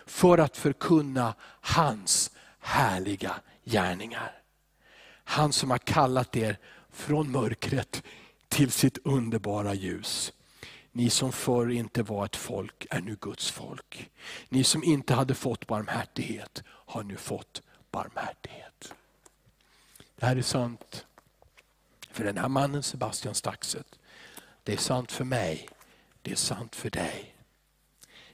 För 0.07 0.39
att 0.39 0.57
förkunna 0.57 1.35
hans 1.61 2.31
härliga 2.59 3.35
gärningar. 3.65 4.43
Han 5.25 5.53
som 5.53 5.71
har 5.71 5.79
kallat 5.79 6.37
er 6.37 6.59
från 6.91 7.31
mörkret 7.31 8.03
till 8.49 8.71
sitt 8.71 8.99
underbara 9.05 9.75
ljus. 9.75 10.33
Ni 10.97 11.11
som 11.11 11.33
förr 11.33 11.71
inte 11.71 12.03
var 12.03 12.25
ett 12.25 12.37
folk 12.37 12.87
är 12.91 13.01
nu 13.01 13.17
Guds 13.21 13.51
folk. 13.51 14.11
Ni 14.49 14.65
som 14.65 14.85
inte 14.85 15.15
hade 15.15 15.35
fått 15.35 15.67
barmhärtighet 15.67 16.63
har 16.67 17.03
nu 17.03 17.17
fått 17.17 17.63
barmhärtighet. 17.91 18.95
Det 20.17 20.27
här 20.27 20.37
är 20.37 20.43
sant 20.43 21.07
för 22.11 22.25
den 22.25 22.39
här 22.39 22.49
mannen 22.49 22.83
Sebastian 22.83 23.35
Staxet. 23.35 23.99
Det 24.63 24.73
är 24.73 24.77
sant 24.77 25.13
för 25.13 25.25
mig, 25.25 25.69
det 26.23 26.31
är 26.31 26.37
sant 26.37 26.77
för 26.77 26.91
dig. 26.91 27.37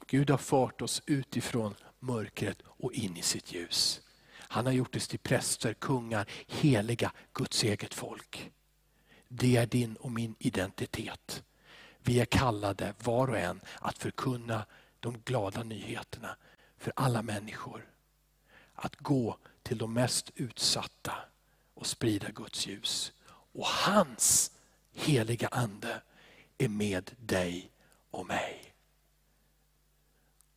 Gud 0.06 0.30
har 0.30 0.38
fört 0.38 0.82
oss 0.82 1.02
utifrån 1.06 1.74
mörkret 1.98 2.58
och 2.64 2.92
in 2.92 3.16
i 3.16 3.22
sitt 3.22 3.52
ljus. 3.52 4.00
Han 4.34 4.66
har 4.66 4.72
gjort 4.72 4.96
oss 4.96 5.08
till 5.08 5.18
präster, 5.18 5.74
kungar, 5.74 6.26
heliga, 6.46 7.12
Guds 7.32 7.64
eget 7.64 7.94
folk. 7.94 8.50
Det 9.28 9.56
är 9.56 9.66
din 9.66 9.96
och 9.96 10.12
min 10.12 10.34
identitet. 10.38 11.42
Vi 12.05 12.20
är 12.20 12.24
kallade 12.24 12.94
var 13.05 13.30
och 13.30 13.38
en 13.38 13.61
att 13.80 13.98
förkunna 13.98 14.66
de 15.00 15.20
glada 15.24 15.62
nyheterna 15.62 16.36
för 16.78 16.92
alla 16.96 17.22
människor. 17.22 17.88
Att 18.74 18.96
gå 18.96 19.36
till 19.62 19.78
de 19.78 19.92
mest 19.92 20.30
utsatta 20.34 21.14
och 21.74 21.86
sprida 21.86 22.30
Guds 22.30 22.66
ljus. 22.66 23.12
Och 23.28 23.66
hans 23.66 24.50
heliga 24.92 25.48
Ande 25.48 26.03
är 26.59 26.68
med 26.68 27.11
dig 27.18 27.70
och 28.11 28.26
mig. 28.26 28.74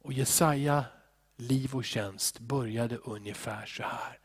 Och 0.01 0.13
Jesaja 0.13 0.85
liv 1.37 1.75
och 1.75 1.85
tjänst 1.85 2.39
började 2.39 2.97
ungefär 2.97 3.65
så 3.65 3.83
här. 3.83 4.19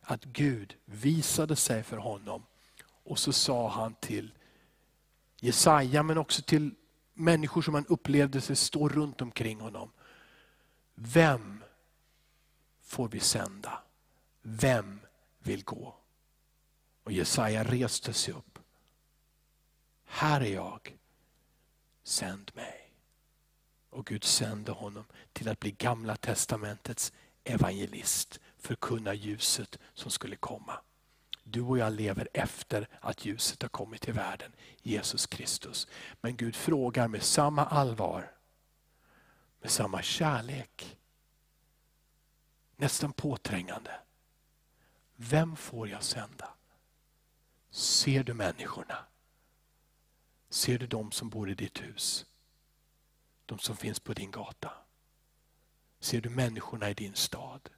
Att 0.00 0.24
Gud 0.24 0.74
visade 0.84 1.56
sig 1.56 1.82
för 1.82 1.96
honom 1.96 2.46
och 3.04 3.18
så 3.18 3.32
sa 3.32 3.68
han 3.68 3.94
till 3.94 4.32
Jesaja 5.44 6.02
men 6.02 6.18
också 6.18 6.42
till 6.42 6.74
människor 7.14 7.62
som 7.62 7.74
han 7.74 7.86
upplevde 7.86 8.40
sig 8.40 8.56
stå 8.56 8.88
runt 8.88 9.20
omkring 9.20 9.60
honom. 9.60 9.90
Vem 10.94 11.64
får 12.82 13.08
vi 13.08 13.20
sända? 13.20 13.82
Vem 14.42 15.00
vill 15.38 15.64
gå? 15.64 15.96
Och 17.04 17.12
Jesaja 17.12 17.64
reste 17.64 18.12
sig 18.12 18.34
upp. 18.34 18.58
Här 20.04 20.40
är 20.40 20.52
jag, 20.54 20.96
sänd 22.02 22.50
mig. 22.54 22.92
Och 23.90 24.06
Gud 24.06 24.24
sände 24.24 24.72
honom 24.72 25.04
till 25.32 25.48
att 25.48 25.60
bli 25.60 25.70
gamla 25.70 26.16
testamentets 26.16 27.12
evangelist, 27.44 28.40
förkunna 28.58 29.14
ljuset 29.14 29.78
som 29.94 30.10
skulle 30.10 30.36
komma. 30.36 30.80
Du 31.42 31.60
och 31.60 31.78
jag 31.78 31.92
lever 31.92 32.28
efter 32.34 32.88
att 33.00 33.24
ljuset 33.24 33.62
har 33.62 33.68
kommit 33.68 34.02
till 34.02 34.12
världen, 34.12 34.52
Jesus 34.82 35.26
Kristus. 35.26 35.88
Men 36.20 36.36
Gud 36.36 36.56
frågar 36.56 37.08
med 37.08 37.22
samma 37.22 37.64
allvar, 37.64 38.32
med 39.60 39.70
samma 39.70 40.02
kärlek, 40.02 40.98
nästan 42.76 43.12
påträngande. 43.12 44.00
Vem 45.16 45.56
får 45.56 45.88
jag 45.88 46.02
sända? 46.02 46.48
Ser 47.70 48.24
du 48.24 48.34
människorna? 48.34 48.98
Ser 50.50 50.78
du 50.78 50.86
de 50.86 51.12
som 51.12 51.30
bor 51.30 51.50
i 51.50 51.54
ditt 51.54 51.82
hus? 51.82 52.26
De 53.46 53.58
som 53.58 53.76
finns 53.76 54.00
på 54.00 54.12
din 54.12 54.30
gata? 54.30 54.72
Ser 56.00 56.20
du 56.20 56.30
människorna 56.30 56.90
i 56.90 56.94
din 56.94 57.14
stad? 57.14 57.70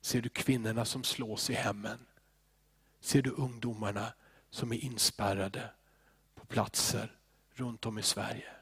Ser 0.00 0.22
du 0.22 0.28
kvinnorna 0.28 0.84
som 0.84 1.04
slås 1.04 1.50
i 1.50 1.54
hemmen? 1.54 2.06
Ser 3.00 3.22
du 3.22 3.30
ungdomarna 3.30 4.12
som 4.50 4.72
är 4.72 4.84
inspärrade 4.84 5.70
på 6.34 6.46
platser 6.46 7.18
runt 7.52 7.86
om 7.86 7.98
i 7.98 8.02
Sverige? 8.02 8.52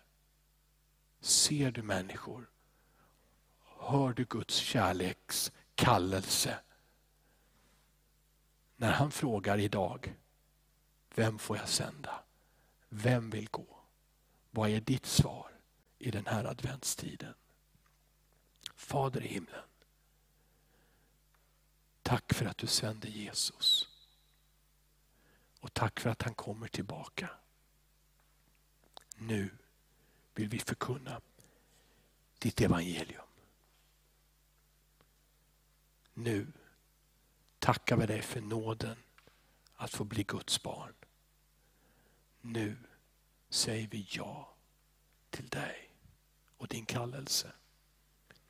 Ser 1.20 1.70
du 1.70 1.82
människor? 1.82 2.50
Hör 3.78 4.12
du 4.12 4.24
Guds 4.24 4.54
kärleks 4.54 5.52
kallelse? 5.74 6.58
När 8.76 8.92
han 8.92 9.10
frågar 9.10 9.58
idag, 9.58 10.14
vem 11.14 11.38
får 11.38 11.56
jag 11.56 11.68
sända? 11.68 12.22
Vem 12.88 13.30
vill 13.30 13.48
gå? 13.50 13.78
Vad 14.50 14.70
är 14.70 14.80
ditt 14.80 15.06
svar 15.06 15.50
i 15.98 16.10
den 16.10 16.26
här 16.26 16.44
adventstiden? 16.44 17.34
Fader 18.74 19.24
i 19.24 19.28
himlen. 19.28 19.67
Tack 22.08 22.34
för 22.34 22.46
att 22.46 22.58
du 22.58 22.66
sände 22.66 23.08
Jesus. 23.08 23.88
Och 25.60 25.74
tack 25.74 26.00
för 26.00 26.10
att 26.10 26.22
han 26.22 26.34
kommer 26.34 26.68
tillbaka. 26.68 27.30
Nu 29.16 29.50
vill 30.34 30.48
vi 30.48 30.58
förkunna 30.58 31.20
ditt 32.38 32.60
evangelium. 32.60 33.26
Nu 36.14 36.52
tackar 37.58 37.96
vi 37.96 38.06
dig 38.06 38.22
för 38.22 38.40
nåden 38.40 38.96
att 39.74 39.90
få 39.90 40.04
bli 40.04 40.22
Guds 40.22 40.62
barn. 40.62 40.94
Nu 42.40 42.76
säger 43.48 43.88
vi 43.88 44.06
ja 44.10 44.54
till 45.30 45.48
dig 45.48 45.90
och 46.56 46.68
din 46.68 46.86
kallelse. 46.86 47.52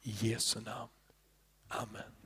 I 0.02 0.10
Jesu 0.10 0.60
namn. 0.60 0.92
Amen. 1.68 2.17